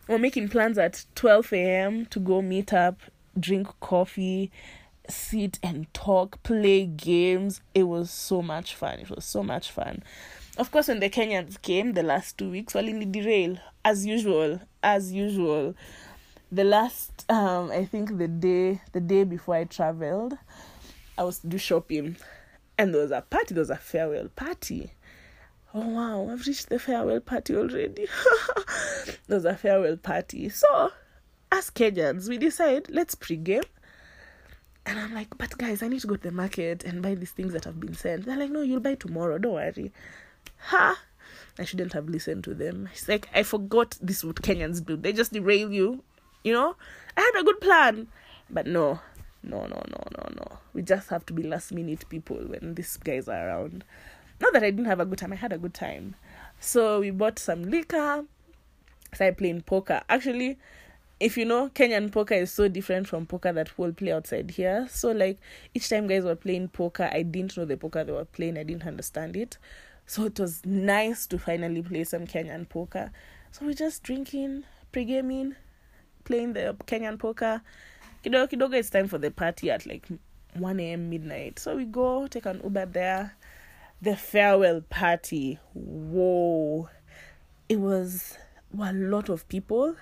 We're 0.07 0.17
making 0.17 0.49
plans 0.49 0.77
at 0.77 1.05
12 1.15 1.53
a.m. 1.53 2.05
to 2.07 2.19
go 2.19 2.41
meet 2.41 2.73
up, 2.73 2.99
drink 3.37 3.67
coffee, 3.81 4.51
sit 5.09 5.59
and 5.61 5.93
talk, 5.93 6.41
play 6.43 6.85
games. 6.85 7.61
It 7.75 7.83
was 7.83 8.09
so 8.09 8.41
much 8.41 8.73
fun. 8.75 8.99
It 8.99 9.09
was 9.09 9.25
so 9.25 9.43
much 9.43 9.71
fun. 9.71 10.03
Of 10.57 10.71
course, 10.71 10.87
when 10.87 11.01
the 11.01 11.09
Kenyans 11.09 11.61
came 11.61 11.93
the 11.93 12.03
last 12.03 12.37
two 12.37 12.49
weeks, 12.49 12.73
well, 12.73 12.87
in 12.87 12.99
the 12.99 13.05
derail, 13.05 13.57
as 13.83 14.05
usual, 14.05 14.61
as 14.81 15.11
usual. 15.11 15.75
The 16.51 16.63
last, 16.63 17.25
um, 17.29 17.69
I 17.71 17.83
think 17.83 18.17
the 18.17 18.29
day, 18.29 18.81
the 18.93 19.01
day 19.01 19.25
before 19.25 19.55
I 19.55 19.65
traveled, 19.65 20.37
I 21.17 21.23
was 21.23 21.39
to 21.39 21.47
do 21.47 21.57
shopping 21.57 22.15
and 22.77 22.93
there 22.93 23.01
was 23.01 23.11
a 23.11 23.21
party, 23.21 23.53
there 23.53 23.61
was 23.61 23.69
a 23.69 23.77
farewell 23.77 24.29
party. 24.35 24.93
Oh 25.73 25.87
wow, 25.87 26.29
I've 26.31 26.45
reached 26.45 26.69
the 26.69 26.79
farewell 26.79 27.19
party 27.19 27.55
already. 27.55 28.07
there 29.27 29.37
was 29.37 29.45
a 29.45 29.55
farewell 29.55 29.97
party. 29.97 30.49
So, 30.49 30.91
as 31.51 31.69
Kenyans, 31.69 32.29
we 32.29 32.37
decide 32.37 32.89
let's 32.89 33.15
pregame. 33.15 33.65
And 34.85 34.97
I'm 34.97 35.13
like, 35.13 35.37
but 35.37 35.57
guys, 35.57 35.83
I 35.83 35.89
need 35.89 35.99
to 36.01 36.07
go 36.07 36.15
to 36.15 36.23
the 36.23 36.31
market 36.31 36.85
and 36.85 37.01
buy 37.01 37.15
these 37.15 37.31
things 37.31 37.51
that 37.51 37.65
have 37.65 37.79
been 37.79 37.93
sent. 37.93 38.25
They're 38.25 38.37
like, 38.37 38.51
no, 38.51 38.61
you'll 38.61 38.79
buy 38.79 38.95
tomorrow, 38.95 39.37
don't 39.37 39.53
worry. 39.53 39.91
Ha! 40.59 40.97
I 41.59 41.65
shouldn't 41.65 41.91
have 41.91 42.07
listened 42.07 42.45
to 42.45 42.53
them. 42.53 42.87
It's 42.93 43.09
like, 43.09 43.27
I 43.33 43.43
forgot 43.43 43.97
this 44.01 44.19
is 44.19 44.25
what 44.25 44.37
Kenyans 44.37 44.85
do. 44.85 44.95
They 44.95 45.11
just 45.11 45.33
derail 45.33 45.73
you, 45.73 46.03
you 46.43 46.53
know? 46.53 46.77
I 47.17 47.21
had 47.21 47.41
a 47.41 47.43
good 47.43 47.59
plan. 47.59 48.07
But 48.49 48.65
no, 48.65 49.01
no, 49.47 49.61
no, 49.61 49.81
no, 49.89 50.03
no, 50.17 50.29
no. 50.35 50.57
We 50.73 50.81
just 50.81 51.09
have 51.09 51.25
to 51.27 51.33
be 51.33 51.43
last 51.43 51.71
minute 51.71 52.07
people 52.09 52.37
when 52.37 52.75
these 52.75 52.97
guys 52.97 53.27
are 53.27 53.47
around. 53.47 53.83
Not 54.39 54.53
that 54.53 54.63
I 54.63 54.69
didn't 54.69 54.85
have 54.85 54.99
a 54.99 55.05
good 55.05 55.17
time, 55.17 55.33
I 55.33 55.37
had 55.37 55.53
a 55.53 55.57
good 55.57 55.73
time. 55.73 56.15
So 56.59 56.99
we 56.99 57.11
bought 57.11 57.39
some 57.39 57.63
liquor, 57.63 58.25
started 59.13 59.37
playing 59.37 59.61
poker. 59.61 60.01
Actually, 60.09 60.57
if 61.19 61.37
you 61.37 61.45
know, 61.45 61.69
Kenyan 61.69 62.11
poker 62.11 62.35
is 62.35 62.51
so 62.51 62.67
different 62.67 63.07
from 63.07 63.25
poker 63.25 63.51
that 63.51 63.77
we'll 63.77 63.93
play 63.93 64.11
outside 64.11 64.51
here. 64.51 64.87
So, 64.91 65.11
like, 65.11 65.39
each 65.73 65.89
time 65.89 66.07
guys 66.07 66.23
were 66.23 66.35
playing 66.35 66.69
poker, 66.69 67.09
I 67.11 67.23
didn't 67.23 67.57
know 67.57 67.65
the 67.65 67.77
poker 67.77 68.03
they 68.03 68.11
were 68.11 68.25
playing, 68.25 68.57
I 68.57 68.63
didn't 68.63 68.85
understand 68.85 69.35
it. 69.35 69.57
So, 70.05 70.25
it 70.25 70.39
was 70.39 70.63
nice 70.65 71.25
to 71.27 71.39
finally 71.39 71.81
play 71.81 72.03
some 72.03 72.27
Kenyan 72.27 72.69
poker. 72.69 73.11
So, 73.51 73.65
we're 73.65 73.73
just 73.73 74.03
drinking, 74.03 74.65
pre 74.91 75.05
gaming, 75.05 75.55
playing 76.23 76.53
the 76.53 76.75
Kenyan 76.85 77.17
poker 77.17 77.61
kidogo 78.23 78.47
kidogo 78.47 78.77
it's 78.77 78.89
time 78.89 79.07
for 79.07 79.17
the 79.17 79.31
party 79.31 79.71
at 79.71 79.85
like 79.85 80.07
1 80.59 80.79
a.m 80.79 81.09
midnight. 81.09 81.59
So 81.59 81.75
we 81.75 81.85
go 81.85 82.27
take 82.27 82.45
an 82.45 82.61
uber 82.63 82.85
there. 82.85 83.35
The 84.01 84.15
farewell 84.15 84.81
party. 84.81 85.59
Whoa. 85.73 86.89
It 87.69 87.79
was 87.79 88.37
well, 88.73 88.91
a 88.91 88.93
lot 88.93 89.29
of 89.29 89.47
people 89.49 89.95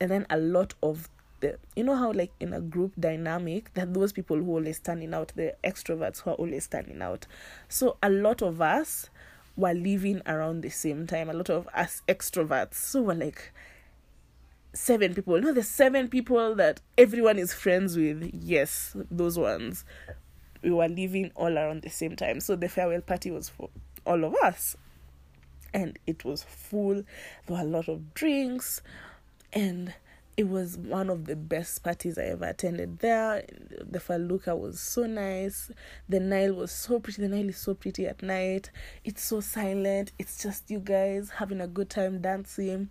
and 0.00 0.10
then 0.10 0.26
a 0.30 0.36
lot 0.36 0.74
of 0.82 1.08
the 1.40 1.58
you 1.74 1.84
know 1.84 1.96
how 1.96 2.12
like 2.12 2.32
in 2.40 2.52
a 2.52 2.60
group 2.60 2.92
dynamic 2.98 3.72
that 3.74 3.92
those 3.92 4.12
people 4.12 4.36
who 4.36 4.52
are 4.52 4.58
always 4.58 4.76
standing 4.76 5.12
out 5.12 5.32
the 5.36 5.54
extroverts 5.64 6.22
who 6.22 6.30
are 6.30 6.34
always 6.34 6.64
standing 6.64 7.02
out. 7.02 7.26
So 7.68 7.96
a 8.02 8.10
lot 8.10 8.42
of 8.42 8.60
us 8.60 9.10
were 9.56 9.74
leaving 9.74 10.22
around 10.26 10.62
the 10.62 10.70
same 10.70 11.06
time. 11.06 11.28
A 11.30 11.32
lot 11.32 11.50
of 11.50 11.68
us 11.74 12.02
extroverts. 12.08 12.74
So 12.74 13.02
we're 13.02 13.14
like 13.14 13.52
seven 14.76 15.14
people. 15.14 15.40
Know, 15.40 15.52
the 15.52 15.62
seven 15.62 16.08
people 16.08 16.54
that 16.56 16.80
everyone 16.96 17.38
is 17.38 17.52
friends 17.52 17.96
with. 17.96 18.30
Yes, 18.32 18.96
those 19.10 19.38
ones. 19.38 19.84
We 20.62 20.70
were 20.70 20.88
living 20.88 21.30
all 21.34 21.56
around 21.56 21.82
the 21.82 21.90
same 21.90 22.16
time. 22.16 22.40
So 22.40 22.56
the 22.56 22.68
farewell 22.68 23.00
party 23.00 23.30
was 23.30 23.48
for 23.48 23.70
all 24.04 24.24
of 24.24 24.34
us. 24.42 24.76
And 25.72 25.98
it 26.06 26.24
was 26.24 26.42
full. 26.42 27.04
There 27.46 27.56
were 27.56 27.60
a 27.60 27.64
lot 27.64 27.88
of 27.88 28.14
drinks. 28.14 28.82
And 29.52 29.94
it 30.36 30.48
was 30.48 30.76
one 30.76 31.08
of 31.08 31.24
the 31.24 31.36
best 31.36 31.82
parties 31.82 32.18
I 32.18 32.24
ever 32.24 32.44
attended 32.46 32.98
there. 32.98 33.44
The 33.80 34.00
felucca 34.00 34.54
was 34.54 34.80
so 34.80 35.06
nice. 35.06 35.70
The 36.08 36.20
Nile 36.20 36.54
was 36.54 36.72
so 36.72 37.00
pretty. 37.00 37.22
The 37.22 37.28
Nile 37.28 37.48
is 37.48 37.56
so 37.56 37.74
pretty 37.74 38.06
at 38.06 38.22
night. 38.22 38.70
It's 39.04 39.22
so 39.22 39.40
silent. 39.40 40.12
It's 40.18 40.42
just 40.42 40.70
you 40.70 40.80
guys 40.80 41.30
having 41.30 41.60
a 41.60 41.66
good 41.66 41.88
time 41.88 42.20
dancing 42.20 42.90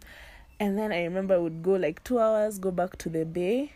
and 0.59 0.77
then 0.77 0.91
I 0.91 1.03
remember 1.03 1.35
I 1.35 1.37
would 1.37 1.63
go 1.63 1.73
like 1.73 2.03
two 2.03 2.19
hours, 2.19 2.59
go 2.59 2.71
back 2.71 2.97
to 2.97 3.09
the 3.09 3.25
bay. 3.25 3.73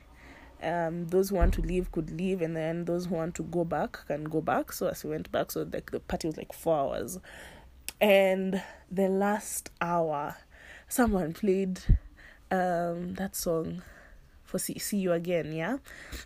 Um, 0.62 1.08
those 1.08 1.30
who 1.30 1.36
want 1.36 1.54
to 1.54 1.62
leave 1.62 1.92
could 1.92 2.12
leave, 2.12 2.42
and 2.42 2.56
then 2.56 2.86
those 2.86 3.06
who 3.06 3.16
want 3.16 3.36
to 3.36 3.44
go 3.44 3.64
back 3.64 4.06
can 4.08 4.26
go 4.26 4.42
back. 4.42 4.74
So 4.74 4.88
as 4.88 5.04
we 5.04 5.12
went 5.12 5.32
back, 5.32 5.52
so 5.52 5.68
like 5.72 5.92
the 5.92 6.02
party 6.02 6.28
was 6.28 6.38
like 6.38 6.52
four 6.52 6.78
hours, 6.78 7.18
and 8.02 8.62
the 8.92 9.08
last 9.08 9.72
hour, 9.80 10.36
someone 10.88 11.34
played 11.34 11.80
um 12.52 13.14
that 13.14 13.36
song 13.36 13.84
for 14.44 14.58
see, 14.58 14.80
see 14.80 14.98
you 14.98 15.14
again, 15.14 15.54
yeah? 15.54 15.78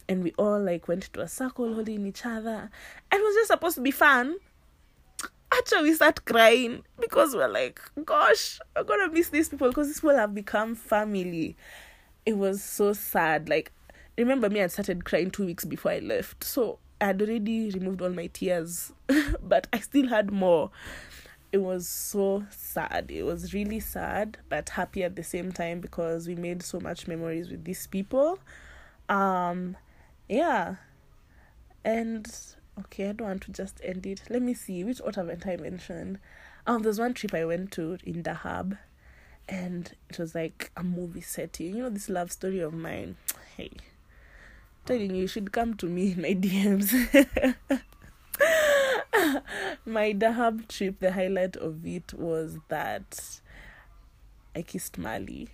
And 0.07 0.23
we 0.23 0.31
all 0.37 0.59
like 0.59 0.87
went 0.87 1.11
to 1.13 1.21
a 1.21 1.27
circle 1.27 1.73
holding 1.73 2.07
each 2.07 2.25
other. 2.25 2.71
It 3.11 3.21
was 3.21 3.35
just 3.35 3.49
supposed 3.49 3.75
to 3.75 3.81
be 3.81 3.91
fun. 3.91 4.37
Actually, 5.57 5.83
we 5.83 5.93
start 5.93 6.25
crying 6.25 6.83
because 6.99 7.35
we're 7.35 7.47
like, 7.47 7.79
gosh, 8.05 8.59
I'm 8.75 8.85
gonna 8.85 9.09
miss 9.09 9.29
these 9.29 9.49
people 9.49 9.69
because 9.69 9.87
these 9.87 9.99
people 9.99 10.15
have 10.15 10.33
become 10.33 10.75
family. 10.75 11.55
It 12.25 12.37
was 12.37 12.63
so 12.63 12.93
sad. 12.93 13.49
Like, 13.49 13.71
remember 14.17 14.49
me, 14.49 14.61
I 14.61 14.67
started 14.67 15.05
crying 15.05 15.29
two 15.31 15.45
weeks 15.45 15.65
before 15.65 15.91
I 15.91 15.99
left. 15.99 16.43
So 16.43 16.79
I 16.99 17.07
had 17.07 17.21
already 17.21 17.69
removed 17.69 18.01
all 18.01 18.09
my 18.09 18.27
tears, 18.27 18.93
but 19.43 19.67
I 19.71 19.79
still 19.79 20.07
had 20.07 20.31
more. 20.31 20.71
It 21.51 21.59
was 21.61 21.87
so 21.87 22.45
sad. 22.49 23.11
It 23.11 23.23
was 23.23 23.53
really 23.53 23.79
sad, 23.79 24.39
but 24.49 24.69
happy 24.69 25.03
at 25.03 25.15
the 25.15 25.23
same 25.23 25.51
time 25.51 25.81
because 25.81 26.27
we 26.27 26.35
made 26.35 26.63
so 26.63 26.79
much 26.79 27.07
memories 27.07 27.51
with 27.51 27.63
these 27.63 27.85
people. 27.85 28.39
Um, 29.07 29.77
yeah. 30.27 30.77
And 31.85 32.25
okay, 32.80 33.09
I 33.09 33.11
don't 33.13 33.28
want 33.28 33.41
to 33.43 33.51
just 33.51 33.80
end 33.84 34.05
it. 34.05 34.24
Let 34.30 34.41
me 34.41 34.53
see 34.53 34.84
which 34.84 34.99
what 34.99 35.15
haven't 35.15 35.47
I 35.47 35.57
mentioned. 35.57 36.19
Um, 36.65 36.84
there's 36.84 36.99
one 36.99 37.13
trip 37.13 37.34
I 37.34 37.45
went 37.45 37.71
to 37.74 37.97
in 38.03 38.24
Dahab, 38.24 38.78
and 39.49 39.91
it 40.09 40.17
was 40.17 40.34
like 40.34 40.71
a 40.78 40.84
movie 40.84 41.21
setting. 41.21 41.76
You 41.76 41.84
know 41.84 41.89
this 41.89 42.09
love 42.09 42.32
story 42.32 42.59
of 42.59 42.74
mine. 42.74 43.17
Hey, 43.55 43.69
telling 44.88 45.13
you, 45.13 45.21
you 45.21 45.28
should 45.28 45.51
come 45.51 45.76
to 45.76 45.86
me 45.86 46.13
in 46.13 46.21
my 46.24 46.30
DMs. 46.34 46.91
my 49.86 50.13
Dahab 50.13 50.67
trip, 50.67 50.99
the 50.99 51.11
highlight 51.11 51.55
of 51.55 51.86
it 51.86 52.13
was 52.13 52.57
that 52.69 53.39
I 54.55 54.63
kissed 54.63 54.97
Mali. 54.97 55.49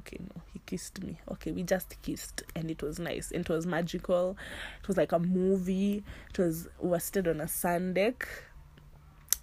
Okay, 0.00 0.18
no, 0.20 0.42
kissed 0.70 1.02
me. 1.02 1.18
Okay, 1.32 1.50
we 1.50 1.64
just 1.64 2.00
kissed, 2.02 2.44
and 2.54 2.70
it 2.70 2.80
was 2.82 3.00
nice. 3.00 3.32
And 3.32 3.40
it 3.40 3.48
was 3.48 3.66
magical. 3.66 4.36
It 4.80 4.86
was 4.86 4.96
like 4.96 5.10
a 5.10 5.18
movie. 5.18 6.04
It 6.30 6.38
was 6.38 6.68
we 6.80 6.90
were 6.90 7.00
stood 7.00 7.26
on 7.26 7.40
a 7.40 7.48
sand 7.48 7.96
deck, 7.96 8.28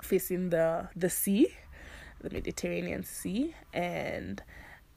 facing 0.01 0.49
the 0.51 0.87
the 0.95 1.09
sea, 1.09 1.47
the 2.21 2.29
Mediterranean 2.29 3.03
Sea, 3.03 3.53
and 3.73 4.41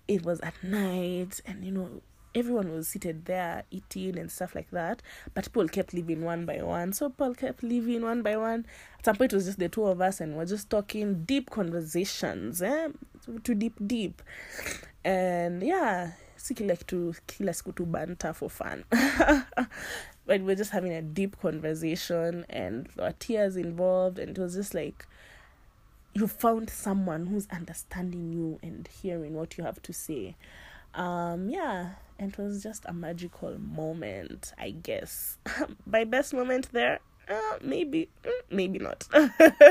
it 0.07 0.25
was 0.25 0.41
at 0.41 0.55
night. 0.63 1.41
And 1.47 1.65
you 1.65 1.73
know, 1.73 2.01
everyone 2.33 2.71
was 2.71 2.87
seated 2.87 3.25
there 3.25 3.65
eating 3.73 4.17
and 4.17 4.31
stuff 4.31 4.55
like 4.55 4.71
that. 4.71 5.03
But 5.35 5.47
people 5.47 5.69
kept 5.69 5.93
leaving 5.95 6.23
one 6.23 6.47
by 6.47 6.63
one. 6.63 6.93
So 6.93 7.09
Paul 7.09 7.35
kept 7.35 7.65
leaving 7.65 8.03
one 8.03 8.23
by 8.23 8.37
one. 8.37 8.67
At 9.01 9.05
some 9.05 9.17
point, 9.17 9.33
it 9.33 9.37
was 9.37 9.47
just 9.47 9.59
the 9.59 9.69
two 9.69 9.87
of 9.87 10.01
us, 10.01 10.21
and 10.21 10.37
we're 10.37 10.47
just 10.47 10.71
talking 10.71 11.25
deep 11.25 11.51
conversations, 11.51 12.63
eh? 12.63 12.89
Too 13.43 13.55
deep, 13.55 13.75
deep. 13.85 14.23
And 15.05 15.63
yeah, 15.63 16.13
si 16.37 16.55
kila 16.55 16.77
kitu 16.77 17.15
kila 17.27 17.53
siku 17.53 17.75
tu 17.75 17.87
banter 17.87 18.33
for 18.33 18.51
fun. 18.51 18.85
but 20.27 20.41
we're 20.43 20.57
just 20.57 20.71
having 20.71 20.93
a 20.93 21.03
deep 21.03 21.41
conversation, 21.41 22.45
and 22.51 22.87
there 22.97 23.07
were 23.07 23.15
tears 23.19 23.57
involved, 23.57 24.19
and 24.19 24.37
it 24.37 24.39
was 24.41 24.55
just 24.55 24.75
like 24.75 25.07
you 26.15 26.27
found 26.27 26.69
someone 26.71 27.27
who's 27.27 27.47
understanding 27.51 28.33
you 28.33 28.59
and 28.63 28.89
hearing 29.03 29.35
what 29.35 29.57
you 29.57 29.65
have 29.65 29.81
to 29.83 29.93
say. 29.93 30.37
Um 30.95 31.49
yeah 31.49 31.91
and 32.19 32.33
it 32.33 32.39
was 32.39 32.63
just 32.63 32.85
a 32.87 32.93
magical 32.93 33.57
moment 33.59 34.53
i 34.59 34.71
guess. 34.71 35.39
My 35.87 36.03
best 36.05 36.35
moment 36.35 36.69
there 36.73 36.99
uh, 37.29 37.59
maybe 37.63 38.09
mm, 38.25 38.31
maybe 38.51 38.81
not. 38.81 39.07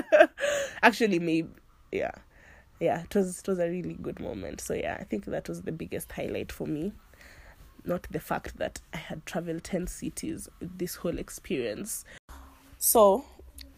Actually 0.82 1.19
maybe 1.19 1.49
yeah 1.91 2.11
yeah 2.80 3.03
it 3.03 3.15
was 3.15 3.39
it 3.39 3.47
was 3.47 3.59
a 3.59 3.69
really 3.69 3.97
good 4.01 4.19
moment. 4.19 4.61
So 4.61 4.73
yeah 4.73 4.97
i 4.99 5.03
think 5.03 5.25
that 5.25 5.47
was 5.49 5.61
the 5.63 5.71
biggest 5.71 6.11
highlight 6.11 6.51
for 6.51 6.67
me. 6.67 6.93
Not 7.86 8.07
the 8.11 8.19
fact 8.19 8.57
that 8.57 8.80
i 8.93 8.97
had 8.97 9.25
traveled 9.25 9.63
10 9.63 9.88
cities 9.88 10.49
with 10.59 10.77
this 10.77 10.95
whole 10.95 11.17
experience. 11.17 12.05
So 12.77 13.25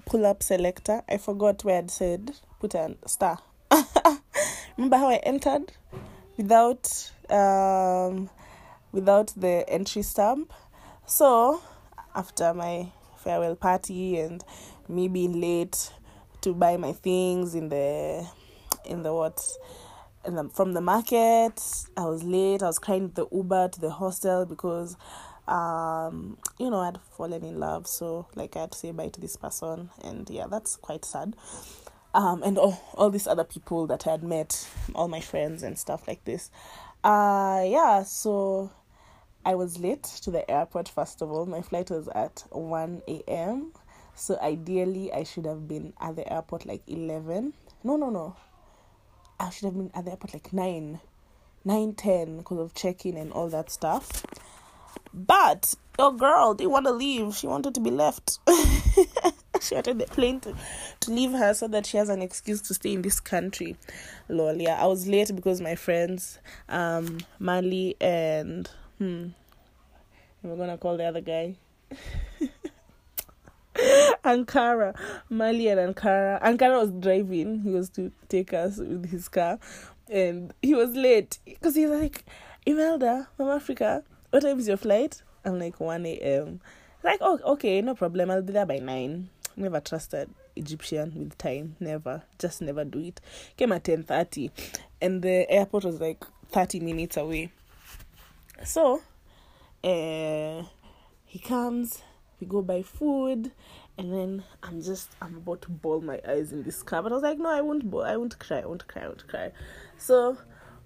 pull 0.05 0.25
up 0.25 0.43
selector. 0.43 1.01
I 1.09 1.17
forgot 1.17 1.63
where 1.63 1.79
i'd 1.79 1.91
said 1.91 2.35
put 2.59 2.75
a 2.75 2.95
star. 3.05 3.39
Remember 4.77 4.97
how 4.97 5.09
i 5.09 5.15
entered? 5.17 5.71
Without 6.37 7.11
um 7.29 8.29
without 8.91 9.33
the 9.37 9.65
entry 9.67 10.01
stamp. 10.01 10.53
So 11.05 11.61
after 12.15 12.53
my 12.53 12.91
farewell 13.17 13.55
party 13.55 14.19
and 14.19 14.43
me 14.87 15.07
being 15.07 15.39
late 15.39 15.91
to 16.41 16.53
buy 16.53 16.75
my 16.77 16.91
things 16.91 17.55
in 17.55 17.69
the 17.69 18.27
in 18.85 19.03
the 19.03 19.13
what 19.13 19.41
in 20.25 20.35
the, 20.35 20.49
from 20.49 20.73
the 20.73 20.81
market. 20.81 21.61
I 21.97 22.05
was 22.05 22.23
late. 22.23 22.61
I 22.61 22.67
was 22.67 22.79
crying 22.79 23.11
the 23.15 23.27
uber 23.31 23.69
to 23.69 23.79
the 23.79 23.91
hostel 23.91 24.45
because 24.45 24.95
um 25.47 26.37
you 26.59 26.69
know 26.69 26.79
i'd 26.81 26.99
fallen 27.17 27.43
in 27.43 27.59
love. 27.59 27.87
So 27.87 28.27
like 28.35 28.55
i 28.55 28.61
had 28.61 28.71
to 28.71 28.77
say 28.77 28.91
bye 28.91 29.09
to 29.09 29.19
this 29.19 29.35
person. 29.35 29.89
And 30.03 30.29
yeah 30.29 30.45
that's 30.49 30.75
quite 30.75 31.05
sad. 31.05 31.35
Um 32.13 32.43
and 32.43 32.57
all, 32.57 32.79
all 32.93 33.09
these 33.09 33.27
other 33.27 33.43
people 33.43 33.87
that 33.87 34.07
i 34.07 34.11
had 34.11 34.23
met 34.23 34.67
all 34.93 35.07
my 35.07 35.21
friends 35.21 35.63
and 35.63 35.77
stuff 35.77 36.07
like 36.07 36.23
this. 36.25 36.51
Uh 37.03 37.63
yeah 37.65 38.03
so 38.03 38.71
i 39.43 39.55
was 39.55 39.79
late 39.79 40.03
to 40.03 40.29
the 40.29 40.49
airport 40.49 40.87
first 40.87 41.21
of 41.21 41.31
all. 41.31 41.45
My 41.45 41.61
flight 41.61 41.89
was 41.89 42.07
at 42.09 42.43
1 42.51 43.01
a.m 43.07 43.71
so 44.13 44.37
ideally 44.41 45.11
i 45.13 45.23
should 45.23 45.45
have 45.45 45.67
been 45.67 45.93
at 45.99 46.15
the 46.15 46.31
airport 46.31 46.65
like 46.65 46.83
11 46.87 47.53
no 47.83 47.95
no 47.95 48.09
no 48.09 48.35
i 49.41 49.49
should 49.49 49.65
have 49.65 49.73
been 49.73 49.91
at 49.93 50.05
the 50.05 50.11
airport 50.11 50.33
like 50.33 50.53
9 50.53 50.99
9 51.63 51.93
10 51.93 52.37
because 52.37 52.57
of 52.57 52.73
check-in 52.73 53.17
and 53.17 53.31
all 53.31 53.47
that 53.49 53.69
stuff. 53.69 54.25
But 55.13 55.75
your 55.99 56.11
girl 56.13 56.53
didn't 56.53 56.71
want 56.71 56.85
to 56.87 56.91
leave. 56.91 57.35
She 57.35 57.45
wanted 57.47 57.75
to 57.75 57.81
be 57.81 57.91
left. 57.91 58.39
She 59.61 59.75
wanted 59.75 59.99
the 59.99 60.05
plane 60.05 60.39
to, 60.39 60.55
to 61.01 61.11
leave 61.11 61.33
her 61.33 61.53
so 61.53 61.67
that 61.67 61.85
she 61.85 61.97
has 61.97 62.09
an 62.09 62.23
excuse 62.23 62.61
to 62.63 62.73
stay 62.73 62.93
in 62.93 63.03
this 63.03 63.19
country. 63.19 63.77
Lol 64.27 64.55
yeah 64.55 64.81
i 64.81 64.87
was 64.87 65.07
late 65.07 65.31
because 65.35 65.61
my 65.61 65.75
friends 65.75 66.39
um 66.67 67.19
mali 67.37 67.95
and 68.01 68.67
hmm 68.97 69.27
we're 70.41 70.55
gonna 70.55 70.77
call 70.77 70.97
the 70.97 71.03
other 71.03 71.21
guy 71.21 71.55
Ankara, 74.25 74.95
Mali 75.29 75.67
and 75.67 75.95
Ankara. 75.95 76.41
Ankara 76.41 76.81
was 76.81 76.91
driving. 76.91 77.61
He 77.61 77.69
was 77.69 77.89
to 77.91 78.11
take 78.29 78.53
us 78.53 78.77
with 78.77 79.09
his 79.09 79.29
car, 79.29 79.59
and 80.09 80.53
he 80.61 80.73
was 80.75 80.95
late 80.95 81.39
because 81.45 81.75
he's 81.75 81.89
like, 81.89 82.25
Imelda 82.65 83.27
from 83.37 83.49
Africa. 83.49 84.03
What 84.29 84.41
time 84.43 84.59
is 84.59 84.67
your 84.67 84.77
flight? 84.77 85.21
I'm 85.45 85.59
like 85.59 85.79
one 85.79 86.05
a.m. 86.05 86.61
Like, 87.03 87.19
oh, 87.21 87.39
okay, 87.43 87.81
no 87.81 87.95
problem. 87.95 88.29
I'll 88.29 88.41
be 88.41 88.53
there 88.53 88.65
by 88.65 88.77
nine. 88.77 89.29
Never 89.55 89.79
trusted 89.79 90.29
Egyptian 90.55 91.13
with 91.17 91.37
time. 91.37 91.75
Never, 91.79 92.23
just 92.39 92.61
never 92.61 92.85
do 92.85 92.99
it. 92.99 93.21
Came 93.57 93.71
at 93.71 93.85
ten 93.85 94.03
thirty, 94.03 94.51
and 95.01 95.21
the 95.21 95.49
airport 95.49 95.85
was 95.85 95.99
like 95.99 96.23
thirty 96.51 96.79
minutes 96.79 97.17
away. 97.17 97.51
So, 98.63 99.01
uh, 99.83 100.63
he 101.25 101.39
comes 101.39 102.03
we 102.41 102.47
go 102.47 102.61
buy 102.61 102.81
food 102.81 103.51
and 103.97 104.11
then 104.11 104.43
i'm 104.63 104.81
just 104.81 105.11
i'm 105.21 105.37
about 105.37 105.61
to 105.61 105.69
bawl 105.69 106.01
my 106.01 106.19
eyes 106.27 106.51
in 106.51 106.63
this 106.63 106.81
car. 106.83 107.03
But 107.03 107.11
i 107.11 107.15
was 107.15 107.23
like 107.23 107.37
no 107.37 107.49
i 107.49 107.61
won't 107.61 107.89
bawl. 107.89 108.03
I 108.03 108.17
won't 108.17 108.37
cry. 108.39 108.59
I 108.59 108.65
won't 108.65 108.87
cry. 108.87 109.03
I 109.03 109.07
won't 109.07 109.27
cry. 109.27 109.51
So 109.97 110.37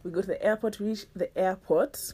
we 0.03 0.11
go 0.11 0.21
to 0.21 0.27
the 0.27 0.43
airport. 0.43 0.79
We 0.79 0.89
reach 0.89 1.05
the 1.15 1.35
airport 1.37 2.13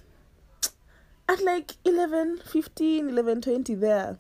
at 1.27 1.41
like 1.43 1.73
11 1.83 2.41
15 2.45 3.09
11 3.09 3.41
20 3.41 3.75
there. 3.75 4.19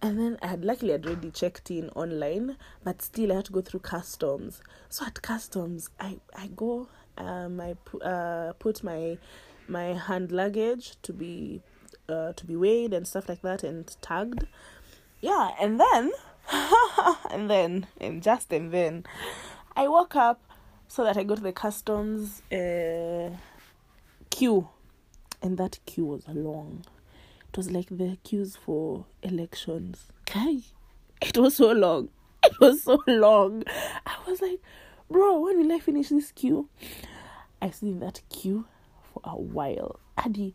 And 0.00 0.18
then 0.18 0.38
i 0.42 0.46
had 0.46 0.64
luckily 0.64 0.94
i'd 0.94 1.06
already 1.06 1.30
checked 1.30 1.70
in 1.70 1.88
online 1.90 2.56
but 2.84 3.02
still 3.02 3.32
i 3.32 3.36
had 3.36 3.46
to 3.46 3.52
go 3.52 3.60
through 3.60 3.80
customs. 3.80 4.62
So 4.88 5.04
at 5.06 5.20
customs 5.22 5.90
i 5.98 6.18
i 6.36 6.46
go 6.48 6.88
um 7.18 7.60
i 7.60 7.74
pu- 7.84 8.00
uh, 8.00 8.52
put 8.54 8.84
my 8.84 9.18
my 9.66 9.94
hand 9.94 10.30
luggage 10.30 10.96
to 11.02 11.12
be 11.12 11.62
uh, 12.08 12.32
to 12.32 12.46
be 12.46 12.56
weighed 12.56 12.92
and 12.92 13.06
stuff 13.06 13.28
like 13.28 13.42
that 13.42 13.62
and 13.62 13.96
tagged. 14.00 14.46
Yeah, 15.20 15.50
and 15.60 15.80
then 15.80 16.12
and 17.30 17.50
then 17.50 17.86
and 18.00 18.22
just 18.22 18.52
and 18.52 18.72
then 18.72 19.04
I 19.76 19.88
woke 19.88 20.16
up 20.16 20.40
so 20.88 21.04
that 21.04 21.16
I 21.16 21.22
go 21.24 21.34
to 21.34 21.42
the 21.42 21.52
customs 21.52 22.42
uh, 22.52 23.30
queue, 24.30 24.68
and 25.42 25.58
that 25.58 25.78
queue 25.86 26.04
was 26.04 26.28
long. 26.28 26.84
It 27.48 27.56
was 27.56 27.70
like 27.70 27.88
the 27.88 28.18
queues 28.22 28.56
for 28.56 29.06
elections. 29.22 30.08
Okay, 30.22 30.60
it 31.20 31.38
was 31.38 31.56
so 31.56 31.72
long. 31.72 32.08
It 32.44 32.60
was 32.60 32.82
so 32.82 33.02
long. 33.06 33.64
I 34.04 34.16
was 34.28 34.42
like, 34.42 34.60
bro, 35.10 35.40
when 35.40 35.58
will 35.58 35.72
I 35.74 35.78
finish 35.78 36.10
this 36.10 36.30
queue? 36.30 36.68
I 37.62 37.70
sit 37.70 37.88
in 37.88 38.00
that 38.00 38.20
queue 38.28 38.66
for 39.02 39.22
a 39.24 39.34
while. 39.34 39.98
Adi, 40.18 40.54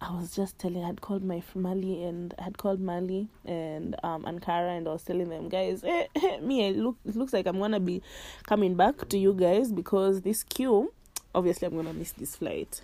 I 0.00 0.12
was 0.14 0.34
just 0.34 0.58
telling, 0.58 0.84
I 0.84 0.86
had 0.86 1.00
called 1.00 1.24
my 1.24 1.42
Mali 1.54 2.04
and 2.04 2.32
I 2.38 2.44
had 2.44 2.58
called 2.58 2.80
Mali 2.80 3.28
and 3.44 3.96
um 4.04 4.24
Ankara 4.24 4.76
and 4.76 4.86
I 4.86 4.92
was 4.92 5.02
telling 5.02 5.28
them, 5.28 5.48
guys, 5.48 5.82
eh, 5.82 6.06
eh, 6.14 6.38
me, 6.40 6.68
it, 6.68 6.76
look, 6.76 6.96
it 7.04 7.16
looks 7.16 7.32
like 7.32 7.46
I'm 7.46 7.58
gonna 7.58 7.80
be 7.80 8.02
coming 8.46 8.76
back 8.76 9.08
to 9.08 9.18
you 9.18 9.34
guys 9.34 9.72
because 9.72 10.20
this 10.22 10.44
queue, 10.44 10.92
obviously, 11.34 11.66
I'm 11.66 11.74
gonna 11.74 11.92
miss 11.92 12.12
this 12.12 12.36
flight. 12.36 12.80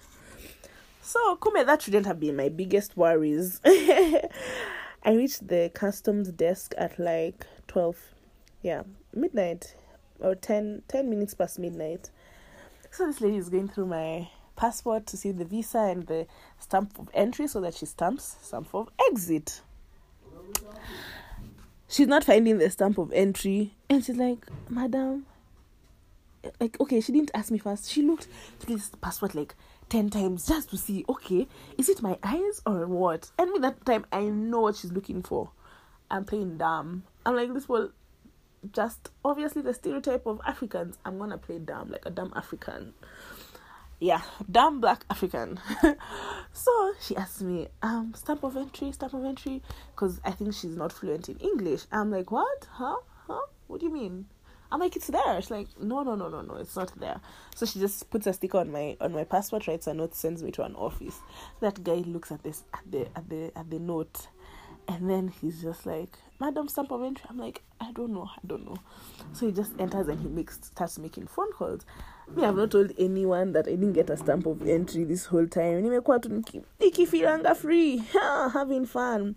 So, 1.03 1.37
Kume, 1.37 1.65
that 1.65 1.83
shouldn't 1.83 2.07
have 2.07 2.19
been 2.19 2.35
my 2.35 2.49
biggest 2.49 2.97
worries. 2.97 3.61
I 3.65 4.29
reached 5.07 5.47
the 5.47 5.71
customs 5.73 6.33
desk 6.33 6.75
at 6.79 6.99
like 6.99 7.47
12, 7.69 7.97
yeah, 8.63 8.83
midnight 9.15 9.77
or 10.19 10.35
10, 10.35 10.83
10 10.89 11.11
minutes 11.11 11.35
past 11.35 11.59
midnight. 11.59 12.11
So, 12.91 13.07
this 13.07 13.21
lady 13.21 13.37
is 13.37 13.51
going 13.51 13.69
through 13.69 13.87
my 13.87 14.29
passport 14.57 15.07
to 15.07 15.17
see 15.17 15.33
the 15.33 15.45
visa 15.45 15.79
and 15.79 16.07
the 16.07 16.27
stamp 16.59 16.99
of 16.99 17.09
entry 17.15 17.47
so 17.47 17.61
that 17.61 17.75
she 17.75 17.87
stamps 17.87 18.37
stamp 18.43 18.75
of 18.75 18.89
exit. 19.11 19.61
She's 21.89 22.09
not 22.09 22.25
finding 22.25 22.59
the 22.59 22.71
stamp 22.71 22.99
of 22.99 23.13
entry, 23.13 23.75
and 23.89 24.05
she's 24.05 24.17
like, 24.17 24.47
Madam, 24.69 25.27
like, 26.61 26.81
okay, 26.81 27.01
she 27.01 27.13
didn't 27.13 27.31
ask 27.35 27.51
me 27.51 27.59
first. 27.59 27.91
She 27.91 28.03
looked 28.03 28.27
through 28.59 28.77
this 28.77 28.91
passport 29.01 29.35
like 29.35 29.55
10 29.91 30.11
times 30.11 30.47
just 30.47 30.71
to 30.71 30.77
see, 30.77 31.05
okay, 31.09 31.47
is 31.79 31.89
it 31.89 32.03
my 32.03 32.19
eyes 32.23 32.63
or 32.67 32.87
what? 32.87 33.31
And 33.39 33.53
with 33.53 33.63
that 33.63 33.85
time, 33.85 34.07
I 34.13 34.23
know 34.23 34.61
what 34.61 34.77
she's 34.77 34.93
looking 34.93 35.23
for. 35.23 35.51
I'm 36.11 36.25
playing 36.25 36.59
dumb. 36.59 37.05
I'm 37.25 37.37
like, 37.37 37.53
this 37.55 37.69
will 37.69 37.93
just 38.73 39.11
obviously 39.25 39.63
the 39.63 39.75
stereotype 39.75 40.27
of 40.27 40.41
Africans. 40.47 40.99
I'm 41.05 41.19
gonna 41.19 41.39
play 41.39 41.59
dumb, 41.59 41.91
like 41.91 42.07
a 42.07 42.11
dumb 42.11 42.33
African. 42.35 42.95
Yeah, 44.05 44.21
damn 44.51 44.83
black 44.83 45.07
African. 45.09 45.59
so 46.53 46.93
she 47.01 47.17
asked 47.17 47.41
me, 47.41 47.69
um, 47.81 48.13
stamp 48.15 48.45
of 48.45 48.55
entry, 48.55 48.93
stamp 48.93 49.15
of 49.15 49.25
entry, 49.25 49.63
because 49.97 50.21
I 50.23 50.33
think 50.33 50.53
she's 50.53 50.77
not 50.77 50.93
fluent 50.93 51.31
in 51.31 51.39
English. 51.39 51.85
I'm 51.91 52.11
like, 52.11 52.31
what? 52.31 52.69
Huh? 52.71 52.99
Huh? 53.27 53.47
What 53.67 53.81
do 53.81 53.87
you 53.87 53.93
mean? 53.95 54.27
I'm 54.71 54.81
like, 54.81 54.95
it's 54.95 55.07
there. 55.07 55.41
She's 55.41 55.51
like, 55.51 55.69
no, 55.81 56.03
no, 56.03 56.17
no, 56.17 56.29
no, 56.29 56.43
no, 56.43 56.57
it's 56.57 56.77
not 56.77 56.93
there. 57.01 57.19
So 57.57 57.65
she 57.65 57.81
just 57.81 58.11
puts 58.11 58.27
a 58.27 58.35
sticker 58.35 58.59
on 58.59 58.71
my 58.71 58.95
on 59.01 59.13
my 59.15 59.25
passport, 59.25 59.67
writes 59.69 59.87
a 59.87 59.95
note, 59.95 60.15
sends 60.15 60.43
me 60.43 60.51
to 60.51 60.65
an 60.65 60.75
office. 60.75 61.19
That 61.63 61.83
guy 61.83 62.03
looks 62.07 62.31
at 62.31 62.43
this 62.43 62.63
at 62.75 62.83
the 62.87 63.09
at 63.17 63.31
the 63.31 63.53
at 63.57 63.71
the 63.71 63.79
note, 63.79 64.29
and 64.87 65.09
then 65.09 65.29
he's 65.29 65.63
just 65.63 65.87
like, 65.87 66.19
Madam 66.45 66.69
stamp 66.69 66.91
of 66.91 67.03
entry. 67.03 67.25
I'm 67.31 67.39
like, 67.39 67.63
I 67.81 67.91
don't 67.93 68.13
know, 68.13 68.29
I 68.31 68.39
don't 68.47 68.67
know. 68.67 68.77
So 69.33 69.47
he 69.47 69.53
just 69.53 69.73
enters 69.79 70.09
and 70.09 70.21
he 70.21 70.29
makes 70.29 70.59
starts 70.63 70.99
making 70.99 71.27
phone 71.29 71.51
calls. 71.53 71.87
Me, 72.37 72.45
I've 72.45 72.55
not 72.57 72.71
told 72.71 72.93
anyone 72.99 73.53
that 73.53 73.67
I 73.67 73.71
didn't 73.71 73.95
get 73.95 74.11
a 74.11 74.17
stamp 74.19 74.45
of 74.45 74.61
entry 74.69 75.05
this 75.05 75.25
whole 75.25 75.47
time. 75.47 75.83
Nimekuwa 75.83 76.21
tu 76.21 76.29
niki- 76.29 76.63
nikifilanga 76.81 77.55
free, 77.57 77.97
having 78.53 78.85
fun, 78.85 79.37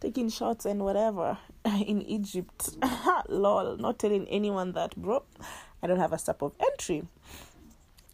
taking 0.00 0.28
shots 0.28 0.66
and 0.66 0.82
whatever 0.82 1.38
in 1.86 2.02
Egypt. 2.02 2.76
Lol, 3.28 3.78
not 3.78 3.98
telling 3.98 4.26
anyone 4.28 4.72
that, 4.72 4.94
bro. 4.96 5.22
I 5.82 5.86
don't 5.86 5.98
have 5.98 6.12
a 6.12 6.18
stamp 6.18 6.42
of 6.42 6.52
entry. 6.60 7.04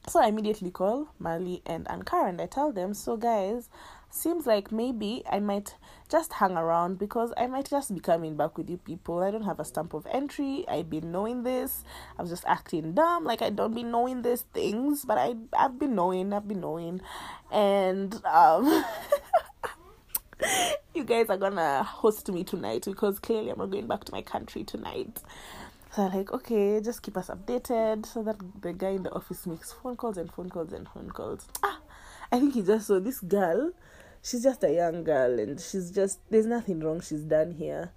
So 0.08 0.20
I 0.20 0.28
immediately 0.28 0.70
call 0.70 1.08
Mali 1.18 1.62
and 1.66 1.84
Ankara 1.86 2.28
and 2.28 2.40
I 2.40 2.46
tell 2.46 2.70
them, 2.70 2.94
so 2.94 3.16
guys, 3.16 3.68
seems 4.10 4.46
like 4.46 4.72
maybe 4.72 5.22
I 5.30 5.40
might 5.40 5.74
just 6.08 6.34
hang 6.34 6.56
around 6.56 6.98
because 6.98 7.32
I 7.36 7.46
might 7.46 7.70
just 7.70 7.94
be 7.94 8.00
coming 8.00 8.36
back 8.36 8.58
with 8.58 8.68
you 8.68 8.78
people. 8.78 9.20
I 9.20 9.30
don't 9.30 9.44
have 9.44 9.60
a 9.60 9.64
stamp 9.64 9.94
of 9.94 10.06
entry. 10.10 10.64
I've 10.68 10.90
been 10.90 11.12
knowing 11.12 11.44
this. 11.44 11.84
I 12.18 12.22
was 12.22 12.30
just 12.30 12.44
acting 12.46 12.94
dumb, 12.94 13.24
like 13.24 13.42
I 13.42 13.50
don't 13.50 13.74
be 13.74 13.82
knowing 13.82 14.22
these 14.22 14.42
things, 14.52 15.04
but 15.04 15.18
I 15.18 15.34
I've 15.56 15.78
been 15.78 15.94
knowing, 15.94 16.32
I've 16.32 16.48
been 16.48 16.60
knowing. 16.60 17.00
And 17.50 18.14
um 18.24 18.64
you 20.94 21.04
guys 21.04 21.26
are 21.28 21.36
gonna 21.36 21.82
host 21.82 22.30
me 22.30 22.44
tonight 22.44 22.84
because 22.84 23.18
clearly 23.18 23.50
I'm 23.50 23.58
not 23.58 23.70
going 23.70 23.86
back 23.86 24.04
to 24.04 24.12
my 24.12 24.22
country 24.22 24.64
tonight. 24.64 25.18
So 25.94 26.02
I'm 26.02 26.16
like, 26.16 26.32
okay, 26.32 26.80
just 26.80 27.02
keep 27.02 27.16
us 27.16 27.28
updated 27.28 28.06
so 28.06 28.22
that 28.22 28.36
the 28.62 28.72
guy 28.72 28.90
in 28.90 29.02
the 29.02 29.12
office 29.12 29.46
makes 29.46 29.72
phone 29.72 29.96
calls 29.96 30.18
and 30.18 30.32
phone 30.32 30.48
calls 30.48 30.72
and 30.72 30.88
phone 30.88 31.10
calls. 31.10 31.48
Ah, 31.64 31.80
I 32.30 32.38
think 32.38 32.54
he 32.54 32.62
just 32.62 32.86
saw 32.86 33.00
this 33.00 33.20
girl. 33.20 33.72
She's 34.22 34.42
just 34.42 34.62
a 34.64 34.72
young 34.72 35.04
girl 35.04 35.38
and 35.38 35.58
she's 35.60 35.90
just, 35.90 36.20
there's 36.30 36.46
nothing 36.46 36.80
wrong 36.80 37.00
she's 37.00 37.22
done 37.22 37.52
here. 37.52 37.92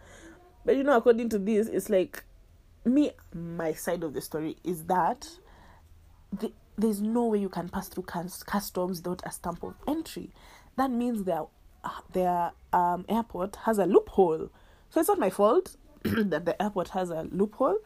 But 0.65 0.77
you 0.77 0.83
know, 0.83 0.97
according 0.97 1.29
to 1.29 1.39
this, 1.39 1.67
it's 1.67 1.89
like, 1.89 2.23
me, 2.85 3.11
my 3.33 3.73
side 3.73 4.03
of 4.03 4.13
the 4.13 4.21
story 4.21 4.57
is 4.63 4.85
that 4.85 5.27
the, 6.31 6.51
there's 6.77 7.01
no 7.01 7.25
way 7.27 7.39
you 7.39 7.49
can 7.49 7.69
pass 7.69 7.87
through 7.87 8.03
customs 8.03 9.01
without 9.01 9.21
a 9.25 9.31
stamp 9.31 9.63
of 9.63 9.75
entry. 9.87 10.31
That 10.77 10.91
means 10.91 11.23
their 11.23 11.43
their 12.13 12.53
um, 12.71 13.05
airport 13.09 13.57
has 13.65 13.77
a 13.77 13.85
loophole. 13.85 14.49
So 14.89 14.99
it's 14.99 15.09
not 15.09 15.19
my 15.19 15.29
fault 15.29 15.75
that 16.03 16.45
the 16.45 16.61
airport 16.61 16.89
has 16.89 17.09
a 17.09 17.27
loophole. 17.31 17.77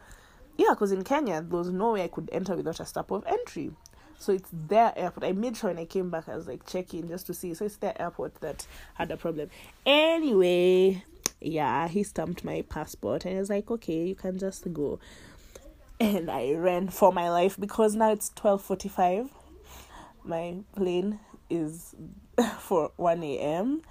Yeah, 0.56 0.70
because 0.70 0.92
in 0.92 1.04
Kenya, 1.04 1.42
there 1.42 1.58
was 1.58 1.70
no 1.70 1.92
way 1.92 2.04
I 2.04 2.08
could 2.08 2.28
enter 2.32 2.56
without 2.56 2.80
a 2.80 2.86
stamp 2.86 3.10
of 3.10 3.24
entry. 3.26 3.70
So 4.18 4.32
it's 4.32 4.50
their 4.52 4.92
airport. 4.96 5.24
I 5.24 5.32
made 5.32 5.56
sure 5.56 5.70
when 5.70 5.78
I 5.78 5.84
came 5.84 6.10
back, 6.10 6.28
I 6.28 6.36
was 6.36 6.48
like 6.48 6.66
checking 6.66 7.08
just 7.08 7.26
to 7.26 7.34
see. 7.34 7.54
So 7.54 7.64
it's 7.64 7.76
their 7.76 8.00
airport 8.00 8.34
that 8.40 8.66
had 8.94 9.10
a 9.10 9.16
problem. 9.16 9.50
Anyway, 9.86 11.04
yeah, 11.40 11.88
he 11.88 12.02
stamped 12.02 12.44
my 12.44 12.62
passport 12.62 13.24
and 13.24 13.34
he 13.34 13.38
was 13.38 13.50
like, 13.50 13.70
okay, 13.70 14.06
you 14.06 14.14
can 14.14 14.38
just 14.38 14.72
go. 14.72 14.98
And 16.00 16.30
I 16.30 16.52
ran 16.52 16.88
for 16.88 17.12
my 17.12 17.30
life 17.30 17.56
because 17.58 17.94
now 17.94 18.12
it's 18.12 18.30
12.45. 18.30 19.30
My 20.24 20.58
plane 20.74 21.20
is 21.48 21.94
for 22.58 22.90
1 22.96 23.22
a.m. 23.22 23.82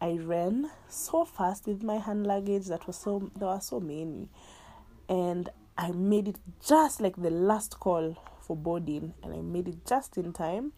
I 0.00 0.12
ran 0.12 0.70
so 0.88 1.24
fast 1.24 1.66
with 1.66 1.82
my 1.82 1.98
hand 1.98 2.26
luggage 2.26 2.66
that 2.66 2.86
was 2.86 2.96
so 2.96 3.30
there 3.36 3.48
were 3.48 3.60
so 3.60 3.80
many, 3.80 4.30
and 5.10 5.50
I 5.76 5.90
made 5.90 6.28
it 6.28 6.36
just 6.66 7.02
like 7.02 7.16
the 7.20 7.30
last 7.30 7.78
call 7.80 8.16
for 8.50 8.56
boarding, 8.56 9.14
and 9.22 9.32
I 9.32 9.42
made 9.42 9.68
it 9.68 9.86
just 9.86 10.18
in 10.18 10.32
time. 10.32 10.72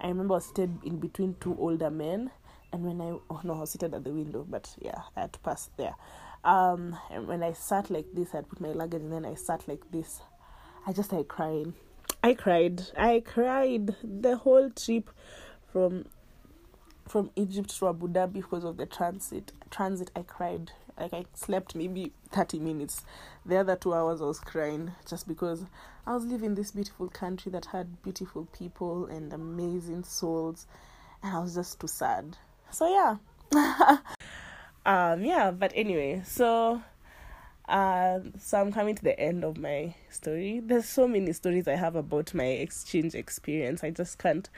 I 0.00 0.06
remember 0.06 0.34
I 0.34 0.36
was 0.36 0.46
seated 0.46 0.78
in 0.84 1.00
between 1.00 1.34
two 1.40 1.56
older 1.58 1.90
men, 1.90 2.30
and 2.72 2.84
when 2.84 3.00
I 3.00 3.18
oh 3.28 3.40
no, 3.42 3.54
I 3.54 3.58
was 3.58 3.72
seated 3.72 3.92
at 3.92 4.04
the 4.04 4.10
window, 4.10 4.46
but 4.48 4.72
yeah, 4.80 5.00
I 5.16 5.22
had 5.22 5.32
to 5.32 5.40
pass 5.40 5.68
there. 5.76 5.96
Um, 6.44 6.96
and 7.10 7.26
when 7.26 7.42
I 7.42 7.54
sat 7.54 7.90
like 7.90 8.06
this, 8.14 8.36
I'd 8.36 8.48
put 8.48 8.60
my 8.60 8.68
luggage, 8.68 9.02
and 9.02 9.12
then 9.12 9.24
I 9.24 9.34
sat 9.34 9.66
like 9.66 9.90
this. 9.90 10.20
I 10.86 10.92
just 10.92 11.08
started 11.08 11.26
crying. 11.26 11.74
I 12.22 12.34
cried. 12.34 12.82
I 12.96 13.24
cried 13.26 13.96
the 14.04 14.36
whole 14.36 14.70
trip 14.70 15.10
from 15.72 16.04
from 17.08 17.32
Egypt 17.34 17.76
to 17.80 17.88
Abu 17.88 18.06
Dhabi 18.06 18.34
because 18.34 18.62
of 18.62 18.76
the 18.76 18.86
transit. 18.86 19.50
Transit, 19.70 20.12
I 20.14 20.22
cried. 20.22 20.70
Like 20.98 21.12
I 21.12 21.24
slept 21.34 21.74
maybe 21.74 22.12
thirty 22.30 22.58
minutes. 22.58 23.04
The 23.44 23.58
other 23.58 23.76
two 23.76 23.94
hours, 23.94 24.20
I 24.20 24.24
was 24.24 24.40
crying 24.40 24.92
just 25.08 25.28
because 25.28 25.64
I 26.06 26.14
was 26.14 26.24
living 26.24 26.54
this 26.54 26.70
beautiful 26.70 27.08
country 27.08 27.52
that 27.52 27.66
had 27.66 28.02
beautiful 28.02 28.48
people 28.56 29.06
and 29.06 29.32
amazing 29.32 30.04
souls, 30.04 30.66
and 31.22 31.36
I 31.36 31.40
was 31.40 31.54
just 31.54 31.80
too 31.80 31.86
sad. 31.86 32.36
So 32.70 32.88
yeah, 32.88 33.16
um, 34.86 35.22
yeah. 35.22 35.50
But 35.50 35.72
anyway, 35.74 36.22
so 36.24 36.82
uh, 37.68 38.20
so 38.38 38.60
I'm 38.60 38.72
coming 38.72 38.94
to 38.94 39.02
the 39.02 39.18
end 39.18 39.44
of 39.44 39.58
my 39.58 39.94
story. 40.08 40.60
There's 40.64 40.88
so 40.88 41.08
many 41.08 41.32
stories 41.32 41.66
I 41.66 41.74
have 41.74 41.96
about 41.96 42.32
my 42.32 42.44
exchange 42.44 43.14
experience. 43.14 43.82
I 43.82 43.90
just 43.90 44.18
can't 44.18 44.48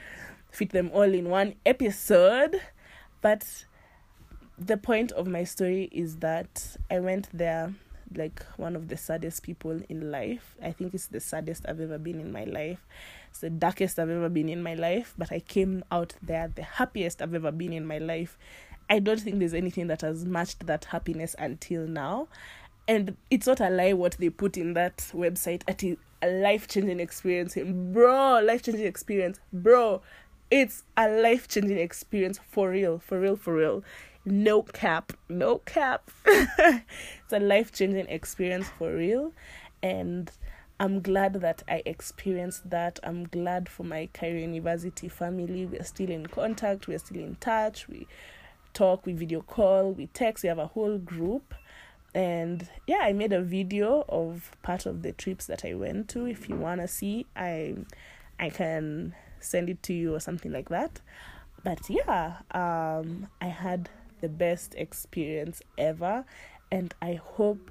fit 0.50 0.70
them 0.70 0.90
all 0.92 1.02
in 1.02 1.30
one 1.30 1.54
episode. 1.64 2.60
But 3.20 3.64
the 4.58 4.76
point 4.76 5.12
of 5.12 5.26
my 5.26 5.44
story 5.44 5.88
is 5.92 6.16
that 6.16 6.76
I 6.90 7.00
went 7.00 7.28
there 7.32 7.74
like 8.16 8.44
one 8.56 8.74
of 8.74 8.88
the 8.88 8.96
saddest 8.96 9.42
people 9.42 9.80
in 9.88 10.10
life. 10.10 10.56
I 10.62 10.72
think 10.72 10.94
it's 10.94 11.08
the 11.08 11.20
saddest 11.20 11.66
I've 11.68 11.80
ever 11.80 11.98
been 11.98 12.20
in 12.20 12.32
my 12.32 12.44
life. 12.44 12.84
It's 13.30 13.40
the 13.40 13.50
darkest 13.50 13.98
I've 13.98 14.10
ever 14.10 14.28
been 14.28 14.48
in 14.48 14.62
my 14.62 14.74
life, 14.74 15.14
but 15.18 15.30
I 15.30 15.40
came 15.40 15.84
out 15.90 16.14
there 16.22 16.50
the 16.54 16.62
happiest 16.62 17.20
I've 17.22 17.34
ever 17.34 17.52
been 17.52 17.72
in 17.72 17.86
my 17.86 17.98
life. 17.98 18.38
I 18.90 18.98
don't 18.98 19.20
think 19.20 19.38
there's 19.38 19.54
anything 19.54 19.88
that 19.88 20.00
has 20.00 20.24
matched 20.24 20.66
that 20.66 20.86
happiness 20.86 21.36
until 21.38 21.86
now. 21.86 22.28
And 22.86 23.16
it's 23.30 23.46
not 23.46 23.60
a 23.60 23.68
lie 23.68 23.92
what 23.92 24.12
they 24.12 24.30
put 24.30 24.56
in 24.56 24.72
that 24.72 24.96
website. 25.12 25.62
It 25.68 25.84
is 25.84 25.98
a 26.22 26.30
life 26.30 26.66
changing 26.68 27.00
experience. 27.00 27.54
Bro, 27.54 28.40
life 28.44 28.62
changing 28.62 28.86
experience. 28.86 29.38
Bro, 29.52 30.00
it's 30.50 30.84
a 30.96 31.08
life 31.08 31.48
changing 31.48 31.78
experience 31.78 32.40
for 32.50 32.70
real, 32.70 32.98
for 32.98 33.20
real, 33.20 33.36
for 33.36 33.54
real. 33.54 33.84
No 34.30 34.60
cap, 34.62 35.14
no 35.30 35.58
cap. 35.58 36.10
it's 36.26 37.32
a 37.32 37.40
life 37.40 37.72
changing 37.72 38.08
experience 38.08 38.68
for 38.78 38.94
real. 38.94 39.32
And 39.82 40.30
I'm 40.78 41.00
glad 41.00 41.34
that 41.34 41.62
I 41.66 41.82
experienced 41.86 42.68
that. 42.68 43.00
I'm 43.02 43.24
glad 43.24 43.70
for 43.70 43.84
my 43.84 44.10
Cairo 44.12 44.38
University 44.38 45.08
family. 45.08 45.64
We're 45.64 45.82
still 45.82 46.10
in 46.10 46.26
contact, 46.26 46.88
we're 46.88 46.98
still 46.98 47.22
in 47.22 47.36
touch. 47.36 47.88
We 47.88 48.06
talk, 48.74 49.06
we 49.06 49.14
video 49.14 49.40
call, 49.40 49.92
we 49.92 50.08
text, 50.08 50.44
we 50.44 50.50
have 50.50 50.58
a 50.58 50.66
whole 50.66 50.98
group. 50.98 51.54
And 52.14 52.68
yeah, 52.86 53.00
I 53.00 53.14
made 53.14 53.32
a 53.32 53.40
video 53.40 54.04
of 54.10 54.50
part 54.62 54.84
of 54.84 55.00
the 55.00 55.12
trips 55.12 55.46
that 55.46 55.64
I 55.64 55.72
went 55.72 56.10
to. 56.10 56.26
If 56.26 56.50
you 56.50 56.56
wanna 56.56 56.86
see, 56.86 57.24
I 57.34 57.76
I 58.38 58.50
can 58.50 59.14
send 59.40 59.70
it 59.70 59.82
to 59.84 59.94
you 59.94 60.14
or 60.14 60.20
something 60.20 60.52
like 60.52 60.68
that. 60.68 61.00
But 61.64 61.88
yeah, 61.88 62.36
um, 62.50 63.28
I 63.40 63.46
had 63.46 63.88
the 64.20 64.28
best 64.28 64.74
experience 64.76 65.62
ever, 65.76 66.24
and 66.70 66.94
I 67.00 67.14
hope 67.14 67.70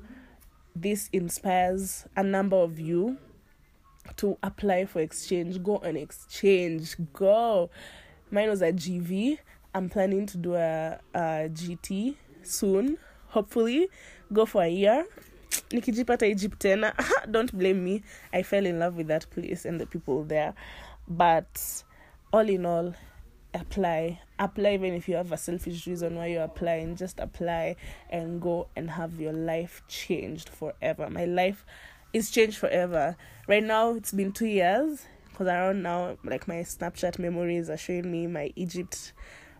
this 0.75 1.09
inspires 1.11 2.05
a 2.15 2.23
number 2.23 2.57
of 2.57 2.79
you 2.79 3.17
to 4.17 4.37
apply 4.43 4.85
for 4.85 4.99
exchange. 4.99 5.61
Go 5.63 5.77
on 5.77 5.97
exchange. 5.97 6.95
Go. 7.13 7.69
Mine 8.31 8.49
was 8.49 8.61
a 8.61 8.71
GV. 8.71 9.39
I'm 9.73 9.89
planning 9.89 10.25
to 10.27 10.37
do 10.37 10.55
a, 10.55 10.99
a 11.13 11.49
GT 11.49 12.15
soon. 12.43 12.97
Hopefully, 13.27 13.89
go 14.31 14.45
for 14.45 14.63
a 14.63 14.69
year. 14.69 15.05
Nikijipata 15.69 16.23
Egypt 16.23 16.59
tena. 16.59 16.93
Ah, 16.99 17.25
don't 17.29 17.55
blame 17.57 17.83
me. 17.83 18.03
I 18.33 18.43
fell 18.43 18.65
in 18.65 18.79
love 18.79 18.95
with 18.95 19.07
that 19.07 19.29
place 19.29 19.65
and 19.65 19.79
the 19.79 19.85
people 19.85 20.23
there. 20.23 20.53
But 21.07 21.83
all 22.31 22.47
in 22.47 22.65
all, 22.65 22.93
apply. 23.59 24.21
Apply 24.39 24.73
even 24.73 24.93
if 24.93 25.07
you 25.09 25.15
have 25.15 25.31
a 25.31 25.37
selfish 25.37 25.87
reason 25.87 26.15
why 26.15 26.27
you're 26.27 26.43
applying. 26.43 26.95
Just 26.95 27.19
apply 27.19 27.75
and 28.09 28.41
go 28.41 28.67
and 28.75 28.89
have 28.91 29.19
your 29.19 29.33
life 29.33 29.83
changed 29.87 30.49
forever. 30.49 31.09
My 31.09 31.25
life 31.25 31.65
is 32.13 32.31
changed 32.31 32.57
forever. 32.57 33.17
Right 33.47 33.63
now, 33.63 33.93
it's 33.93 34.11
been 34.11 34.31
two 34.31 34.47
years 34.47 35.05
because 35.29 35.47
around 35.47 35.83
now, 35.83 36.17
like 36.23 36.47
my 36.47 36.55
Snapchat 36.55 37.19
memories 37.19 37.69
are 37.69 37.77
showing 37.77 38.11
me 38.11 38.27
my 38.27 38.51
Egypt 38.55 39.13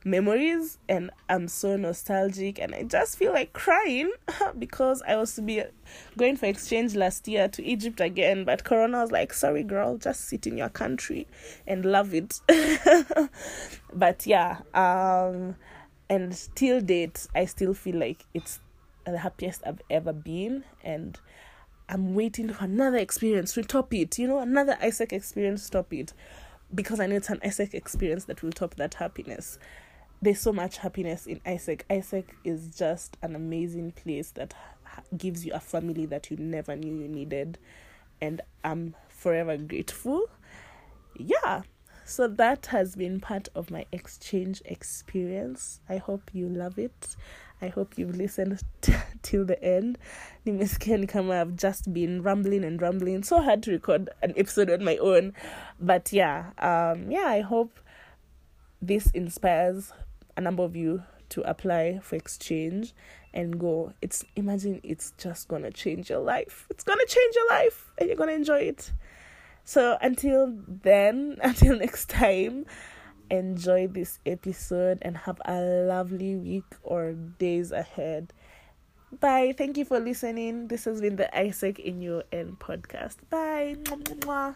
memories, 0.10 0.78
and 0.88 1.12
I'm 1.30 1.48
so 1.48 1.76
nostalgic, 1.78 2.60
and 2.60 2.74
I 2.74 2.84
just 2.84 3.18
feel 3.18 3.34
like 3.34 3.54
crying 3.54 4.12
because 4.60 5.02
I 5.08 5.16
was 5.16 5.36
to 5.36 5.42
be 5.42 5.64
going 6.18 6.38
for 6.38 6.46
exchange 6.46 6.96
last 6.96 7.28
year 7.28 7.48
to 7.50 7.64
Egypt 7.64 8.00
again, 8.00 8.44
but 8.44 8.64
Corona 8.64 9.02
was 9.02 9.12
like, 9.12 9.34
sorry, 9.34 9.64
girl, 9.64 9.98
just 9.98 10.28
sit 10.28 10.48
in 10.48 10.58
your 10.58 10.70
country 10.70 11.28
and 11.66 11.86
love 11.86 12.14
it. 12.14 12.40
but 13.94 14.26
yeah, 14.26 14.60
um, 14.74 15.56
and 16.10 16.48
till 16.56 16.82
date, 16.82 17.28
I 17.36 17.46
still 17.46 17.74
feel 17.74 18.00
like 18.00 18.26
it's 18.34 18.60
the 19.06 19.18
happiest 19.18 19.62
I've 19.66 19.82
ever 19.90 20.14
been, 20.14 20.64
and 20.84 21.20
I'm 21.90 22.16
waiting 22.16 22.52
for 22.52 22.66
another 22.66 22.98
experience 22.98 23.54
to 23.54 23.64
top 23.64 23.94
it. 23.94 24.18
You 24.20 24.28
know, 24.28 24.40
another 24.40 24.78
AIESEC 24.82 25.14
experience 25.14 25.66
to 25.66 25.72
top 25.72 25.94
it. 25.94 26.14
Because 26.74 27.00
I 27.00 27.08
know 27.08 27.16
it's 27.16 27.30
an 27.30 27.40
AIESEC 27.40 27.74
experience 27.74 28.26
that 28.26 28.44
will 28.44 28.52
top 28.52 28.76
that 28.76 28.96
happiness. 28.96 29.58
There's 30.22 30.40
so 30.40 30.52
much 30.52 30.78
happiness 30.80 31.28
in 31.28 31.40
AIESEC. 31.42 31.82
AIESEC 31.90 32.26
is 32.44 32.76
just 32.76 33.18
an 33.22 33.36
amazing 33.36 33.92
place 33.92 34.32
that 34.32 34.54
ha- 34.84 35.04
gives 35.16 35.46
you 35.46 35.54
a 35.54 35.60
family 35.60 36.06
that 36.08 36.32
you 36.32 36.38
never 36.38 36.76
knew 36.76 36.96
you 36.96 37.08
needed. 37.08 37.60
And 38.20 38.42
I'm 38.64 38.96
forever 39.10 39.58
grateful. 39.58 40.24
Yeah. 41.16 41.62
So 42.04 42.28
that 42.28 42.68
has 42.68 42.96
been 42.96 43.20
part 43.20 43.50
of 43.54 43.70
my 43.70 43.86
exchange 43.92 44.62
experience. 44.66 45.82
I 45.90 45.98
hope 45.98 46.32
you 46.34 46.48
love 46.50 46.80
it. 46.80 47.16
I 47.62 47.68
hope 47.68 47.98
you've 47.98 48.16
listened 48.16 48.62
t- 48.82 48.94
till 49.22 49.46
the 49.46 49.62
end. 49.64 49.98
Nimesikia 50.46 51.00
ni 51.00 51.06
kama 51.08 51.42
I've 51.42 51.56
just 51.56 51.94
been 51.94 52.24
rambling 52.24 52.64
and 52.64 52.82
rambling. 52.82 53.24
So 53.24 53.42
hard 53.42 53.62
to 53.64 53.72
record 53.72 54.10
an 54.22 54.34
episode 54.38 54.70
on 54.70 54.84
my 54.84 54.98
own. 54.98 55.34
But 55.80 56.14
yeah, 56.14 56.52
um, 56.60 57.12
yeah, 57.12 57.26
I 57.28 57.42
hope 57.42 57.80
this 58.82 59.12
inspires 59.12 59.92
a 60.38 60.42
number 60.42 60.64
of 60.64 60.76
you 60.76 61.04
to 61.30 61.42
apply 61.42 62.00
for 62.00 62.16
exchange 62.16 62.94
and 63.34 63.60
go. 63.60 63.94
It's 64.02 64.24
imagine 64.36 64.80
it's 64.84 65.14
just 65.18 65.48
gonna 65.48 65.72
change 65.72 66.10
your 66.10 66.20
life. 66.20 66.68
It's 66.70 66.84
gonna 66.84 67.06
change 67.06 67.36
your 67.36 67.50
life 67.50 67.92
and 67.98 68.08
you're 68.08 68.18
gonna 68.18 68.32
enjoy 68.32 68.60
it. 68.60 68.92
So 69.64 69.98
until 70.02 70.54
then, 70.68 71.38
until 71.44 71.78
next 71.78 72.10
time, 72.10 72.66
enjoy 73.30 73.88
this 73.88 74.20
episode 74.26 75.00
and 75.02 75.18
have 75.18 75.42
a 75.46 75.60
lovely 75.60 76.36
week 76.38 76.64
or 76.84 77.14
days 77.14 77.72
ahead. 77.72 78.32
Bye. 79.20 79.54
Thank 79.58 79.78
you 79.78 79.86
for 79.86 80.00
listening. 80.00 80.68
This 80.68 80.86
has 80.86 81.02
been 81.02 81.16
the 81.16 81.30
AIESEC 81.34 81.80
in 81.80 82.00
UoN 82.00 82.58
podcast. 82.58 83.18
Bye. 83.30 83.78
Mwah, 83.84 84.20
mwah. 84.20 84.56